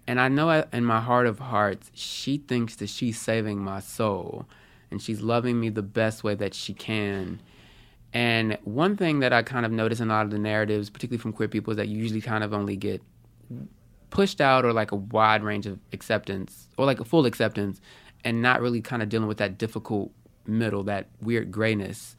And 0.07 0.19
I 0.19 0.27
know 0.27 0.65
in 0.71 0.85
my 0.85 1.01
heart 1.01 1.25
of 1.25 1.39
hearts, 1.39 1.89
she 1.93 2.37
thinks 2.37 2.75
that 2.75 2.89
she's 2.89 3.19
saving 3.19 3.59
my 3.59 3.79
soul 3.79 4.45
and 4.91 5.01
she's 5.01 5.21
loving 5.21 5.59
me 5.59 5.69
the 5.69 5.81
best 5.81 6.23
way 6.23 6.35
that 6.35 6.53
she 6.53 6.73
can. 6.73 7.41
And 8.13 8.57
one 8.63 8.95
thing 8.95 9.19
that 9.19 9.33
I 9.33 9.41
kind 9.41 9.65
of 9.65 9.71
notice 9.71 9.99
in 9.99 10.09
a 10.09 10.13
lot 10.13 10.25
of 10.25 10.31
the 10.31 10.37
narratives, 10.37 10.89
particularly 10.89 11.21
from 11.21 11.33
queer 11.33 11.49
people, 11.49 11.71
is 11.71 11.77
that 11.77 11.87
you 11.87 11.97
usually 11.97 12.21
kind 12.21 12.43
of 12.43 12.53
only 12.53 12.77
get 12.77 13.01
pushed 14.09 14.39
out 14.39 14.63
or 14.63 14.71
like 14.71 14.91
a 14.91 14.95
wide 14.95 15.43
range 15.43 15.65
of 15.65 15.79
acceptance 15.91 16.69
or 16.77 16.85
like 16.85 16.99
a 16.99 17.03
full 17.03 17.25
acceptance 17.25 17.81
and 18.23 18.41
not 18.41 18.61
really 18.61 18.81
kind 18.81 19.01
of 19.01 19.09
dealing 19.09 19.27
with 19.27 19.39
that 19.39 19.57
difficult 19.57 20.11
middle, 20.47 20.83
that 20.83 21.07
weird 21.19 21.51
grayness. 21.51 22.15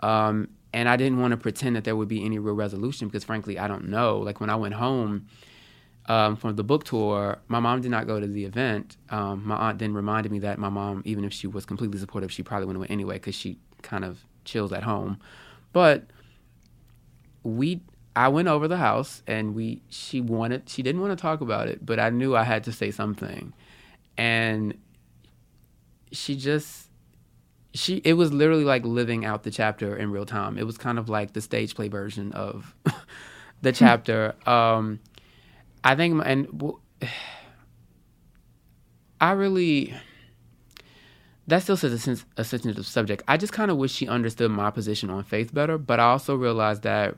Um, 0.00 0.48
and 0.76 0.90
I 0.90 0.96
didn't 0.98 1.18
want 1.20 1.30
to 1.30 1.38
pretend 1.38 1.74
that 1.74 1.84
there 1.84 1.96
would 1.96 2.06
be 2.06 2.22
any 2.22 2.38
real 2.38 2.54
resolution 2.54 3.08
because, 3.08 3.24
frankly, 3.24 3.58
I 3.58 3.66
don't 3.66 3.88
know. 3.88 4.18
Like 4.18 4.42
when 4.42 4.50
I 4.50 4.56
went 4.56 4.74
home 4.74 5.26
um, 6.04 6.36
from 6.36 6.54
the 6.54 6.64
book 6.64 6.84
tour, 6.84 7.38
my 7.48 7.60
mom 7.60 7.80
did 7.80 7.90
not 7.90 8.06
go 8.06 8.20
to 8.20 8.26
the 8.26 8.44
event. 8.44 8.98
Um, 9.08 9.42
my 9.46 9.56
aunt 9.56 9.78
then 9.78 9.94
reminded 9.94 10.30
me 10.30 10.38
that 10.40 10.58
my 10.58 10.68
mom, 10.68 11.00
even 11.06 11.24
if 11.24 11.32
she 11.32 11.46
was 11.46 11.64
completely 11.64 11.98
supportive, 11.98 12.30
she 12.30 12.42
probably 12.42 12.66
would 12.66 12.76
have 12.76 12.90
anyway 12.90 13.14
because 13.14 13.34
she 13.34 13.58
kind 13.80 14.04
of 14.04 14.22
chills 14.44 14.70
at 14.70 14.82
home. 14.82 15.18
But 15.72 16.04
we, 17.42 17.80
I 18.14 18.28
went 18.28 18.48
over 18.48 18.68
the 18.68 18.76
house 18.76 19.22
and 19.26 19.54
we, 19.54 19.80
she 19.88 20.20
wanted, 20.20 20.68
she 20.68 20.82
didn't 20.82 21.00
want 21.00 21.16
to 21.16 21.20
talk 21.20 21.40
about 21.40 21.68
it, 21.68 21.86
but 21.86 21.98
I 21.98 22.10
knew 22.10 22.36
I 22.36 22.42
had 22.42 22.64
to 22.64 22.72
say 22.72 22.90
something, 22.90 23.54
and 24.18 24.76
she 26.12 26.36
just 26.36 26.85
she 27.76 27.96
it 28.04 28.14
was 28.14 28.32
literally 28.32 28.64
like 28.64 28.84
living 28.84 29.24
out 29.24 29.42
the 29.42 29.50
chapter 29.50 29.96
in 29.96 30.10
real 30.10 30.26
time. 30.26 30.58
It 30.58 30.64
was 30.64 30.78
kind 30.78 30.98
of 30.98 31.08
like 31.08 31.32
the 31.32 31.40
stage 31.40 31.74
play 31.74 31.88
version 31.88 32.32
of 32.32 32.74
the 33.62 33.72
chapter. 33.72 34.34
um, 34.46 35.00
I 35.84 35.94
think, 35.94 36.20
and 36.24 36.62
I 39.20 39.32
really 39.32 39.94
that 41.46 41.62
still 41.62 41.76
says 41.76 42.08
a, 42.08 42.40
a 42.40 42.44
sensitive 42.44 42.86
subject. 42.86 43.22
I 43.28 43.36
just 43.36 43.52
kind 43.52 43.70
of 43.70 43.76
wish 43.76 43.92
she 43.92 44.08
understood 44.08 44.50
my 44.50 44.70
position 44.70 45.10
on 45.10 45.22
faith 45.22 45.54
better, 45.54 45.78
but 45.78 46.00
I 46.00 46.04
also 46.04 46.34
realized 46.34 46.82
that 46.82 47.16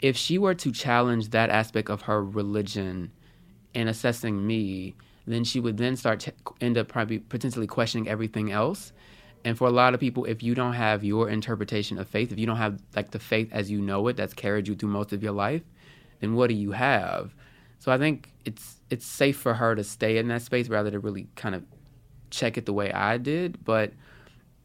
if 0.00 0.16
she 0.16 0.36
were 0.36 0.54
to 0.54 0.70
challenge 0.70 1.30
that 1.30 1.48
aspect 1.48 1.88
of 1.88 2.02
her 2.02 2.22
religion 2.22 3.12
in 3.72 3.88
assessing 3.88 4.46
me, 4.46 4.94
then 5.26 5.42
she 5.42 5.58
would 5.58 5.78
then 5.78 5.96
start 5.96 6.20
to 6.20 6.32
end 6.60 6.76
up 6.76 6.88
probably 6.88 7.18
potentially 7.18 7.66
questioning 7.66 8.08
everything 8.08 8.52
else. 8.52 8.92
And 9.46 9.56
for 9.56 9.68
a 9.68 9.70
lot 9.70 9.94
of 9.94 10.00
people, 10.00 10.24
if 10.24 10.42
you 10.42 10.56
don't 10.56 10.72
have 10.72 11.04
your 11.04 11.30
interpretation 11.30 11.98
of 11.98 12.08
faith, 12.08 12.32
if 12.32 12.38
you 12.38 12.46
don't 12.46 12.56
have 12.56 12.80
like 12.96 13.12
the 13.12 13.20
faith 13.20 13.48
as 13.52 13.70
you 13.70 13.80
know 13.80 14.08
it 14.08 14.16
that's 14.16 14.34
carried 14.34 14.66
you 14.66 14.74
through 14.74 14.88
most 14.88 15.12
of 15.12 15.22
your 15.22 15.30
life, 15.30 15.62
then 16.18 16.34
what 16.34 16.48
do 16.48 16.54
you 16.54 16.72
have? 16.72 17.32
So 17.78 17.92
I 17.92 17.96
think 17.96 18.32
it's 18.44 18.80
it's 18.90 19.06
safe 19.06 19.36
for 19.36 19.54
her 19.54 19.76
to 19.76 19.84
stay 19.84 20.18
in 20.18 20.26
that 20.28 20.42
space 20.42 20.68
rather 20.68 20.90
than 20.90 21.00
really 21.00 21.28
kind 21.36 21.54
of 21.54 21.62
check 22.30 22.58
it 22.58 22.66
the 22.66 22.72
way 22.72 22.90
I 22.90 23.18
did. 23.18 23.64
But 23.64 23.92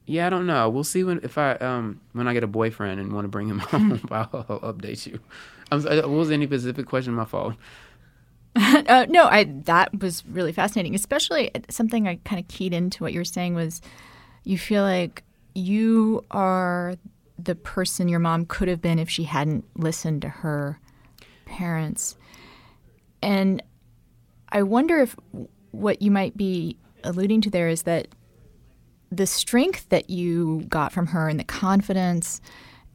yeah, 0.08 0.26
I 0.26 0.32
don't 0.32 0.48
know. 0.48 0.68
We'll 0.68 0.84
see 0.84 1.04
when 1.04 1.20
if 1.22 1.38
I 1.38 1.52
um 1.58 2.02
when 2.14 2.28
I 2.28 2.34
get 2.34 2.44
a 2.44 2.48
boyfriend 2.48 3.00
and 3.00 3.14
want 3.14 3.26
to 3.26 3.30
bring 3.30 3.50
him 3.50 3.60
home, 3.60 4.02
I'll, 4.10 4.26
update 4.64 5.06
you. 5.06 5.20
I'm, 5.72 5.84
what 5.84 6.10
was 6.10 6.32
any 6.32 6.48
specific 6.48 6.88
question? 6.88 7.14
My 7.14 7.26
fault. 7.26 7.54
uh, 8.56 9.06
no, 9.10 9.28
I 9.28 9.44
that 9.66 10.02
was 10.02 10.26
really 10.26 10.54
fascinating. 10.54 10.96
Especially 10.96 11.52
something 11.70 12.08
I 12.08 12.16
kind 12.26 12.40
of 12.40 12.48
keyed 12.48 12.74
into 12.74 13.04
what 13.04 13.14
you 13.14 13.20
were 13.20 13.26
saying 13.26 13.54
was 13.54 13.80
you 14.44 14.58
feel 14.58 14.84
like 14.84 15.24
you 15.54 16.26
are 16.32 16.96
the 17.38 17.56
person 17.56 18.08
your 18.08 18.20
mom 18.20 18.46
could 18.46 18.68
have 18.68 18.82
been 18.82 19.00
if 19.00 19.10
she 19.10 19.24
hadn't 19.24 19.66
listened 19.76 20.22
to 20.22 20.30
her 20.30 20.80
parents. 21.46 22.16
And 23.22 23.62
I 24.50 24.64
wonder 24.64 25.00
if 25.00 25.16
what 25.72 26.02
you 26.02 26.12
might 26.12 26.38
be 26.38 26.78
alluding 27.04 27.42
to 27.42 27.50
there 27.50 27.70
is 27.70 27.84
that 27.84 28.08
the 29.12 29.28
strength 29.28 29.90
that 29.90 30.10
you 30.10 30.66
got 30.70 30.92
from 30.92 31.08
her 31.08 31.28
and 31.28 31.40
the 31.40 31.44
confidence 31.44 32.42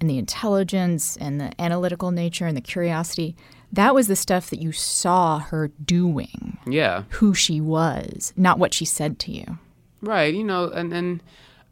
and 0.01 0.09
the 0.09 0.19
intelligence 0.19 1.17
and 1.17 1.41
the 1.41 1.61
analytical 1.61 2.11
nature 2.11 2.47
and 2.47 2.57
the 2.57 2.63
curiosity 2.63 3.37
that 3.73 3.95
was 3.95 4.07
the 4.07 4.17
stuff 4.17 4.51
that 4.51 4.63
you 4.63 4.73
saw 4.73 5.39
her 5.39 5.69
doing. 5.85 6.59
Yeah. 6.67 7.05
Who 7.11 7.35
she 7.35 7.61
was 7.61 8.33
not 8.37 8.59
what 8.59 8.73
she 8.73 8.85
said 8.85 9.19
to 9.21 9.33
you 9.33 9.59
Right, 10.07 10.33
you 10.33 10.45
know, 10.45 10.71
and 10.71 10.93
and 10.93 11.23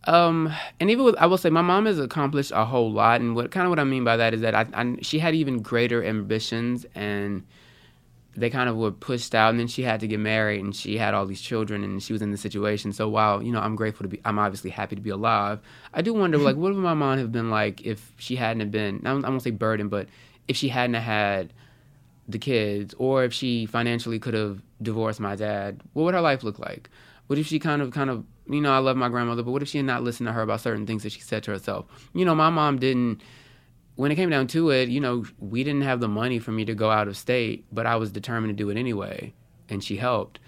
um, 0.07 0.53
and 0.80 0.91
even 0.91 1.05
with 1.05 1.14
I 1.16 1.26
will 1.26 1.39
say 1.39 1.51
my 1.51 1.62
mom 1.62 1.87
has 1.87 2.01
accomplished 2.01 2.51
a 2.53 2.64
whole 2.64 2.91
lot, 2.91 3.20
and 3.20 3.37
what 3.37 3.53
kind 3.53 3.64
of 3.64 3.70
what 3.70 3.78
I 3.78 3.85
mean 3.85 4.03
by 4.03 4.16
that 4.16 4.35
is 4.35 4.41
that 4.41 4.55
I, 4.55 4.66
I 4.74 4.97
she 5.03 5.20
had 5.20 5.37
even 5.37 5.62
greater 5.62 6.03
ambitions, 6.03 6.85
and 6.97 7.45
they 8.37 8.51
kind 8.51 8.68
of 8.68 8.76
were 8.76 8.91
pushed 8.91 9.37
out, 9.37 9.51
and 9.51 9.61
then 9.61 9.68
she 9.68 9.82
had 9.82 10.01
to 10.01 10.09
get 10.09 10.18
married, 10.18 10.64
and 10.64 10.74
she 10.74 10.99
had 10.99 11.14
all 11.14 11.26
these 11.26 11.41
children, 11.41 11.85
and 11.85 12.03
she 12.03 12.12
was 12.12 12.22
in 12.22 12.32
the 12.32 12.37
situation. 12.37 12.93
So 12.93 13.09
while 13.09 13.41
you 13.41 13.53
know 13.53 13.61
I'm 13.61 13.76
grateful 13.76 14.03
to 14.03 14.09
be, 14.09 14.20
I'm 14.24 14.39
obviously 14.41 14.70
happy 14.70 14.97
to 14.97 15.03
be 15.03 15.11
alive. 15.11 15.61
I 15.93 16.03
do 16.03 16.12
wonder 16.12 16.37
like 16.37 16.57
what 16.57 16.74
would 16.74 16.82
my 16.82 16.95
mom 16.95 17.18
have 17.18 17.30
been 17.30 17.51
like 17.51 17.87
if 17.87 18.12
she 18.18 18.35
hadn't 18.35 18.61
have 18.61 18.72
been 18.72 19.07
I 19.07 19.12
won't 19.12 19.43
say 19.43 19.53
burdened, 19.53 19.91
but 19.91 20.09
if 20.49 20.57
she 20.57 20.68
hadn't 20.68 20.95
had 20.95 21.53
the 22.28 22.39
kids, 22.39 22.95
or 22.99 23.22
if 23.22 23.32
she 23.32 23.66
financially 23.66 24.18
could 24.18 24.35
have 24.35 24.61
divorced 24.82 25.20
my 25.20 25.37
dad, 25.37 25.80
what 25.93 26.03
would 26.03 26.14
her 26.14 26.20
life 26.20 26.43
look 26.43 26.59
like? 26.59 26.91
What 27.27 27.39
if 27.39 27.47
she 27.47 27.59
kind 27.59 27.81
of, 27.81 27.91
kind 27.91 28.11
of, 28.11 28.25
you 28.49 28.61
know, 28.61 28.72
I 28.72 28.79
love 28.79 28.97
my 28.97 29.09
grandmother, 29.09 29.43
but 29.43 29.53
what 29.53 29.62
if 29.62 29.68
she 29.68 29.79
had 29.79 29.87
not 29.87 30.03
listened 30.03 30.27
to 30.27 30.33
her 30.33 30.43
about 30.43 30.61
certain 30.61 30.87
things 30.87 31.03
that 31.03 31.12
she 31.12 31.20
said 31.20 31.43
to 31.45 31.53
herself? 31.53 31.87
You 32.12 32.25
know, 32.25 32.35
my 32.35 32.51
mom 32.51 32.79
didn't, 32.79 33.22
when 33.97 34.11
it 34.11 34.16
came 34.16 34.31
down 34.31 34.47
to 34.49 34.70
it, 34.70 34.89
you 34.89 35.01
know, 35.01 35.25
we 35.39 35.64
didn't 35.64 35.83
have 35.83 36.01
the 36.01 36.09
money 36.09 36.39
for 36.39 36.53
me 36.53 36.64
to 36.64 36.75
go 36.75 36.91
out 36.91 37.09
of 37.09 37.16
state, 37.16 37.64
but 37.72 37.87
I 37.87 37.97
was 37.97 38.12
determined 38.12 38.57
to 38.57 38.62
do 38.62 38.68
it 38.70 38.77
anyway, 38.77 39.33
and 39.68 39.83
she 39.83 39.97
helped. 39.97 40.41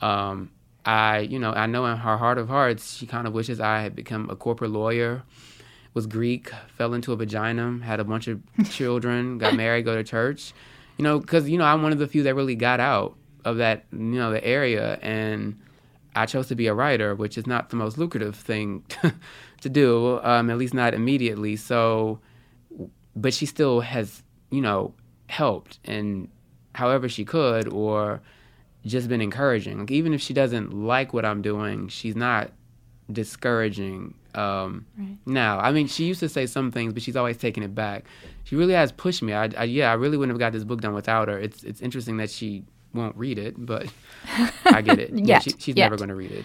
Um, 0.00 0.50
I, 0.84 1.20
you 1.20 1.38
know, 1.38 1.52
I 1.52 1.66
know 1.66 1.86
in 1.86 1.96
her 1.96 2.16
heart 2.16 2.38
of 2.38 2.48
hearts, 2.48 2.96
she 2.96 3.06
kind 3.06 3.26
of 3.26 3.32
wishes 3.32 3.60
I 3.60 3.80
had 3.82 3.94
become 3.94 4.30
a 4.30 4.36
corporate 4.36 4.70
lawyer, 4.70 5.22
was 5.94 6.06
Greek, 6.06 6.50
fell 6.68 6.94
into 6.94 7.12
a 7.12 7.16
vagina, 7.16 7.78
had 7.84 8.00
a 8.00 8.04
bunch 8.04 8.28
of 8.28 8.40
children, 8.70 9.38
got 9.38 9.54
married, 9.54 9.84
go 9.84 9.94
to 9.94 10.02
church, 10.02 10.54
you 10.96 11.02
know, 11.02 11.18
because, 11.18 11.48
you 11.48 11.58
know, 11.58 11.64
I'm 11.64 11.82
one 11.82 11.92
of 11.92 11.98
the 11.98 12.08
few 12.08 12.22
that 12.22 12.34
really 12.34 12.54
got 12.54 12.80
out 12.80 13.16
of 13.44 13.58
that, 13.58 13.84
you 13.92 13.98
know, 13.98 14.32
the 14.32 14.44
area. 14.44 14.98
And, 15.02 15.60
I 16.14 16.26
chose 16.26 16.48
to 16.48 16.54
be 16.54 16.66
a 16.66 16.74
writer, 16.74 17.14
which 17.14 17.38
is 17.38 17.46
not 17.46 17.70
the 17.70 17.76
most 17.76 17.98
lucrative 17.98 18.36
thing 18.36 18.84
to 19.60 19.68
do, 19.68 20.20
um, 20.22 20.50
at 20.50 20.58
least 20.58 20.74
not 20.74 20.94
immediately. 20.94 21.56
So, 21.56 22.20
but 23.16 23.32
she 23.32 23.46
still 23.46 23.80
has, 23.80 24.22
you 24.50 24.60
know, 24.60 24.94
helped 25.28 25.78
and 25.84 26.28
however 26.74 27.08
she 27.08 27.24
could, 27.24 27.68
or 27.68 28.20
just 28.84 29.08
been 29.08 29.20
encouraging. 29.20 29.78
Like 29.78 29.90
even 29.90 30.12
if 30.12 30.20
she 30.20 30.34
doesn't 30.34 30.72
like 30.72 31.12
what 31.12 31.24
I'm 31.24 31.42
doing, 31.42 31.88
she's 31.88 32.16
not 32.16 32.50
discouraging. 33.10 34.14
Um, 34.34 34.86
right. 34.98 35.16
Now, 35.26 35.58
I 35.58 35.72
mean, 35.72 35.86
she 35.86 36.04
used 36.04 36.20
to 36.20 36.28
say 36.28 36.46
some 36.46 36.70
things, 36.70 36.92
but 36.92 37.02
she's 37.02 37.16
always 37.16 37.36
taken 37.36 37.62
it 37.62 37.74
back. 37.74 38.04
She 38.44 38.56
really 38.56 38.74
has 38.74 38.92
pushed 38.92 39.22
me. 39.22 39.32
I, 39.32 39.50
I, 39.56 39.64
yeah, 39.64 39.90
I 39.90 39.94
really 39.94 40.16
wouldn't 40.16 40.34
have 40.34 40.40
got 40.40 40.52
this 40.52 40.64
book 40.64 40.80
done 40.80 40.94
without 40.94 41.28
her. 41.28 41.38
It's 41.38 41.62
it's 41.64 41.80
interesting 41.80 42.16
that 42.18 42.30
she 42.30 42.64
won't 42.94 43.16
read 43.16 43.38
it, 43.38 43.54
but 43.58 43.86
I 44.64 44.82
get 44.82 44.98
it. 44.98 45.10
yeah, 45.12 45.38
she, 45.40 45.50
she's 45.58 45.76
yet. 45.76 45.86
never 45.86 45.96
going 45.96 46.08
to 46.08 46.14
read 46.14 46.44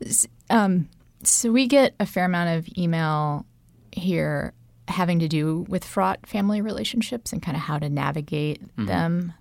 it. 0.00 0.26
Um, 0.48 0.88
so 1.22 1.52
we 1.52 1.66
get 1.66 1.94
a 2.00 2.06
fair 2.06 2.24
amount 2.24 2.58
of 2.58 2.78
email 2.78 3.44
here 3.92 4.54
having 4.88 5.18
to 5.20 5.28
do 5.28 5.64
with 5.68 5.84
fraught 5.84 6.26
family 6.26 6.60
relationships 6.60 7.32
and 7.32 7.42
kind 7.42 7.56
of 7.56 7.62
how 7.62 7.78
to 7.78 7.88
navigate 7.88 8.62
mm-hmm. 8.62 8.86
them. 8.86 9.32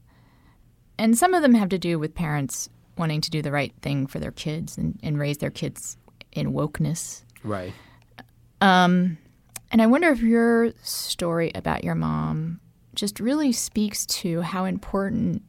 And 0.97 1.17
some 1.17 1.33
of 1.33 1.41
them 1.41 1.53
have 1.53 1.69
to 1.69 1.79
do 1.79 1.97
with 1.97 2.13
parents 2.13 2.69
wanting 2.97 3.21
to 3.21 3.31
do 3.31 3.41
the 3.41 3.51
right 3.51 3.73
thing 3.81 4.05
for 4.05 4.19
their 4.19 4.31
kids 4.31 4.77
and, 4.77 4.99
and 5.01 5.17
raise 5.17 5.37
their 5.37 5.49
kids 5.49 5.97
in 6.33 6.53
wokeness. 6.53 7.23
Right. 7.43 7.73
Um, 8.61 9.17
and 9.71 9.81
I 9.81 9.87
wonder 9.87 10.09
if 10.09 10.21
your 10.21 10.71
story 10.83 11.51
about 11.55 11.83
your 11.83 11.95
mom 11.95 12.59
just 12.95 13.19
really 13.19 13.51
speaks 13.51 14.05
to 14.05 14.41
how 14.41 14.65
important 14.65 15.43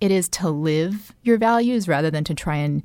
it 0.00 0.10
is 0.10 0.28
to 0.28 0.50
live 0.50 1.12
your 1.22 1.38
values 1.38 1.88
rather 1.88 2.10
than 2.10 2.24
to 2.24 2.34
try 2.34 2.56
and 2.56 2.82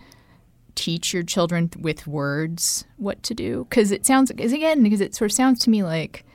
teach 0.76 1.14
your 1.14 1.24
children 1.24 1.70
with 1.80 2.08
words 2.08 2.86
what 2.98 3.22
to 3.22 3.36
do 3.36 3.66
because 3.70 3.92
it 3.92 4.06
sounds 4.06 4.32
again 4.32 4.82
because 4.82 5.02
it 5.02 5.14
sort 5.14 5.30
of 5.30 5.36
sounds 5.36 5.60
to 5.60 5.70
me 5.70 5.84
like 5.84 6.26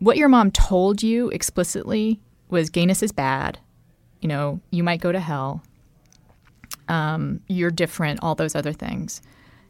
what 0.00 0.16
your 0.16 0.28
mom 0.28 0.50
told 0.50 1.02
you 1.02 1.28
explicitly 1.30 2.20
was 2.50 2.70
gayness 2.70 3.02
is 3.02 3.12
bad. 3.12 3.58
You 4.20 4.28
know, 4.28 4.60
you 4.70 4.82
might 4.82 5.00
go 5.00 5.12
to 5.12 5.20
hell. 5.20 5.62
Um, 6.88 7.40
you're 7.48 7.70
different, 7.70 8.20
all 8.22 8.34
those 8.34 8.54
other 8.54 8.72
things. 8.72 9.22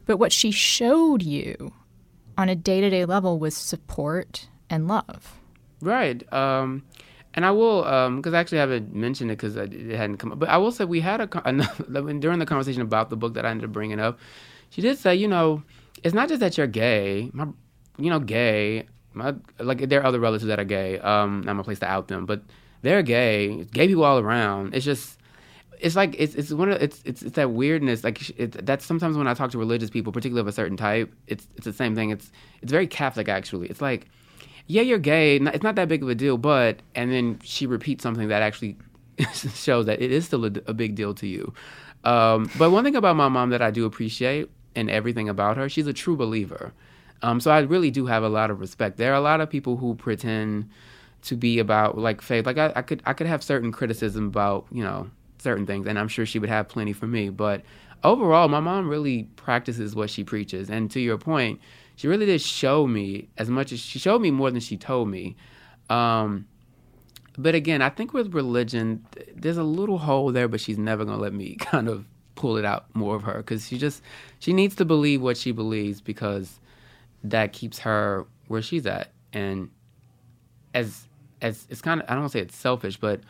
But 0.06 0.18
what 0.18 0.32
she 0.32 0.50
showed 0.50 1.22
you 1.22 1.72
on 2.36 2.48
a 2.48 2.56
day 2.56 2.80
to 2.80 2.90
day 2.90 3.04
level 3.04 3.38
was 3.38 3.56
support 3.56 4.48
and 4.68 4.88
love. 4.88 5.38
Right. 5.80 6.30
Um, 6.32 6.84
and 7.34 7.44
I 7.44 7.50
will, 7.50 7.82
because 8.16 8.32
I 8.32 8.38
actually 8.38 8.58
haven't 8.58 8.94
mentioned 8.94 9.30
it 9.30 9.38
because 9.38 9.56
it 9.56 9.72
hadn't 9.90 10.18
come 10.18 10.32
up. 10.32 10.38
But 10.38 10.48
I 10.48 10.56
will 10.56 10.72
say 10.72 10.84
we 10.84 11.00
had 11.00 11.20
a, 11.20 11.26
during 12.18 12.38
the 12.38 12.46
conversation 12.46 12.82
about 12.82 13.10
the 13.10 13.16
book 13.16 13.34
that 13.34 13.44
I 13.44 13.50
ended 13.50 13.66
up 13.66 13.72
bringing 13.72 14.00
up, 14.00 14.18
she 14.70 14.80
did 14.80 14.98
say, 14.98 15.14
you 15.14 15.28
know, 15.28 15.62
it's 16.02 16.14
not 16.14 16.28
just 16.28 16.40
that 16.40 16.56
you're 16.56 16.66
gay. 16.66 17.30
My, 17.32 17.46
you 17.98 18.10
know, 18.10 18.20
gay. 18.20 18.86
My, 19.12 19.34
like 19.58 19.88
there 19.88 20.00
are 20.00 20.06
other 20.06 20.20
relatives 20.20 20.48
that 20.48 20.58
are 20.58 20.64
gay. 20.64 20.98
Um, 20.98 21.44
I'm 21.46 21.60
a 21.60 21.64
place 21.64 21.78
to 21.80 21.86
out 21.86 22.08
them, 22.08 22.26
but 22.26 22.42
they're 22.82 23.02
gay. 23.02 23.64
Gay 23.64 23.88
people 23.88 24.04
all 24.04 24.18
around. 24.18 24.74
It's 24.74 24.84
just 24.84 25.18
it's 25.80 25.96
like 25.96 26.14
it's 26.18 26.34
it's 26.34 26.52
one 26.52 26.70
of 26.70 26.80
it's 26.82 27.02
it's, 27.04 27.22
it's 27.22 27.36
that 27.36 27.50
weirdness 27.50 28.04
like 28.04 28.18
that's 28.38 28.84
sometimes 28.84 29.16
when 29.16 29.26
I 29.26 29.34
talk 29.34 29.50
to 29.52 29.58
religious 29.58 29.90
people, 29.90 30.12
particularly 30.12 30.40
of 30.40 30.48
a 30.48 30.52
certain 30.52 30.76
type, 30.76 31.12
it's 31.26 31.46
it's 31.56 31.64
the 31.64 31.72
same 31.72 31.94
thing. 31.94 32.10
It's 32.10 32.30
it's 32.62 32.72
very 32.72 32.86
Catholic 32.86 33.28
actually. 33.28 33.68
It's 33.68 33.80
like, 33.80 34.08
yeah, 34.66 34.82
you're 34.82 34.98
gay. 34.98 35.36
It's 35.36 35.62
not 35.62 35.74
that 35.76 35.88
big 35.88 36.02
of 36.02 36.08
a 36.08 36.14
deal, 36.14 36.38
but 36.38 36.80
and 36.94 37.12
then 37.12 37.38
she 37.42 37.66
repeats 37.66 38.02
something 38.02 38.28
that 38.28 38.42
actually 38.42 38.76
shows 39.32 39.86
that 39.86 40.00
it 40.00 40.10
is 40.10 40.24
still 40.24 40.44
a, 40.44 40.52
a 40.66 40.74
big 40.74 40.94
deal 40.94 41.14
to 41.14 41.26
you. 41.26 41.52
Um, 42.04 42.50
but 42.58 42.70
one 42.70 42.84
thing 42.84 42.96
about 42.96 43.16
my 43.16 43.28
mom 43.28 43.50
that 43.50 43.62
I 43.62 43.70
do 43.70 43.84
appreciate 43.86 44.50
and 44.74 44.90
everything 44.90 45.28
about 45.28 45.56
her, 45.56 45.68
she's 45.68 45.86
a 45.86 45.92
true 45.92 46.16
believer. 46.16 46.72
Um, 47.22 47.40
so 47.40 47.50
I 47.50 47.60
really 47.60 47.90
do 47.90 48.06
have 48.06 48.22
a 48.22 48.28
lot 48.28 48.50
of 48.50 48.60
respect. 48.60 48.98
There 48.98 49.12
are 49.12 49.16
a 49.16 49.20
lot 49.20 49.40
of 49.40 49.48
people 49.48 49.76
who 49.76 49.94
pretend 49.94 50.68
to 51.22 51.36
be 51.36 51.58
about 51.58 51.96
like 51.96 52.20
faith. 52.20 52.44
Like 52.46 52.58
I, 52.58 52.72
I 52.76 52.82
could 52.82 53.02
I 53.06 53.12
could 53.12 53.26
have 53.26 53.42
certain 53.42 53.72
criticism 53.72 54.26
about 54.26 54.66
you 54.70 54.82
know 54.82 55.10
certain 55.38 55.66
things, 55.66 55.86
and 55.86 55.98
I'm 55.98 56.08
sure 56.08 56.26
she 56.26 56.38
would 56.38 56.50
have 56.50 56.68
plenty 56.68 56.92
for 56.92 57.06
me. 57.06 57.30
But 57.30 57.62
overall, 58.02 58.48
my 58.48 58.60
mom 58.60 58.88
really 58.88 59.24
practices 59.36 59.94
what 59.94 60.10
she 60.10 60.24
preaches. 60.24 60.70
And 60.70 60.90
to 60.90 61.00
your 61.00 61.18
point, 61.18 61.60
she 61.96 62.08
really 62.08 62.26
did 62.26 62.40
show 62.40 62.86
me 62.86 63.28
as 63.36 63.48
much 63.48 63.72
as 63.72 63.80
she 63.80 63.98
showed 63.98 64.20
me 64.20 64.30
more 64.30 64.50
than 64.50 64.60
she 64.60 64.76
told 64.76 65.08
me. 65.08 65.36
Um, 65.88 66.46
but 67.36 67.54
again, 67.54 67.82
I 67.82 67.88
think 67.88 68.12
with 68.12 68.34
religion, 68.34 69.04
there's 69.34 69.56
a 69.56 69.64
little 69.64 69.98
hole 69.98 70.32
there, 70.32 70.48
but 70.48 70.60
she's 70.60 70.78
never 70.78 71.04
gonna 71.04 71.20
let 71.20 71.32
me 71.32 71.54
kind 71.60 71.88
of 71.88 72.06
pull 72.34 72.56
it 72.56 72.64
out 72.64 72.94
more 72.94 73.14
of 73.14 73.22
her 73.22 73.38
because 73.38 73.66
she 73.66 73.78
just 73.78 74.02
she 74.38 74.52
needs 74.52 74.74
to 74.76 74.84
believe 74.84 75.22
what 75.22 75.36
she 75.36 75.52
believes 75.52 76.00
because 76.00 76.58
that 77.22 77.52
keeps 77.52 77.78
her 77.80 78.26
where 78.48 78.62
she's 78.62 78.86
at. 78.86 79.12
And 79.32 79.70
as 80.74 81.06
as 81.42 81.66
it's 81.70 81.80
kind 81.80 82.00
of 82.00 82.06
I 82.08 82.12
don't 82.12 82.22
want 82.22 82.32
to 82.32 82.38
say 82.38 82.42
it's 82.42 82.56
selfish, 82.56 82.96
but 82.96 83.20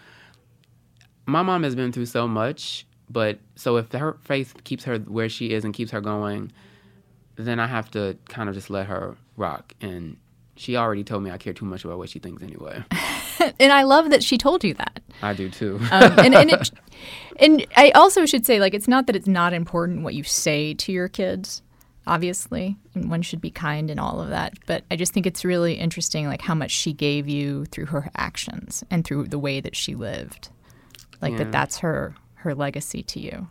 my 1.26 1.42
mom 1.42 1.62
has 1.62 1.74
been 1.74 1.92
through 1.92 2.06
so 2.06 2.28
much, 2.28 2.86
but 3.08 3.38
so 3.56 3.76
if 3.76 3.90
her 3.92 4.16
faith 4.22 4.54
keeps 4.64 4.84
her 4.84 4.98
where 4.98 5.28
she 5.28 5.52
is 5.52 5.64
and 5.64 5.72
keeps 5.72 5.90
her 5.90 6.00
going, 6.00 6.52
then 7.36 7.58
I 7.58 7.66
have 7.66 7.90
to 7.92 8.16
kind 8.28 8.48
of 8.48 8.54
just 8.54 8.70
let 8.70 8.86
her 8.86 9.16
rock. 9.36 9.74
And 9.80 10.16
she 10.56 10.76
already 10.76 11.04
told 11.04 11.22
me 11.22 11.30
I 11.30 11.38
care 11.38 11.52
too 11.52 11.64
much 11.64 11.84
about 11.84 11.98
what 11.98 12.08
she 12.08 12.18
thinks 12.18 12.42
anyway. 12.42 12.84
and 13.60 13.72
I 13.72 13.82
love 13.82 14.10
that 14.10 14.22
she 14.22 14.38
told 14.38 14.64
you 14.64 14.74
that. 14.74 15.00
I 15.22 15.34
do 15.34 15.50
too. 15.50 15.78
um, 15.90 16.18
and 16.18 16.34
and, 16.34 16.50
it, 16.50 16.70
and 17.38 17.66
I 17.76 17.90
also 17.90 18.26
should 18.26 18.46
say, 18.46 18.60
like, 18.60 18.74
it's 18.74 18.88
not 18.88 19.06
that 19.06 19.16
it's 19.16 19.26
not 19.26 19.52
important 19.52 20.02
what 20.02 20.14
you 20.14 20.22
say 20.22 20.74
to 20.74 20.92
your 20.92 21.08
kids. 21.08 21.62
Obviously, 22.06 22.76
and 22.94 23.08
one 23.08 23.22
should 23.22 23.40
be 23.40 23.50
kind 23.50 23.90
and 23.90 23.98
all 23.98 24.20
of 24.20 24.28
that. 24.28 24.52
But 24.66 24.84
I 24.90 24.96
just 24.96 25.14
think 25.14 25.26
it's 25.26 25.42
really 25.42 25.74
interesting, 25.74 26.26
like 26.26 26.42
how 26.42 26.54
much 26.54 26.70
she 26.70 26.92
gave 26.92 27.26
you 27.26 27.64
through 27.64 27.86
her 27.86 28.10
actions 28.14 28.84
and 28.90 29.06
through 29.06 29.28
the 29.28 29.38
way 29.38 29.62
that 29.62 29.74
she 29.74 29.94
lived 29.94 30.50
like 31.24 31.32
yeah. 31.32 31.38
that 31.38 31.52
that's 31.52 31.78
her 31.78 32.14
her 32.34 32.54
legacy 32.54 33.02
to 33.02 33.18
you 33.18 33.48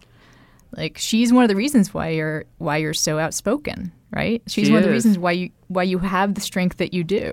like 0.76 0.97
she's 0.97 1.32
one 1.32 1.43
of 1.43 1.49
the 1.49 1.55
reasons 1.55 1.93
why 1.93 2.09
you're 2.09 2.45
why 2.57 2.78
you're 2.78 2.93
so 2.93 3.19
outspoken 3.19 3.91
right 4.11 4.41
she's 4.47 4.67
she 4.67 4.71
one 4.71 4.80
is. 4.80 4.86
of 4.86 4.89
the 4.89 4.93
reasons 4.93 5.17
why 5.17 5.32
you 5.32 5.49
why 5.67 5.84
you 5.84 5.99
have 5.99 6.36
the 6.36 6.41
strength 6.41 6.78
that 6.78 6.93
you 6.93 7.03
do 7.03 7.32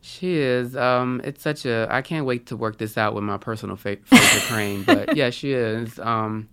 she 0.00 0.36
is 0.36 0.76
um 0.76 1.20
it's 1.24 1.42
such 1.42 1.64
a 1.64 1.86
i 1.90 2.02
can't 2.02 2.26
wait 2.26 2.46
to 2.46 2.56
work 2.56 2.78
this 2.78 2.98
out 2.98 3.14
with 3.14 3.24
my 3.24 3.36
personal 3.36 3.76
fa- 3.76 3.96
favorite 4.04 4.42
crane 4.48 4.82
but 4.82 5.16
yeah 5.16 5.30
she 5.30 5.52
is 5.52 5.98
um 6.00 6.48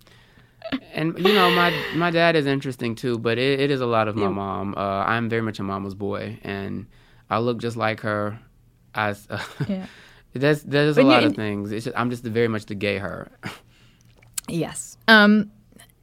and 0.94 1.18
you 1.18 1.34
know 1.34 1.50
my 1.50 1.74
my 1.94 2.10
dad 2.10 2.34
is 2.36 2.46
interesting 2.46 2.94
too 2.94 3.18
but 3.18 3.38
it, 3.38 3.60
it 3.60 3.70
is 3.70 3.80
a 3.80 3.86
lot 3.86 4.08
of 4.08 4.16
my 4.16 4.22
yeah. 4.22 4.28
mom 4.28 4.74
uh, 4.76 5.04
i'm 5.04 5.28
very 5.28 5.42
much 5.42 5.58
a 5.58 5.62
mama's 5.62 5.94
boy 5.94 6.38
and 6.42 6.86
i 7.28 7.38
look 7.38 7.58
just 7.58 7.76
like 7.76 8.00
her 8.00 8.38
as 8.94 9.26
uh, 9.30 9.42
yeah 9.68 9.86
there's 10.34 10.62
there's 10.62 10.96
a 10.98 11.02
lot 11.02 11.24
of 11.24 11.34
things. 11.34 11.70
Just, 11.70 11.88
I'm 11.96 12.10
just 12.10 12.24
very 12.24 12.48
much 12.48 12.66
the 12.66 12.74
gay 12.74 12.98
her. 12.98 13.30
yes. 14.48 14.96
Um, 15.08 15.50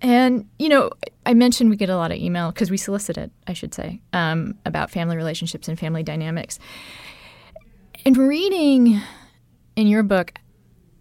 and 0.01 0.47
you 0.57 0.69
know, 0.69 0.91
I 1.25 1.33
mentioned 1.33 1.69
we 1.69 1.75
get 1.75 1.89
a 1.89 1.97
lot 1.97 2.11
of 2.11 2.17
email 2.17 2.51
because 2.51 2.71
we 2.71 2.77
solicit 2.77 3.17
it, 3.17 3.31
I 3.47 3.53
should 3.53 3.73
say, 3.73 4.01
um, 4.13 4.55
about 4.65 4.89
family 4.89 5.17
relationships 5.17 5.67
and 5.67 5.77
family 5.77 6.03
dynamics. 6.03 6.59
And 8.05 8.17
reading 8.17 9.01
in 9.75 9.87
your 9.87 10.03
book, 10.03 10.33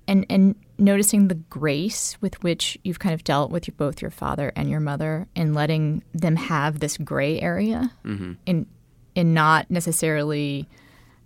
and 0.07 0.27
and 0.29 0.55
noticing 0.79 1.29
the 1.29 1.35
grace 1.35 2.17
with 2.21 2.43
which 2.43 2.79
you've 2.85 2.99
kind 2.99 3.15
of 3.15 3.25
dealt 3.25 3.51
with 3.51 3.67
your, 3.67 3.75
both 3.77 4.01
your 4.01 4.11
father 4.11 4.53
and 4.55 4.71
your 4.71 4.81
mother, 4.81 5.29
and 5.37 5.55
letting 5.55 6.03
them 6.15 6.37
have 6.37 6.81
this 6.81 6.97
gray 6.97 7.41
area, 7.41 7.93
mm-hmm. 8.05 8.33
in 8.47 8.67
in 9.15 9.35
not 9.35 9.71
necessarily 9.71 10.69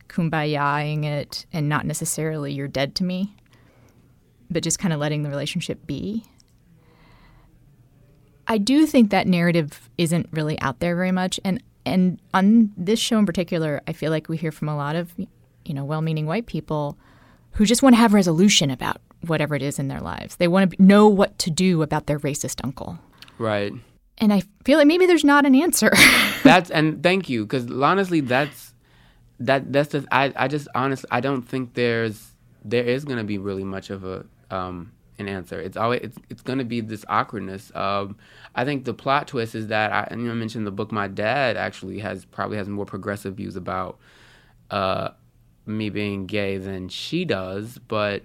kumbayaing 0.09 1.05
it 1.05 1.47
and 1.53 1.69
not 1.69 1.87
necessarily 1.87 2.53
you're 2.53 2.69
dead 2.69 2.95
to 2.97 3.05
me, 3.05 3.35
but 4.51 4.63
just 4.63 4.79
kind 4.79 4.93
of 4.93 5.01
letting 5.01 5.23
the 5.23 5.31
relationship 5.31 5.87
be. 5.87 6.25
I 8.47 8.59
do 8.59 8.87
think 8.87 9.11
that 9.11 9.27
narrative 9.27 9.89
isn't 9.99 10.29
really 10.33 10.59
out 10.61 10.81
there 10.81 10.97
very 10.97 11.13
much 11.13 11.39
and 11.45 11.63
and 11.85 12.21
on 12.33 12.73
this 12.77 13.01
show 13.01 13.19
in 13.19 13.27
particular, 13.27 13.81
I 13.89 13.93
feel 13.93 14.11
like 14.11 14.29
we 14.29 14.37
hear 14.37 14.53
from 14.53 14.69
a 14.69 14.77
lot 14.77 14.97
of 14.97 15.13
you 15.65 15.75
know 15.75 15.85
well-meaning 15.85 16.27
white 16.27 16.47
people 16.47 16.97
who 17.53 17.67
just 17.67 17.83
want 17.83 17.95
to 17.95 17.99
have 17.99 18.15
resolution 18.15 18.71
about 18.71 19.01
whatever 19.27 19.55
it 19.55 19.63
is 19.63 19.79
in 19.79 19.89
their 19.89 20.01
lives. 20.01 20.37
They 20.37 20.49
want 20.49 20.73
to 20.73 20.83
know 20.83 21.09
what 21.09 21.39
to 21.41 21.51
do 21.51 21.83
about 21.83 22.07
their 22.07 22.19
racist 22.19 22.61
uncle. 22.65 22.99
Right. 23.39 23.73
And 24.19 24.33
I 24.33 24.43
feel 24.65 24.79
like 24.79 24.87
maybe 24.87 25.07
there's 25.07 25.25
not 25.25 25.45
an 25.45 25.55
answer. 25.55 25.91
that's 26.43 26.71
and 26.71 27.03
thank 27.03 27.29
you 27.29 27.45
because 27.45 27.71
honestly 27.71 28.21
that's 28.21 28.75
that 29.41 29.73
that's 29.73 29.93
just 29.93 30.07
I 30.11 30.33
I 30.37 30.49
just 30.49 30.69
honestly 30.75 31.09
I 31.11 31.21
don't 31.21 31.43
think 31.43 31.75
there's 31.75 32.33
there 32.65 32.85
is 32.85 33.05
gonna 33.05 33.25
be 33.25 33.39
really 33.39 33.65
much 33.65 33.91
of 33.91 34.05
a 34.05 34.25
um 34.51 34.93
an 35.23 35.35
answer. 35.35 35.61
It's 35.61 35.77
always 35.77 36.01
it's 36.03 36.19
it's 36.29 36.43
gonna 36.43 36.65
be 36.65 36.81
this 36.81 37.05
awkwardness. 37.09 37.73
Um, 37.75 38.17
I 38.55 38.65
think 38.65 38.85
the 38.85 38.95
plot 38.95 39.29
twist 39.29 39.55
is 39.55 39.69
that 39.69 39.93
I 39.93 40.09
and 40.11 40.23
mentioned 40.39 40.67
the 40.67 40.71
book 40.71 40.93
my 40.93 41.09
dad 41.09 41.57
actually 41.57 41.99
has 42.01 42.25
probably 42.27 42.59
has 42.59 42.69
more 42.69 42.85
progressive 42.85 43.37
views 43.37 43.57
about 43.57 43.99
uh 44.71 45.11
me 45.65 45.91
being 45.91 46.27
gay 46.27 46.59
than 46.59 46.89
she 46.89 47.25
does, 47.25 47.79
but 47.89 48.23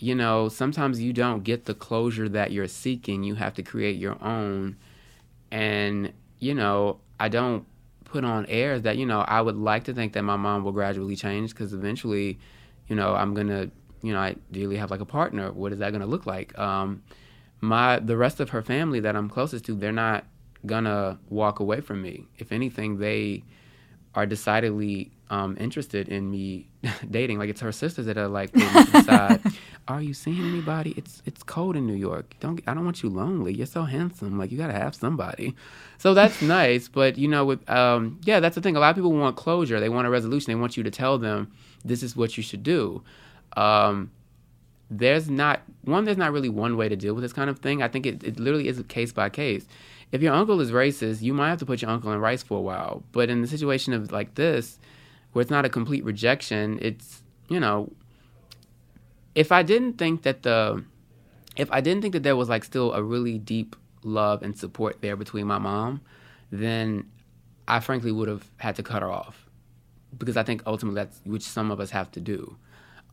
you 0.00 0.14
know, 0.14 0.48
sometimes 0.48 1.00
you 1.00 1.12
don't 1.12 1.44
get 1.44 1.66
the 1.66 1.74
closure 1.74 2.28
that 2.28 2.50
you're 2.50 2.68
seeking. 2.68 3.22
You 3.22 3.36
have 3.36 3.54
to 3.54 3.62
create 3.62 3.96
your 3.96 4.22
own. 4.22 4.76
And, 5.52 6.12
you 6.40 6.52
know, 6.52 6.98
I 7.20 7.28
don't 7.28 7.64
put 8.04 8.24
on 8.24 8.46
air 8.46 8.78
that 8.78 8.96
you 8.96 9.04
know 9.06 9.20
I 9.22 9.40
would 9.40 9.56
like 9.56 9.84
to 9.84 9.92
think 9.92 10.12
that 10.12 10.22
my 10.22 10.36
mom 10.36 10.62
will 10.62 10.70
gradually 10.70 11.16
change 11.16 11.50
because 11.50 11.72
eventually, 11.72 12.38
you 12.86 12.94
know, 12.94 13.14
I'm 13.14 13.34
gonna 13.34 13.70
you 14.04 14.12
know 14.12 14.20
I 14.20 14.36
ideally 14.50 14.76
have 14.76 14.90
like 14.90 15.00
a 15.00 15.06
partner. 15.06 15.50
What 15.52 15.72
is 15.72 15.78
that 15.78 15.92
gonna 15.92 16.06
look 16.06 16.26
like? 16.26 16.56
Um, 16.58 17.02
my 17.60 17.98
the 17.98 18.16
rest 18.16 18.40
of 18.40 18.50
her 18.50 18.62
family 18.62 19.00
that 19.00 19.16
I'm 19.16 19.28
closest 19.28 19.64
to, 19.66 19.74
they're 19.74 19.92
not 19.92 20.24
gonna 20.66 21.18
walk 21.28 21.60
away 21.60 21.80
from 21.80 22.02
me. 22.02 22.26
If 22.38 22.52
anything, 22.52 22.98
they 22.98 23.44
are 24.14 24.26
decidedly 24.26 25.10
um, 25.30 25.56
interested 25.58 26.08
in 26.08 26.30
me 26.30 26.68
dating. 27.10 27.38
Like 27.38 27.48
it's 27.48 27.60
her 27.60 27.72
sisters 27.72 28.06
that 28.06 28.18
are 28.18 28.28
like 28.28 28.52
decide, 28.92 29.40
are 29.88 30.02
you 30.02 30.14
seeing 30.14 30.44
anybody? 30.44 30.94
It's 30.96 31.22
it's 31.24 31.42
cold 31.42 31.76
in 31.76 31.86
New 31.86 31.94
York. 31.94 32.34
Don't 32.40 32.60
I 32.66 32.74
don't 32.74 32.84
want 32.84 33.02
you 33.02 33.08
lonely. 33.08 33.54
You're 33.54 33.66
so 33.66 33.84
handsome. 33.84 34.38
Like 34.38 34.52
you 34.52 34.58
gotta 34.58 34.74
have 34.74 34.94
somebody. 34.94 35.54
So 35.98 36.14
that's 36.14 36.42
nice. 36.58 36.88
But 36.88 37.16
you 37.18 37.28
know, 37.28 37.44
with 37.44 37.68
um, 37.70 38.20
yeah, 38.24 38.40
that's 38.40 38.54
the 38.54 38.60
thing. 38.60 38.76
A 38.76 38.80
lot 38.80 38.90
of 38.90 38.96
people 38.96 39.12
want 39.12 39.36
closure. 39.36 39.80
They 39.80 39.88
want 39.88 40.06
a 40.06 40.10
resolution. 40.10 40.52
They 40.52 40.60
want 40.60 40.76
you 40.76 40.82
to 40.82 40.90
tell 40.90 41.18
them 41.18 41.50
this 41.84 42.02
is 42.02 42.16
what 42.16 42.36
you 42.36 42.42
should 42.42 42.62
do. 42.62 43.02
Um, 43.56 44.10
there's 44.90 45.28
not 45.30 45.62
one. 45.82 46.04
There's 46.04 46.16
not 46.16 46.32
really 46.32 46.48
one 46.48 46.76
way 46.76 46.88
to 46.88 46.96
deal 46.96 47.14
with 47.14 47.22
this 47.22 47.32
kind 47.32 47.50
of 47.50 47.58
thing. 47.58 47.82
I 47.82 47.88
think 47.88 48.06
it, 48.06 48.22
it 48.22 48.38
literally 48.38 48.68
is 48.68 48.78
a 48.78 48.84
case 48.84 49.12
by 49.12 49.28
case 49.30 49.66
if 50.14 50.22
your 50.22 50.32
uncle 50.32 50.60
is 50.60 50.70
racist, 50.70 51.22
you 51.22 51.34
might 51.34 51.48
have 51.48 51.58
to 51.58 51.66
put 51.66 51.82
your 51.82 51.90
uncle 51.90 52.12
in 52.12 52.20
rice 52.20 52.40
for 52.40 52.56
a 52.56 52.60
while. 52.60 53.02
But 53.10 53.30
in 53.30 53.42
the 53.42 53.48
situation 53.48 53.92
of 53.92 54.12
like 54.12 54.36
this, 54.36 54.78
where 55.32 55.42
it's 55.42 55.50
not 55.50 55.64
a 55.64 55.68
complete 55.68 56.04
rejection, 56.04 56.78
it's 56.80 57.24
you 57.48 57.58
know, 57.58 57.90
if 59.34 59.50
I 59.50 59.64
didn't 59.64 59.94
think 59.94 60.22
that 60.22 60.44
the, 60.44 60.84
if 61.56 61.68
I 61.72 61.80
didn't 61.80 62.02
think 62.02 62.12
that 62.12 62.22
there 62.22 62.36
was 62.36 62.48
like 62.48 62.62
still 62.62 62.92
a 62.92 63.02
really 63.02 63.38
deep 63.38 63.74
love 64.04 64.44
and 64.44 64.56
support 64.56 65.00
there 65.00 65.16
between 65.16 65.48
my 65.48 65.58
mom, 65.58 66.00
then 66.52 67.10
I 67.66 67.80
frankly 67.80 68.12
would 68.12 68.28
have 68.28 68.48
had 68.58 68.76
to 68.76 68.84
cut 68.84 69.02
her 69.02 69.10
off, 69.10 69.48
because 70.16 70.36
I 70.36 70.44
think 70.44 70.62
ultimately 70.64 71.00
that's 71.00 71.20
which 71.24 71.42
some 71.42 71.72
of 71.72 71.80
us 71.80 71.90
have 71.90 72.12
to 72.12 72.20
do. 72.20 72.56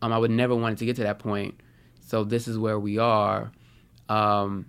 Um, 0.01 0.11
I 0.11 0.17
would 0.17 0.31
never 0.31 0.55
want 0.55 0.73
it 0.73 0.77
to 0.79 0.85
get 0.85 0.95
to 0.97 1.03
that 1.03 1.19
point. 1.19 1.59
So 2.07 2.23
this 2.23 2.47
is 2.47 2.57
where 2.57 2.79
we 2.79 2.97
are. 2.97 3.51
Um, 4.09 4.65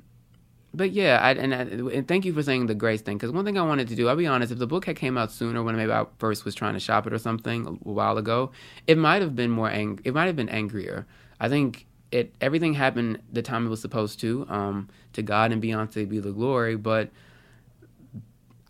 but 0.74 0.92
yeah, 0.92 1.18
I, 1.20 1.32
and, 1.32 1.54
I, 1.54 1.58
and 1.94 2.08
thank 2.08 2.24
you 2.24 2.32
for 2.32 2.42
saying 2.42 2.66
the 2.66 2.74
grace 2.74 3.02
thing 3.02 3.18
because 3.18 3.30
one 3.30 3.44
thing 3.44 3.58
I 3.58 3.62
wanted 3.62 3.88
to 3.88 3.94
do, 3.94 4.08
I'll 4.08 4.16
be 4.16 4.26
honest, 4.26 4.52
if 4.52 4.58
the 4.58 4.66
book 4.66 4.86
had 4.86 4.96
came 4.96 5.18
out 5.18 5.30
sooner 5.30 5.62
when 5.62 5.76
maybe 5.76 5.92
I 5.92 6.06
first 6.18 6.44
was 6.44 6.54
trying 6.54 6.74
to 6.74 6.80
shop 6.80 7.06
it 7.06 7.12
or 7.12 7.18
something 7.18 7.66
a 7.66 7.70
while 7.88 8.16
ago, 8.16 8.52
it 8.86 8.96
might 8.96 9.20
have 9.20 9.36
been 9.36 9.50
more 9.50 9.68
ang- 9.70 10.00
it 10.04 10.14
might 10.14 10.26
have 10.26 10.36
been 10.36 10.48
angrier. 10.48 11.06
I 11.40 11.48
think 11.48 11.86
it 12.10 12.34
everything 12.40 12.74
happened 12.74 13.20
the 13.30 13.42
time 13.42 13.66
it 13.66 13.70
was 13.70 13.80
supposed 13.80 14.20
to. 14.20 14.46
Um, 14.48 14.88
to 15.12 15.22
God 15.22 15.52
and 15.52 15.62
Beyonce 15.62 16.08
be 16.08 16.20
the 16.20 16.32
glory, 16.32 16.76
but 16.76 17.10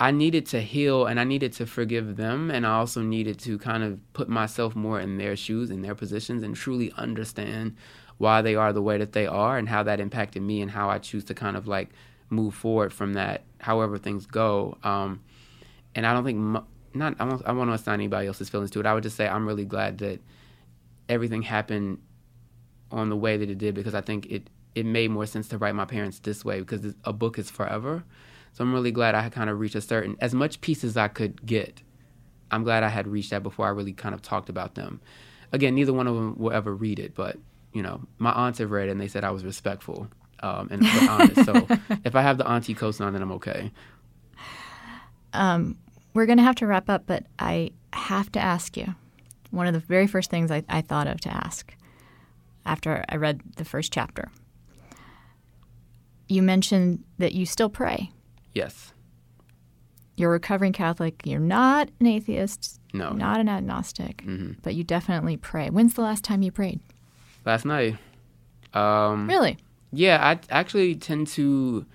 I 0.02 0.10
needed 0.10 0.46
to 0.46 0.60
heal 0.60 1.06
and 1.06 1.20
I 1.20 1.22
needed 1.22 1.52
to 1.52 1.64
forgive 1.64 2.16
them, 2.16 2.50
and 2.50 2.66
I 2.66 2.70
also 2.70 3.02
needed 3.02 3.38
to 3.38 3.56
kind 3.56 3.84
of 3.84 4.00
put 4.14 4.28
myself 4.28 4.74
more 4.74 4.98
in 4.98 5.16
their 5.16 5.36
shoes, 5.36 5.70
in 5.70 5.82
their 5.82 5.94
positions, 5.94 6.42
and 6.42 6.56
truly 6.56 6.92
understand 6.96 7.76
why 8.18 8.42
they 8.42 8.56
are 8.56 8.72
the 8.72 8.82
way 8.82 8.98
that 8.98 9.12
they 9.12 9.28
are 9.28 9.56
and 9.56 9.68
how 9.68 9.84
that 9.84 10.00
impacted 10.00 10.42
me 10.42 10.60
and 10.60 10.72
how 10.72 10.90
I 10.90 10.98
choose 10.98 11.22
to 11.26 11.34
kind 11.34 11.56
of 11.56 11.68
like 11.68 11.90
move 12.30 12.52
forward 12.52 12.92
from 12.92 13.12
that, 13.12 13.44
however 13.60 13.96
things 13.96 14.26
go. 14.26 14.76
Um, 14.82 15.20
and 15.94 16.04
I 16.04 16.12
don't 16.12 16.24
think, 16.24 16.64
not, 16.94 17.14
I 17.20 17.24
won't, 17.24 17.46
I 17.46 17.52
won't 17.52 17.70
assign 17.70 17.94
anybody 17.94 18.26
else's 18.26 18.48
feelings 18.48 18.72
to 18.72 18.80
it. 18.80 18.86
I 18.86 18.94
would 18.94 19.04
just 19.04 19.16
say 19.16 19.28
I'm 19.28 19.46
really 19.46 19.64
glad 19.64 19.98
that 19.98 20.18
everything 21.08 21.42
happened 21.42 22.00
on 22.90 23.08
the 23.08 23.16
way 23.16 23.36
that 23.36 23.48
it 23.48 23.58
did 23.58 23.76
because 23.76 23.94
I 23.94 24.00
think 24.00 24.26
it, 24.26 24.50
it 24.74 24.84
made 24.84 25.12
more 25.12 25.26
sense 25.26 25.46
to 25.50 25.58
write 25.58 25.76
my 25.76 25.84
parents 25.84 26.18
this 26.18 26.44
way 26.44 26.58
because 26.58 26.92
a 27.04 27.12
book 27.12 27.38
is 27.38 27.52
forever. 27.52 28.02
So 28.52 28.62
I'm 28.62 28.72
really 28.72 28.92
glad 28.92 29.14
I 29.14 29.22
had 29.22 29.32
kind 29.32 29.48
of 29.48 29.58
reached 29.58 29.74
a 29.74 29.80
certain, 29.80 30.16
as 30.20 30.34
much 30.34 30.60
peace 30.60 30.84
as 30.84 30.96
I 30.96 31.08
could 31.08 31.44
get. 31.46 31.82
I'm 32.50 32.64
glad 32.64 32.82
I 32.82 32.88
had 32.88 33.08
reached 33.08 33.30
that 33.30 33.42
before 33.42 33.66
I 33.66 33.70
really 33.70 33.92
kind 33.94 34.14
of 34.14 34.20
talked 34.20 34.48
about 34.48 34.74
them. 34.74 35.00
Again, 35.52 35.74
neither 35.74 35.92
one 35.92 36.06
of 36.06 36.14
them 36.14 36.36
will 36.36 36.52
ever 36.52 36.74
read 36.74 36.98
it, 36.98 37.14
but 37.14 37.38
you 37.72 37.82
know, 37.82 38.02
my 38.18 38.30
aunts 38.32 38.58
have 38.58 38.70
read 38.70 38.88
it 38.88 38.92
and 38.92 39.00
they 39.00 39.08
said 39.08 39.24
I 39.24 39.30
was 39.30 39.44
respectful 39.44 40.08
um, 40.42 40.68
and 40.70 40.86
honest. 41.08 41.44
so 41.44 41.66
if 42.04 42.14
I 42.14 42.22
have 42.22 42.38
the 42.38 42.46
auntie 42.46 42.74
cosign, 42.74 43.12
then 43.12 43.22
I'm 43.22 43.32
okay. 43.32 43.70
Um, 45.32 45.78
we're 46.14 46.26
going 46.26 46.38
to 46.38 46.44
have 46.44 46.56
to 46.56 46.66
wrap 46.66 46.90
up, 46.90 47.04
but 47.06 47.24
I 47.38 47.70
have 47.92 48.30
to 48.32 48.40
ask 48.40 48.76
you 48.76 48.94
one 49.50 49.66
of 49.66 49.72
the 49.72 49.80
very 49.80 50.06
first 50.06 50.30
things 50.30 50.50
I, 50.50 50.62
I 50.68 50.82
thought 50.82 51.06
of 51.06 51.20
to 51.22 51.30
ask 51.30 51.74
after 52.66 53.04
I 53.08 53.16
read 53.16 53.40
the 53.56 53.64
first 53.64 53.92
chapter. 53.92 54.30
You 56.28 56.42
mentioned 56.42 57.04
that 57.18 57.32
you 57.32 57.46
still 57.46 57.68
pray. 57.68 58.10
Yes. 58.54 58.92
You're 60.16 60.30
a 60.30 60.32
recovering 60.34 60.72
Catholic. 60.72 61.22
You're 61.24 61.40
not 61.40 61.90
an 62.00 62.06
atheist. 62.06 62.80
No. 62.92 63.10
Not 63.10 63.40
an 63.40 63.48
agnostic. 63.48 64.18
Mm-hmm. 64.18 64.52
But 64.62 64.74
you 64.74 64.84
definitely 64.84 65.36
pray. 65.36 65.70
When's 65.70 65.94
the 65.94 66.02
last 66.02 66.22
time 66.22 66.42
you 66.42 66.52
prayed? 66.52 66.80
Last 67.44 67.64
night. 67.64 67.96
Um, 68.74 69.26
really? 69.28 69.58
Yeah, 69.90 70.18
I 70.22 70.38
actually 70.50 70.94
tend 70.94 71.28
to 71.28 71.86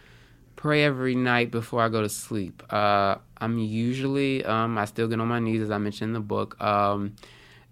pray 0.55 0.83
every 0.83 1.15
night 1.15 1.51
before 1.51 1.81
I 1.81 1.89
go 1.89 2.01
to 2.01 2.09
sleep. 2.09 2.63
Uh, 2.71 3.15
I'm 3.37 3.59
usually, 3.59 4.43
um, 4.45 4.77
I 4.77 4.85
still 4.85 5.07
get 5.07 5.19
on 5.19 5.27
my 5.27 5.39
knees, 5.39 5.61
as 5.61 5.71
I 5.71 5.77
mentioned 5.77 6.09
in 6.09 6.13
the 6.13 6.19
book. 6.19 6.59
Um, 6.61 7.15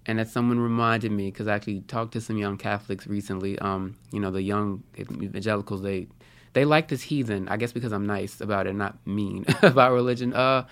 and 0.06 0.20
as 0.20 0.32
someone 0.32 0.60
reminded 0.60 1.12
me, 1.12 1.32
because 1.32 1.48
I 1.48 1.56
actually 1.56 1.82
talked 1.82 2.14
to 2.14 2.22
some 2.22 2.38
young 2.38 2.58
Catholics 2.58 3.08
recently, 3.08 3.58
um, 3.60 3.96
you 4.12 4.20
know, 4.20 4.30
the 4.30 4.42
young 4.42 4.84
evangelicals, 4.98 5.82
they 5.82 6.08
they 6.56 6.64
like 6.64 6.88
this 6.88 7.02
heathen, 7.02 7.50
I 7.50 7.58
guess 7.58 7.74
because 7.74 7.92
I'm 7.92 8.08
nice 8.08 8.40
about 8.40 8.66
it, 8.66 8.74
not 8.74 8.98
mean 9.06 9.46
about 9.62 9.92
religion. 9.92 10.34
Uh, 10.34 10.66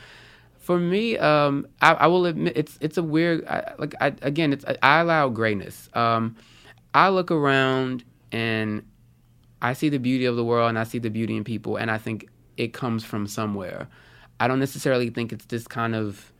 for 0.57 0.79
me, 0.79 1.17
um, 1.17 1.67
I, 1.81 1.93
I, 1.93 2.07
will 2.07 2.25
admit 2.25 2.53
it's 2.55 2.77
it's 2.79 2.97
a 2.97 3.03
weird. 3.03 3.45
I, 3.45 3.73
like 3.77 3.93
I, 3.99 4.13
again, 4.21 4.53
it's 4.53 4.63
I 4.81 5.01
allow 5.01 5.27
grayness. 5.27 5.89
Um, 5.93 6.37
I 6.93 7.09
look 7.09 7.31
around 7.31 8.05
and 8.31 8.87
I 9.61 9.73
see 9.73 9.89
the 9.89 9.97
beauty 9.97 10.23
of 10.23 10.37
the 10.37 10.43
world 10.43 10.69
and 10.69 10.79
I 10.79 10.85
see 10.85 10.99
the 10.99 11.09
beauty 11.09 11.35
in 11.35 11.43
people, 11.43 11.75
and 11.75 11.91
I 11.91 11.97
think 11.97 12.29
it 12.55 12.71
comes 12.71 13.03
from 13.03 13.27
somewhere. 13.27 13.89
I 14.39 14.47
don't 14.47 14.59
necessarily 14.59 15.09
think 15.09 15.33
it's 15.33 15.45
this 15.45 15.67
kind 15.67 15.95
of 15.95 16.31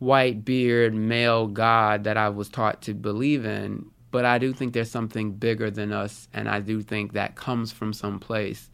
white 0.00 0.44
beard 0.44 0.94
male 0.94 1.46
God 1.46 2.04
that 2.04 2.16
I 2.16 2.28
was 2.28 2.48
taught 2.48 2.82
to 2.82 2.94
believe 2.94 3.46
in, 3.46 3.86
but 4.14 4.24
I 4.24 4.38
do 4.38 4.52
think 4.52 4.74
there's 4.74 4.92
something 4.92 5.32
bigger 5.32 5.72
than 5.72 5.92
us, 5.92 6.28
and 6.32 6.48
I 6.48 6.60
do 6.60 6.82
think 6.82 7.14
that 7.14 7.34
comes 7.34 7.72
from 7.72 7.92
some 7.92 8.20
place. 8.20 8.70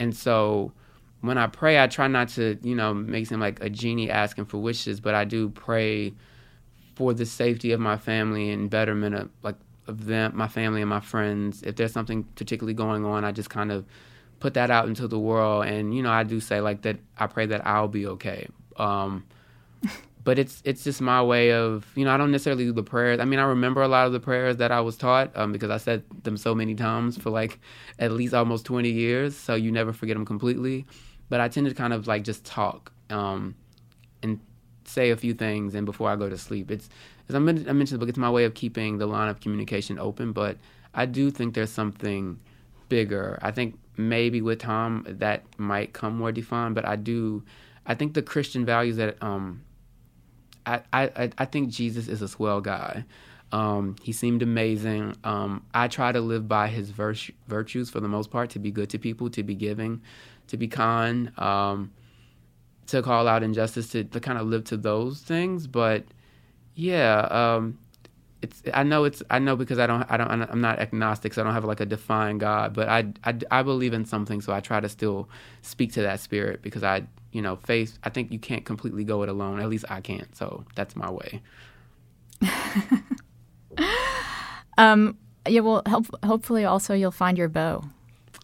And 0.00 0.12
so 0.12 0.72
when 1.20 1.38
I 1.38 1.46
pray, 1.46 1.80
I 1.80 1.86
try 1.86 2.08
not 2.08 2.30
to, 2.30 2.58
you 2.64 2.74
know, 2.74 2.92
make 2.92 3.28
seem 3.28 3.38
like 3.38 3.62
a 3.62 3.70
genie 3.70 4.10
asking 4.10 4.46
for 4.46 4.58
wishes, 4.58 4.98
but 4.98 5.14
I 5.14 5.24
do 5.24 5.50
pray 5.50 6.14
for 6.96 7.14
the 7.14 7.24
safety 7.24 7.70
of 7.70 7.78
my 7.78 7.96
family 7.96 8.50
and 8.50 8.68
betterment 8.68 9.14
of 9.14 9.30
like 9.44 9.54
of 9.86 10.06
them, 10.06 10.32
my 10.34 10.48
family 10.48 10.80
and 10.80 10.90
my 10.90 10.98
friends. 10.98 11.62
If 11.62 11.76
there's 11.76 11.92
something 11.92 12.24
particularly 12.34 12.74
going 12.74 13.04
on, 13.04 13.24
I 13.24 13.30
just 13.30 13.50
kind 13.50 13.70
of 13.70 13.86
put 14.40 14.54
that 14.54 14.72
out 14.72 14.88
into 14.88 15.06
the 15.06 15.16
world. 15.20 15.64
And 15.64 15.94
you 15.94 16.02
know, 16.02 16.10
I 16.10 16.24
do 16.24 16.40
say 16.40 16.60
like 16.60 16.82
that. 16.82 16.98
I 17.16 17.28
pray 17.28 17.46
that 17.46 17.64
I'll 17.64 17.86
be 17.86 18.04
okay. 18.08 18.48
Um, 18.78 19.26
but 20.24 20.38
it's 20.38 20.62
it's 20.64 20.84
just 20.84 21.00
my 21.00 21.22
way 21.22 21.52
of 21.52 21.86
you 21.94 22.04
know 22.04 22.12
I 22.12 22.16
don't 22.16 22.30
necessarily 22.30 22.64
do 22.64 22.72
the 22.72 22.82
prayers. 22.82 23.20
I 23.20 23.24
mean, 23.24 23.38
I 23.38 23.44
remember 23.44 23.82
a 23.82 23.88
lot 23.88 24.06
of 24.06 24.12
the 24.12 24.20
prayers 24.20 24.58
that 24.58 24.70
I 24.70 24.80
was 24.80 24.96
taught 24.96 25.36
um, 25.36 25.52
because 25.52 25.70
I 25.70 25.78
said 25.78 26.04
them 26.22 26.36
so 26.36 26.54
many 26.54 26.74
times 26.74 27.16
for 27.18 27.30
like 27.30 27.58
at 27.98 28.12
least 28.12 28.34
almost 28.34 28.64
20 28.66 28.90
years. 28.90 29.36
So 29.36 29.54
you 29.54 29.72
never 29.72 29.92
forget 29.92 30.16
them 30.16 30.24
completely. 30.24 30.86
But 31.28 31.40
I 31.40 31.48
tend 31.48 31.66
to 31.68 31.74
kind 31.74 31.92
of 31.92 32.06
like 32.06 32.24
just 32.24 32.44
talk 32.44 32.92
um, 33.10 33.54
and 34.22 34.38
say 34.84 35.10
a 35.10 35.16
few 35.16 35.34
things, 35.34 35.74
and 35.74 35.86
before 35.86 36.10
I 36.10 36.16
go 36.16 36.28
to 36.28 36.38
sleep, 36.38 36.70
it's 36.70 36.88
as 37.28 37.34
I 37.34 37.38
mentioned 37.38 37.88
the 37.88 37.98
book, 37.98 38.08
it's 38.08 38.18
my 38.18 38.30
way 38.30 38.44
of 38.44 38.54
keeping 38.54 38.98
the 38.98 39.06
line 39.06 39.28
of 39.28 39.40
communication 39.40 39.98
open. 39.98 40.32
But 40.32 40.58
I 40.94 41.06
do 41.06 41.30
think 41.30 41.54
there's 41.54 41.70
something 41.70 42.38
bigger. 42.88 43.38
I 43.42 43.50
think 43.50 43.78
maybe 43.96 44.42
with 44.42 44.60
Tom 44.60 45.06
that 45.08 45.44
might 45.58 45.92
come 45.92 46.16
more 46.16 46.32
defined, 46.32 46.74
but 46.74 46.86
I 46.86 46.96
do. 46.96 47.42
I 47.86 47.94
think 47.94 48.14
the 48.14 48.22
Christian 48.22 48.64
values 48.64 48.96
that 48.96 49.20
um, 49.22 49.62
I, 50.66 50.80
I 50.92 51.30
I 51.38 51.44
think 51.44 51.70
Jesus 51.70 52.08
is 52.08 52.22
a 52.22 52.28
swell 52.28 52.60
guy. 52.60 53.04
Um, 53.52 53.96
he 54.02 54.12
seemed 54.12 54.42
amazing. 54.42 55.14
Um, 55.24 55.64
I 55.74 55.88
try 55.88 56.10
to 56.10 56.20
live 56.20 56.48
by 56.48 56.68
his 56.68 56.90
virtu- 56.90 57.34
virtues 57.48 57.90
for 57.90 58.00
the 58.00 58.08
most 58.08 58.30
part 58.30 58.50
to 58.50 58.58
be 58.58 58.70
good 58.70 58.88
to 58.90 58.98
people, 58.98 59.28
to 59.30 59.42
be 59.42 59.54
giving, 59.54 60.00
to 60.46 60.56
be 60.56 60.68
kind, 60.68 61.38
um, 61.38 61.92
to 62.86 63.02
call 63.02 63.28
out 63.28 63.42
injustice, 63.42 63.88
to, 63.88 64.04
to 64.04 64.20
kind 64.20 64.38
of 64.38 64.46
live 64.46 64.64
to 64.64 64.78
those 64.78 65.20
things. 65.20 65.66
But 65.66 66.04
yeah, 66.74 67.20
um, 67.30 67.78
it's 68.42 68.62
I 68.74 68.82
know 68.82 69.04
it's 69.04 69.22
I 69.30 69.38
know 69.38 69.54
because 69.56 69.78
I 69.78 69.86
don't 69.86 70.04
I 70.10 70.16
don't 70.16 70.28
I'm 70.30 70.60
not 70.60 70.80
agnostic, 70.80 71.32
so 71.32 71.40
I 71.40 71.44
don't 71.44 71.54
have 71.54 71.64
like 71.64 71.80
a 71.80 71.86
defined 71.86 72.40
God, 72.40 72.74
but 72.74 72.88
I, 72.88 73.06
I, 73.24 73.36
I 73.50 73.62
believe 73.62 73.92
in 73.92 74.04
something, 74.04 74.40
so 74.40 74.52
I 74.52 74.60
try 74.60 74.80
to 74.80 74.88
still 74.88 75.28
speak 75.62 75.92
to 75.92 76.02
that 76.02 76.18
spirit 76.20 76.60
because 76.60 76.82
I 76.82 77.04
you 77.30 77.40
know 77.40 77.56
faith. 77.56 77.98
I 78.02 78.10
think 78.10 78.32
you 78.32 78.40
can't 78.40 78.64
completely 78.64 79.04
go 79.04 79.22
it 79.22 79.28
alone. 79.28 79.60
At 79.60 79.68
least 79.68 79.84
I 79.88 80.00
can't. 80.00 80.34
So 80.36 80.64
that's 80.74 80.96
my 80.96 81.10
way. 81.10 81.40
um. 84.76 85.16
Yeah. 85.48 85.60
Well. 85.60 85.82
Help, 85.86 86.06
hopefully, 86.24 86.64
also 86.64 86.94
you'll 86.94 87.12
find 87.12 87.38
your 87.38 87.48
bow. 87.48 87.84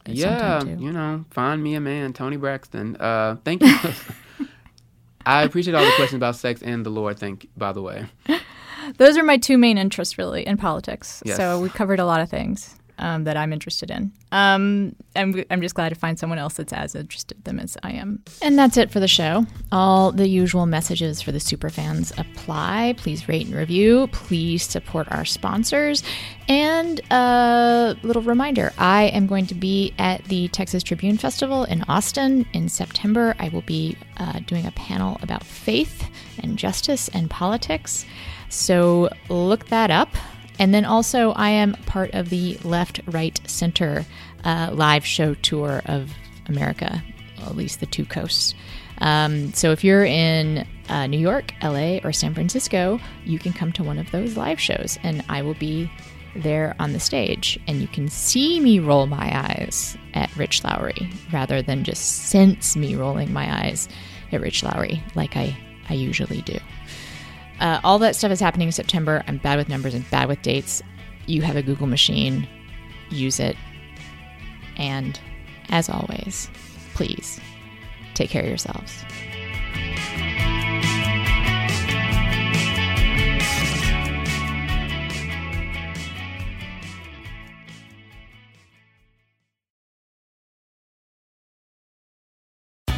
Yeah. 0.07 0.63
You 0.63 0.93
know, 0.93 1.25
find 1.31 1.63
me 1.63 1.75
a 1.75 1.81
man, 1.81 2.13
Toni 2.13 2.37
Braxton. 2.37 2.97
Uh. 2.97 3.37
Thank 3.45 3.63
you. 3.63 3.77
I 5.27 5.43
appreciate 5.43 5.75
all 5.75 5.85
the 5.85 5.93
questions 5.97 6.19
about 6.19 6.37
sex 6.37 6.63
and 6.63 6.87
the 6.87 6.91
Lord. 6.91 7.19
Thank 7.19 7.49
by 7.57 7.73
the 7.73 7.83
way. 7.83 8.07
Those 8.97 9.17
are 9.17 9.25
my 9.25 9.37
two 9.37 9.59
main 9.59 9.79
interests, 9.79 10.19
really, 10.19 10.47
in 10.47 10.57
politics. 10.57 11.23
Yes. 11.25 11.37
So 11.37 11.61
we 11.61 11.69
covered 11.69 12.01
a 12.01 12.07
lot 12.07 12.21
of 12.21 12.31
things 12.31 12.79
um, 12.99 13.25
that 13.25 13.37
I'm 13.37 13.53
interested 13.53 13.91
in. 13.91 14.13
Um, 14.33 14.95
I'm, 15.17 15.45
I'm 15.51 15.63
just 15.63 15.75
glad 15.75 15.91
to 15.91 15.95
find 15.95 16.19
someone 16.19 16.39
else 16.39 16.55
that's 16.55 16.73
as 16.73 16.95
interested 16.95 17.39
in 17.39 17.43
them 17.45 17.61
as 17.61 17.77
I 17.83 17.93
am. 17.93 18.23
And 18.43 18.59
that's 18.59 18.77
it 18.77 18.91
for 18.91 19.01
the 19.01 19.09
show. 19.09 19.47
All 19.73 20.13
the 20.13 20.29
usual 20.29 20.67
messages 20.67 21.23
for 21.23 21.33
the 21.33 21.39
superfans 21.39 22.13
apply. 22.19 22.95
Please 22.99 23.29
rate 23.29 23.47
and 23.47 23.55
review. 23.55 24.09
Please 24.13 24.65
support 24.65 25.11
our 25.11 25.25
sponsors. 25.25 26.03
And 26.49 27.01
a 27.11 27.97
little 28.03 28.23
reminder 28.23 28.73
I 28.79 29.05
am 29.05 29.27
going 29.27 29.47
to 29.47 29.55
be 29.55 29.95
at 29.99 30.25
the 30.25 30.49
Texas 30.49 30.83
Tribune 30.83 31.19
Festival 31.19 31.65
in 31.65 31.85
Austin 31.85 32.47
in 32.53 32.69
September. 32.69 33.35
I 33.39 33.49
will 33.49 33.63
be 33.63 33.97
uh, 34.19 34.41
doing 34.41 34.67
a 34.67 34.73
panel 34.73 35.19
about 35.23 35.45
faith 35.45 36.09
and 36.43 36.59
justice 36.59 37.09
and 37.09 37.31
politics. 37.31 38.05
So 38.49 39.11
look 39.29 39.67
that 39.69 39.91
up. 39.91 40.09
And 40.59 40.75
then 40.75 40.85
also, 40.85 41.33
I 41.33 41.51
am 41.51 41.75
part 41.87 42.15
of 42.15 42.31
the 42.31 42.59
Left, 42.65 43.01
Right, 43.07 43.41
Center 43.47 44.05
uh, 44.45 44.71
live 44.73 45.07
show 45.07 45.35
tour 45.35 45.83
of 45.87 46.11
America, 46.49 47.03
at 47.43 47.57
least 47.57 47.81
the 47.81 47.87
two 47.87 48.05
coasts. 48.05 48.55
Um, 49.01 49.53
so 49.53 49.71
if 49.71 49.85
you're 49.85 50.05
in 50.05 50.67
uh, 50.89 51.07
New 51.07 51.19
York, 51.19 51.53
LA, 51.63 51.99
or 52.03 52.13
San 52.13 52.35
Francisco, 52.35 52.99
you 53.25 53.39
can 53.39 53.53
come 53.53 53.73
to 53.73 53.85
one 53.85 53.99
of 53.99 54.11
those 54.11 54.37
live 54.37 54.61
shows, 54.61 54.99
and 55.05 55.25
I 55.29 55.43
will 55.43 55.55
be 55.55 55.91
there 56.35 56.75
on 56.79 56.93
the 56.93 57.01
stage, 57.01 57.59
and 57.67 57.81
you 57.81 57.89
can 57.89 58.09
see 58.09 58.61
me 58.61 58.81
roll 58.81 59.07
my 59.07 59.31
eyes 59.33 59.97
at 60.15 60.35
Rich 60.37 60.65
Lowry 60.65 61.11
rather 61.33 61.63
than 61.63 61.85
just 61.85 62.29
sense 62.29 62.77
me 62.77 62.95
rolling 62.97 63.33
my 63.33 63.67
eyes 63.67 63.89
at 64.33 64.41
Rich 64.41 64.63
Lowry 64.63 65.03
like 65.15 65.37
I, 65.37 65.57
I 65.89 65.95
usually 65.95 66.43
do. 66.43 66.59
Uh, 67.61 67.81
all 67.83 67.99
that 67.99 68.15
stuff 68.17 68.31
is 68.31 68.41
happening 68.41 68.69
in 68.69 68.73
September. 68.73 69.23
I'm 69.27 69.39
bad 69.39 69.57
with 69.59 69.69
numbers 69.69 69.95
and 69.95 70.09
bad 70.11 70.29
with 70.29 70.43
dates. 70.43 70.83
you 71.27 71.43
have 71.43 71.57
a 71.57 71.63
Google 71.63 71.87
machine, 71.87 72.49
use 73.11 73.39
it. 73.39 73.57
And 74.77 75.19
as 75.69 75.89
always, 75.91 76.49
please 76.95 77.41
take 78.15 78.31
care 78.31 78.43
of 78.43 78.49
yourselves. 78.49 79.05